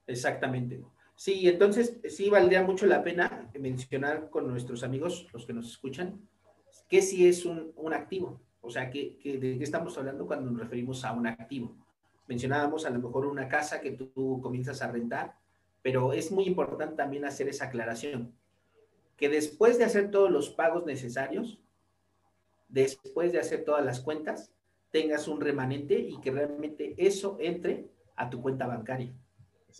Exactamente. 0.06 0.82
Sí, 1.14 1.48
entonces 1.48 2.00
sí 2.08 2.30
valdría 2.30 2.62
mucho 2.62 2.86
la 2.86 3.02
pena 3.02 3.50
mencionar 3.58 4.30
con 4.30 4.48
nuestros 4.48 4.82
amigos, 4.82 5.28
los 5.32 5.46
que 5.46 5.52
nos 5.52 5.70
escuchan, 5.70 6.20
que 6.88 7.02
sí 7.02 7.26
es 7.26 7.44
un, 7.44 7.72
activo. 7.92 8.40
O 8.60 8.70
sea, 8.70 8.90
que, 8.90 9.18
¿de 9.24 9.58
qué 9.58 9.64
estamos 9.64 9.96
hablando 9.98 10.26
cuando 10.26 10.50
nos 10.50 10.60
referimos 10.60 11.04
a 11.04 11.12
un 11.12 11.26
activo? 11.26 11.76
Mencionábamos 12.26 12.86
a 12.86 12.90
lo 12.90 13.00
mejor 13.00 13.26
una 13.26 13.48
casa 13.48 13.80
que 13.80 13.92
tú, 13.92 14.40
comienzas 14.42 14.82
a 14.82 14.90
rentar, 14.90 15.36
pero 15.82 16.12
es 16.12 16.30
muy 16.30 16.44
importante 16.44 16.96
también 16.96 17.24
hacer 17.24 17.48
esa 17.48 17.66
aclaración, 17.66 18.32
que 19.16 19.28
después 19.28 19.78
de 19.78 19.84
hacer 19.84 20.10
todos 20.10 20.30
los 20.30 20.50
pagos 20.50 20.86
necesarios, 20.86 21.60
después 22.68 23.32
de 23.32 23.40
hacer 23.40 23.64
todas 23.64 23.84
las 23.84 24.00
cuentas, 24.00 24.52
tengas 24.90 25.28
un 25.28 25.40
remanente 25.40 25.98
y 25.98 26.20
que 26.20 26.30
realmente 26.30 26.94
eso 26.98 27.36
entre 27.40 27.88
a 28.16 28.30
tu 28.30 28.40
cuenta 28.40 28.66
bancaria. 28.66 29.12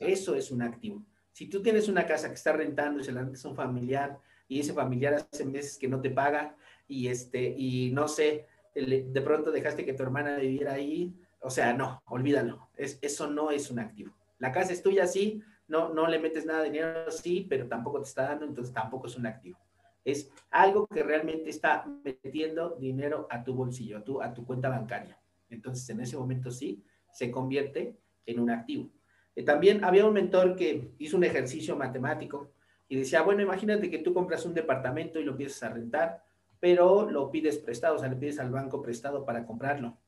Eso 0.00 0.34
es 0.34 0.50
un 0.50 0.62
activo. 0.62 1.04
Si 1.32 1.48
tú 1.48 1.62
tienes 1.62 1.88
una 1.88 2.06
casa 2.06 2.28
que 2.28 2.34
está 2.34 2.52
rentando 2.52 3.00
y 3.00 3.04
se 3.04 3.12
la 3.12 3.22
rentas 3.22 3.44
a 3.44 3.48
un 3.48 3.56
familiar 3.56 4.18
y 4.48 4.60
ese 4.60 4.72
familiar 4.72 5.14
hace 5.14 5.44
meses 5.44 5.78
que 5.78 5.88
no 5.88 6.00
te 6.00 6.10
paga 6.10 6.56
y 6.86 7.08
este 7.08 7.54
y 7.56 7.90
no 7.92 8.06
sé, 8.08 8.46
de 8.74 9.22
pronto 9.22 9.50
dejaste 9.50 9.84
que 9.84 9.94
tu 9.94 10.02
hermana 10.02 10.36
viviera 10.36 10.74
ahí, 10.74 11.14
o 11.40 11.50
sea, 11.50 11.72
no, 11.72 12.02
olvídalo. 12.06 12.68
Es, 12.76 12.98
eso 13.02 13.28
no 13.28 13.50
es 13.50 13.70
un 13.70 13.78
activo. 13.78 14.12
La 14.38 14.52
casa 14.52 14.72
es 14.72 14.82
tuya, 14.82 15.06
sí, 15.06 15.42
no, 15.68 15.92
no 15.92 16.06
le 16.06 16.18
metes 16.18 16.46
nada 16.46 16.60
de 16.60 16.70
dinero, 16.70 17.10
sí, 17.10 17.46
pero 17.48 17.66
tampoco 17.66 18.00
te 18.00 18.08
está 18.08 18.24
dando, 18.24 18.44
entonces 18.44 18.74
tampoco 18.74 19.06
es 19.06 19.16
un 19.16 19.26
activo. 19.26 19.58
Es 20.04 20.30
algo 20.50 20.86
que 20.86 21.02
realmente 21.02 21.48
está 21.50 21.86
metiendo 22.04 22.76
dinero 22.76 23.26
a 23.30 23.44
tu 23.44 23.54
bolsillo, 23.54 23.98
a 23.98 24.04
tu, 24.04 24.20
a 24.20 24.34
tu 24.34 24.44
cuenta 24.44 24.68
bancaria. 24.68 25.18
Entonces, 25.48 25.88
en 25.90 26.00
ese 26.00 26.16
momento 26.16 26.50
sí, 26.50 26.82
se 27.12 27.30
convierte 27.30 27.96
en 28.26 28.40
un 28.40 28.50
activo. 28.50 28.90
Eh, 29.34 29.44
también 29.44 29.84
había 29.84 30.06
un 30.06 30.12
mentor 30.12 30.56
que 30.56 30.92
hizo 30.98 31.16
un 31.16 31.24
ejercicio 31.24 31.76
matemático 31.76 32.52
y 32.88 32.96
decía, 32.96 33.22
bueno, 33.22 33.42
imagínate 33.42 33.90
que 33.90 33.98
tú 33.98 34.12
compras 34.12 34.44
un 34.44 34.54
departamento 34.54 35.18
y 35.18 35.24
lo 35.24 35.32
empiezas 35.32 35.62
a 35.62 35.70
rentar, 35.70 36.22
pero 36.60 37.10
lo 37.10 37.30
pides 37.30 37.58
prestado, 37.58 37.96
o 37.96 37.98
sea, 37.98 38.08
le 38.08 38.16
pides 38.16 38.38
al 38.38 38.50
banco 38.50 38.82
prestado 38.82 39.24
para 39.24 39.46
comprarlo. 39.46 39.98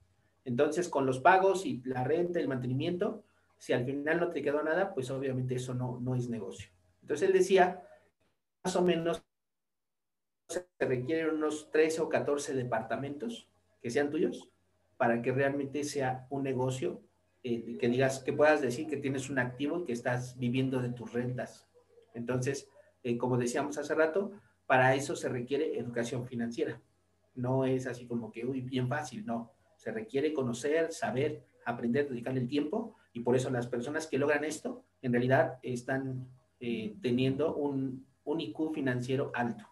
Entonces, 0.44 0.88
con 0.88 1.06
los 1.06 1.20
pagos 1.20 1.64
y 1.64 1.80
la 1.84 2.04
renta, 2.04 2.38
el 2.38 2.48
mantenimiento, 2.48 3.24
si 3.56 3.72
al 3.72 3.86
final 3.86 4.20
no 4.20 4.30
te 4.30 4.42
quedó 4.42 4.62
nada, 4.62 4.92
pues 4.92 5.10
obviamente 5.10 5.54
eso 5.54 5.74
no, 5.74 5.98
no 6.00 6.14
es 6.14 6.28
negocio. 6.28 6.68
Entonces 7.00 7.28
él 7.28 7.34
decía, 7.34 7.82
más 8.62 8.76
o 8.76 8.82
menos 8.82 9.24
se 10.48 10.66
requieren 10.78 11.34
unos 11.34 11.70
13 11.70 12.02
o 12.02 12.08
14 12.08 12.54
departamentos 12.54 13.48
que 13.80 13.90
sean 13.90 14.10
tuyos 14.10 14.50
para 14.96 15.22
que 15.22 15.32
realmente 15.32 15.84
sea 15.84 16.26
un 16.30 16.42
negocio 16.42 17.02
eh, 17.46 17.76
que 17.78 17.88
digas, 17.88 18.20
que 18.20 18.32
puedas 18.32 18.62
decir 18.62 18.86
que 18.86 18.96
tienes 18.96 19.28
un 19.28 19.38
activo 19.38 19.80
y 19.80 19.84
que 19.84 19.92
estás 19.92 20.38
viviendo 20.38 20.80
de 20.80 20.88
tus 20.88 21.12
rentas. 21.12 21.68
Entonces, 22.14 22.70
eh, 23.02 23.18
como 23.18 23.36
decíamos 23.36 23.76
hace 23.76 23.94
rato, 23.94 24.32
para 24.66 24.94
eso 24.94 25.14
se 25.14 25.28
requiere 25.28 25.78
educación 25.78 26.26
financiera. 26.26 26.80
No 27.34 27.66
es 27.66 27.86
así 27.86 28.06
como 28.06 28.32
que, 28.32 28.46
uy, 28.46 28.62
bien 28.62 28.88
fácil, 28.88 29.26
no. 29.26 29.52
Se 29.76 29.92
requiere 29.92 30.32
conocer, 30.32 30.90
saber, 30.90 31.44
aprender, 31.66 32.08
dedicarle 32.08 32.40
el 32.40 32.48
tiempo 32.48 32.96
y 33.12 33.20
por 33.20 33.36
eso 33.36 33.50
las 33.50 33.66
personas 33.66 34.06
que 34.06 34.18
logran 34.18 34.44
esto 34.44 34.82
en 35.02 35.12
realidad 35.12 35.58
están 35.62 36.26
eh, 36.60 36.96
teniendo 37.02 37.54
un, 37.56 38.06
un 38.24 38.40
IQ 38.40 38.72
financiero 38.72 39.30
alto. 39.34 39.68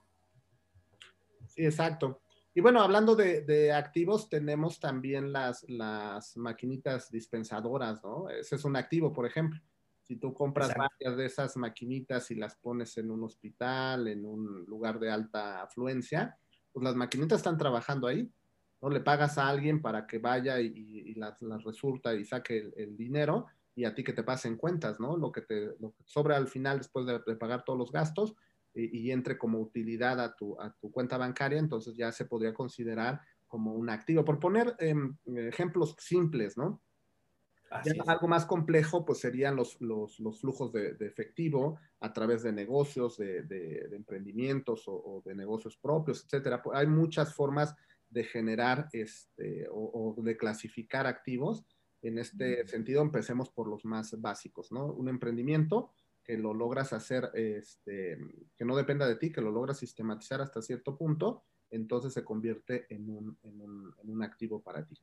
Sí, 1.47 1.65
exacto. 1.65 2.21
Y 2.55 2.61
bueno, 2.61 2.83
hablando 2.83 3.17
de, 3.17 3.73
activos, 3.73 4.29
tenemos 4.29 4.79
también 4.79 5.33
las, 5.33 5.69
las 5.69 6.37
maquinitas 6.37 7.11
dispensadoras, 7.11 8.03
¿no? 8.05 8.29
Ese 8.29 8.57
es 8.57 8.65
un 8.65 8.77
activo, 8.77 9.13
por 9.13 9.27
ejemplo. 9.27 9.59
Si 10.03 10.17
tú 10.17 10.35
compras 10.35 10.75
varias 10.77 11.17
de 11.17 11.27
esas 11.27 11.57
maquinitas 11.57 12.31
y 12.31 12.35
las 12.35 12.57
pones 12.57 12.99
en 12.99 13.11
un 13.11 13.23
hospital, 13.23 14.09
en 14.09 14.27
un 14.27 14.65
lugar 14.67 14.99
de 14.99 15.11
alta 15.11 15.63
afluencia, 15.63 16.37
pues 16.73 16.85
las 16.85 16.97
maquinitas 16.97 17.39
están 17.39 17.57
trabajando 17.57 18.07
ahí, 18.07 18.31
¿no? 18.83 18.91
Le 18.91 19.01
pagas 19.01 19.39
a 19.39 19.49
alguien 19.49 19.81
para 19.81 20.07
que 20.07 20.19
vaya 20.19 20.61
y, 20.61 21.15
las, 21.15 21.41
resulta 21.65 22.15
y 22.15 22.25
saque 22.25 22.73
el, 22.77 22.97
dinero 22.97 23.47
y 23.75 23.85
a 23.85 23.95
ti 23.95 24.05
que 24.05 24.13
te 24.13 24.25
pasen 24.25 24.57
cuentas, 24.57 24.99
¿no? 25.01 25.17
Lo 25.17 25.33
que 25.33 25.43
te 25.43 25.75
lo 25.81 25.95
sobra 26.05 26.37
al 26.37 26.49
final 26.49 26.79
después 26.79 27.07
de, 27.07 27.37
pagar 27.37 27.65
todos 27.65 27.79
los 27.79 27.93
gastos 27.93 28.35
y, 28.75 29.11
entre 29.11 29.37
como 29.37 29.61
utilidad 29.61 30.21
a 30.21 30.35
tu, 30.35 30.61
a 30.61 30.73
tu 30.73 30.91
cuenta 30.91 31.19
bancaria, 31.19 31.59
entonces 31.59 31.95
ya 31.97 32.11
se 32.13 32.25
podría 32.25 32.55
considerar 32.55 33.21
como 33.47 33.75
un 33.75 33.91
activo. 33.91 34.25
Por 34.25 34.39
poner 34.39 34.75
em, 34.79 35.17
ejemplos 35.27 35.95
simples, 35.99 36.57
¿no? 36.57 36.81
algo 38.07 38.29
más 38.29 38.45
complejo, 38.47 39.05
pues 39.05 39.21
serían 39.21 39.57
los, 39.57 39.81
los, 39.81 40.21
los 40.21 40.41
flujos 40.41 40.73
de, 40.73 40.95
de, 40.95 41.07
efectivo 41.07 41.79
a 42.01 42.13
través 42.13 42.43
de 42.43 42.53
negocios, 42.53 43.17
de, 43.17 43.43
de, 43.43 43.89
emprendimientos 43.93 44.85
o, 44.87 45.23
de 45.25 45.35
negocios 45.35 45.77
propios, 45.77 46.25
etcétera. 46.25 46.63
Hay 46.75 46.87
muchas 46.87 47.35
formas 47.35 47.75
de 48.11 48.25
generar 48.25 48.89
este, 48.93 49.67
o, 49.71 50.15
de 50.19 50.37
clasificar 50.37 51.07
activos. 51.07 51.65
En 52.03 52.19
este 52.19 52.67
sentido, 52.67 53.01
empecemos 53.01 53.49
por 53.49 53.69
los 53.69 53.85
más 53.85 54.21
básicos, 54.21 54.73
¿no? 54.73 54.87
Un 54.87 55.09
emprendimiento 55.09 55.93
que 56.25 56.39
lo 56.39 56.55
logras 56.55 56.93
hacer, 56.93 57.31
este, 57.35 58.19
que 58.57 58.65
no 58.65 58.77
dependa 58.77 59.07
de 59.07 59.17
ti, 59.17 59.33
que 59.33 59.41
lo 59.41 59.51
logras 59.51 59.79
sistematizar 59.79 60.41
hasta 60.41 60.63
cierto 60.63 60.97
punto, 60.97 61.45
entonces 61.71 62.13
se 62.13 62.25
convierte 62.25 62.87
en 62.91 63.09
un, 63.09 63.37
en 63.43 63.61
un, 63.61 63.95
en 64.03 64.11
un 64.11 64.23
activo 64.23 64.63
para 64.63 64.85
ti. 64.85 64.95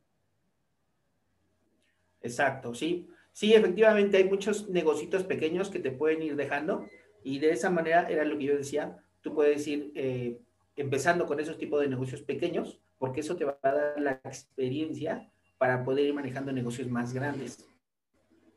Exacto, 2.22 2.74
sí. 2.74 3.10
Sí, 3.34 3.54
efectivamente 3.54 4.18
hay 4.18 4.26
muchos 4.26 4.70
negocios 4.70 5.24
pequeños 5.24 5.70
que 5.70 5.80
te 5.80 5.92
pueden 5.92 6.22
ir 6.22 6.36
dejando 6.36 6.88
y 7.24 7.40
de 7.40 7.52
esa 7.52 7.70
manera 7.70 8.10
era 8.10 8.26
lo 8.26 8.38
que 8.38 8.46
yo 8.46 8.58
decía, 8.58 8.98
tú 9.22 9.34
puedes 9.34 9.66
ir 9.68 9.92
eh, 9.96 10.40
empezando 10.76 11.26
con 11.26 11.40
esos 11.40 11.58
tipos 11.58 11.82
de 11.82 11.88
negocios 11.88 12.22
pequeños 12.22 12.80
porque 12.98 13.22
eso 13.22 13.36
te 13.36 13.46
va 13.46 13.58
a 13.62 13.72
dar 13.72 14.00
la 14.00 14.12
experiencia 14.26 15.32
para 15.58 15.84
poder 15.84 16.06
ir 16.06 16.14
manejando 16.14 16.52
negocios 16.52 16.90
más 16.90 17.14
grandes. 17.14 17.66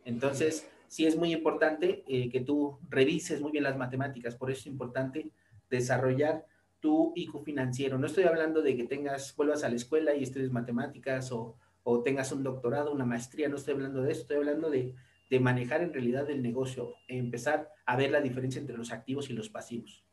Entonces, 0.05 0.69
sí 0.93 1.07
es 1.07 1.17
muy 1.17 1.33
importante 1.33 2.05
eh, 2.07 2.29
que 2.29 2.41
tú 2.41 2.79
revises 2.89 3.41
muy 3.41 3.53
bien 3.53 3.65
las 3.65 3.77
matemáticas, 3.77 4.37
por 4.37 4.51
eso 4.51 4.61
es 4.61 4.67
importante 4.67 5.31
desarrollar 5.71 6.45
tu 6.81 7.13
IQ 7.15 7.45
financiero. 7.45 7.97
No 7.99 8.07
estoy 8.07 8.25
hablando 8.25 8.61
de 8.61 8.77
que 8.77 8.85
tengas, 8.85 9.35
vuelvas 9.37 9.65
a 9.65 9.69
la 9.69 9.77
escuela 9.77 10.15
y 10.15 10.23
estudies 10.23 10.51
matemáticas 10.51 11.33
o 11.33 11.57
o 11.85 12.03
tengas 12.03 12.33
un 12.33 12.43
doctorado, 12.43 12.93
una 12.93 13.05
maestría, 13.05 13.49
no 13.49 13.57
estoy 13.57 13.75
hablando 13.75 14.03
de 14.03 14.13
eso, 14.13 14.23
estoy 14.23 14.37
hablando 14.37 14.71
de, 14.71 14.95
manejar 15.41 15.81
en 15.81 15.95
realidad 15.95 16.29
el 16.29 16.43
negocio, 16.43 16.93
empezar 17.09 17.71
a 17.87 17.97
ver 17.97 18.11
la 18.11 18.21
diferencia 18.21 18.61
entre 18.61 18.77
los 18.77 18.93
activos 18.93 19.31
y 19.31 19.33
los 19.33 19.49
pasivos. 19.49 20.05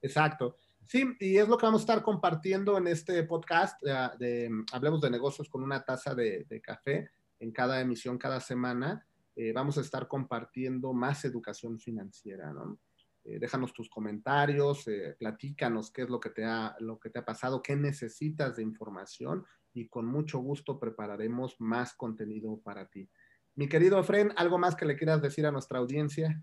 Exacto. 0.00 0.56
Sí, 0.86 1.04
y 1.18 1.38
es 1.38 1.48
lo 1.48 1.58
que 1.58 1.66
vamos 1.66 1.80
a 1.80 1.82
estar 1.82 2.00
compartiendo 2.00 2.78
en 2.78 2.86
este 2.86 3.24
podcast 3.24 3.82
de, 3.82 4.48
Hablemos 4.70 5.00
de 5.00 5.10
negocios 5.10 5.48
con 5.48 5.64
una 5.64 5.84
taza 5.84 6.14
de, 6.14 6.46
café 6.62 7.10
en 7.40 7.50
cada 7.50 7.80
emisión, 7.80 8.18
cada 8.18 8.38
semana. 8.38 9.04
Eh, 9.36 9.52
vamos 9.52 9.76
a 9.76 9.82
estar 9.82 10.08
compartiendo 10.08 10.94
más 10.94 11.24
educación 11.26 11.78
financiera, 11.78 12.52
¿no? 12.52 12.78
Eh, 13.22 13.38
déjanos 13.38 13.72
tus 13.72 13.90
comentarios, 13.90 14.86
eh, 14.88 15.14
platícanos 15.18 15.90
qué 15.90 16.02
es 16.02 16.08
lo 16.08 16.18
que, 16.20 16.30
te 16.30 16.44
ha, 16.44 16.76
lo 16.80 16.98
que 16.98 17.10
te 17.10 17.18
ha 17.18 17.24
pasado, 17.24 17.60
qué 17.60 17.76
necesitas 17.76 18.56
de 18.56 18.62
información 18.62 19.44
y 19.74 19.88
con 19.88 20.06
mucho 20.06 20.38
gusto 20.38 20.78
prepararemos 20.78 21.56
más 21.58 21.92
contenido 21.94 22.60
para 22.60 22.86
ti. 22.86 23.10
Mi 23.56 23.68
querido 23.68 23.98
Efren, 23.98 24.32
¿algo 24.36 24.58
más 24.58 24.76
que 24.76 24.86
le 24.86 24.96
quieras 24.96 25.20
decir 25.20 25.44
a 25.44 25.50
nuestra 25.50 25.78
audiencia? 25.80 26.40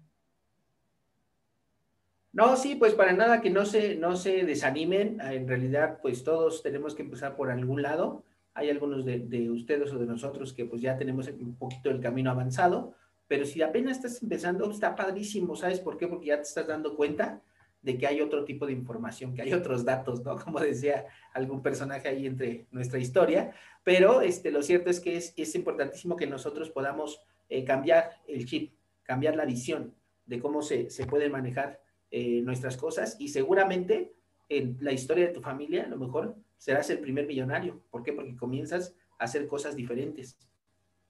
No, 2.33 2.57
sí, 2.57 2.75
pues 2.75 2.95
para 2.95 3.13
nada 3.13 3.41
que 3.41 3.49
no 3.49 3.65
se, 3.65 3.95
no 3.95 4.15
se 4.15 4.43
desanimen. 4.43 5.21
En 5.21 5.47
realidad, 5.47 5.99
pues 6.01 6.23
todos 6.23 6.63
tenemos 6.63 6.95
que 6.95 7.03
empezar 7.03 7.35
por 7.35 7.49
algún 7.49 7.81
lado. 7.81 8.23
Hay 8.53 8.69
algunos 8.69 9.05
de, 9.05 9.19
de 9.19 9.49
ustedes 9.49 9.91
o 9.93 9.99
de 9.99 10.05
nosotros 10.05 10.53
que 10.53 10.65
pues 10.65 10.81
ya 10.81 10.97
tenemos 10.97 11.27
un 11.27 11.55
poquito 11.55 11.89
el 11.89 11.99
camino 11.99 12.31
avanzado 12.31 12.95
pero 13.27 13.45
si 13.45 13.61
apenas 13.61 13.97
estás 13.97 14.21
empezando, 14.21 14.69
está 14.69 14.95
padrísimo, 14.95 15.55
¿sabes 15.55 15.79
por 15.79 15.97
qué? 15.97 16.07
Porque 16.07 16.27
ya 16.27 16.35
te 16.37 16.43
estás 16.43 16.67
dando 16.67 16.95
cuenta 16.95 17.41
de 17.81 17.97
que 17.97 18.07
hay 18.07 18.21
otro 18.21 18.45
tipo 18.45 18.65
de 18.65 18.73
información, 18.73 19.33
que 19.33 19.41
hay 19.41 19.53
otros 19.53 19.83
datos, 19.83 20.23
¿no? 20.23 20.37
Como 20.43 20.59
decía 20.59 21.05
algún 21.33 21.61
personaje 21.61 22.07
ahí 22.07 22.27
entre 22.27 22.67
nuestra 22.71 22.99
historia, 22.99 23.53
pero 23.83 24.21
este, 24.21 24.51
lo 24.51 24.61
cierto 24.61 24.89
es 24.89 24.99
que 24.99 25.17
es, 25.17 25.33
es 25.35 25.55
importantísimo 25.55 26.15
que 26.15 26.27
nosotros 26.27 26.69
podamos 26.69 27.21
eh, 27.49 27.63
cambiar 27.63 28.21
el 28.27 28.45
chip, 28.45 28.73
cambiar 29.03 29.35
la 29.35 29.45
visión 29.45 29.95
de 30.25 30.39
cómo 30.39 30.61
se, 30.61 30.89
se 30.89 31.05
pueden 31.05 31.31
manejar 31.31 31.81
eh, 32.11 32.41
nuestras 32.41 32.77
cosas 32.77 33.17
y 33.19 33.29
seguramente 33.29 34.13
en 34.57 34.77
la 34.81 34.91
historia 34.91 35.27
de 35.27 35.33
tu 35.33 35.41
familia 35.41 35.85
a 35.85 35.89
lo 35.89 35.97
mejor 35.97 36.35
serás 36.57 36.89
el 36.89 36.99
primer 36.99 37.27
millonario. 37.27 37.83
¿Por 37.89 38.03
qué? 38.03 38.13
Porque 38.13 38.35
comienzas 38.35 38.95
a 39.19 39.25
hacer 39.25 39.47
cosas 39.47 39.75
diferentes. 39.75 40.37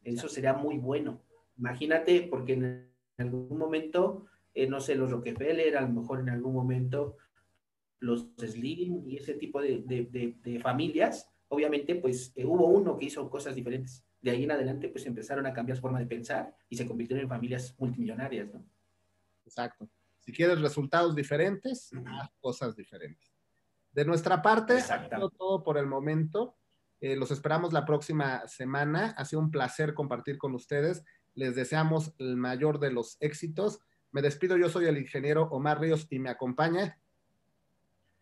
Eso 0.03 0.27
sería 0.27 0.53
muy 0.53 0.77
bueno. 0.77 1.21
Imagínate, 1.57 2.27
porque 2.29 2.53
en 2.53 2.89
algún 3.17 3.57
momento, 3.57 4.25
eh, 4.53 4.67
no 4.67 4.79
sé, 4.79 4.95
los 4.95 5.11
Rockefeller, 5.11 5.77
a 5.77 5.81
lo 5.81 5.89
mejor 5.89 6.19
en 6.19 6.29
algún 6.29 6.53
momento 6.53 7.17
los 7.99 8.27
Slim 8.37 9.07
y 9.07 9.17
ese 9.17 9.35
tipo 9.35 9.61
de, 9.61 10.59
familias, 10.61 11.29
obviamente, 11.47 11.95
pues 11.95 12.33
eh, 12.35 12.45
hubo 12.45 12.67
uno 12.67 12.97
que 12.97 13.05
hizo 13.05 13.29
cosas 13.29 13.55
diferentes. 13.55 14.03
De 14.21 14.31
ahí 14.31 14.43
en 14.43 14.51
adelante, 14.51 14.89
pues 14.89 15.05
empezaron 15.05 15.45
a 15.45 15.53
cambiar 15.53 15.77
su 15.77 15.81
forma 15.81 15.99
de 15.99 16.05
pensar 16.05 16.55
y 16.69 16.75
se 16.75 16.85
convirtieron 16.85 17.23
en 17.23 17.29
familias 17.29 17.75
multimillonarias, 17.77 18.53
¿no? 18.53 18.65
Exacto. 19.45 19.89
Si 20.19 20.31
quieres 20.31 20.61
resultados 20.61 21.15
diferentes, 21.15 21.91
haz 22.05 22.29
cosas 22.39 22.75
diferentes. 22.75 23.32
De 23.93 24.05
nuestra 24.05 24.41
parte, 24.41 24.79
todo 25.37 25.63
por 25.63 25.77
el 25.77 25.85
momento. 25.85 26.57
Eh, 26.99 27.15
los 27.15 27.31
esperamos 27.31 27.73
la 27.73 27.85
próxima 27.85 28.47
semana. 28.47 29.13
Ha 29.17 29.25
sido 29.25 29.41
un 29.41 29.51
placer 29.51 29.93
compartir 29.93 30.37
con 30.37 30.55
ustedes. 30.55 31.03
Les 31.35 31.55
deseamos 31.55 32.13
el 32.17 32.35
mayor 32.37 32.79
de 32.79 32.91
los 32.91 33.17
éxitos. 33.19 33.79
Me 34.11 34.21
despido, 34.21 34.57
yo 34.57 34.69
soy 34.69 34.85
el 34.85 34.97
ingeniero 34.97 35.43
Omar 35.51 35.79
Ríos 35.79 36.07
y 36.09 36.19
me 36.19 36.29
acompaña. 36.29 36.99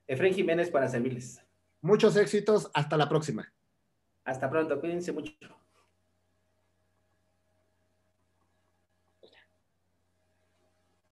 Efraín 0.07 0.33
Jiménez 0.33 0.69
para 0.69 0.87
servirles. 0.87 1.45
Muchos 1.81 2.15
éxitos, 2.15 2.69
hasta 2.73 2.97
la 2.97 3.07
próxima. 3.07 3.53
Hasta 4.23 4.49
pronto, 4.49 4.79
cuídense 4.79 5.11
mucho. 5.11 5.33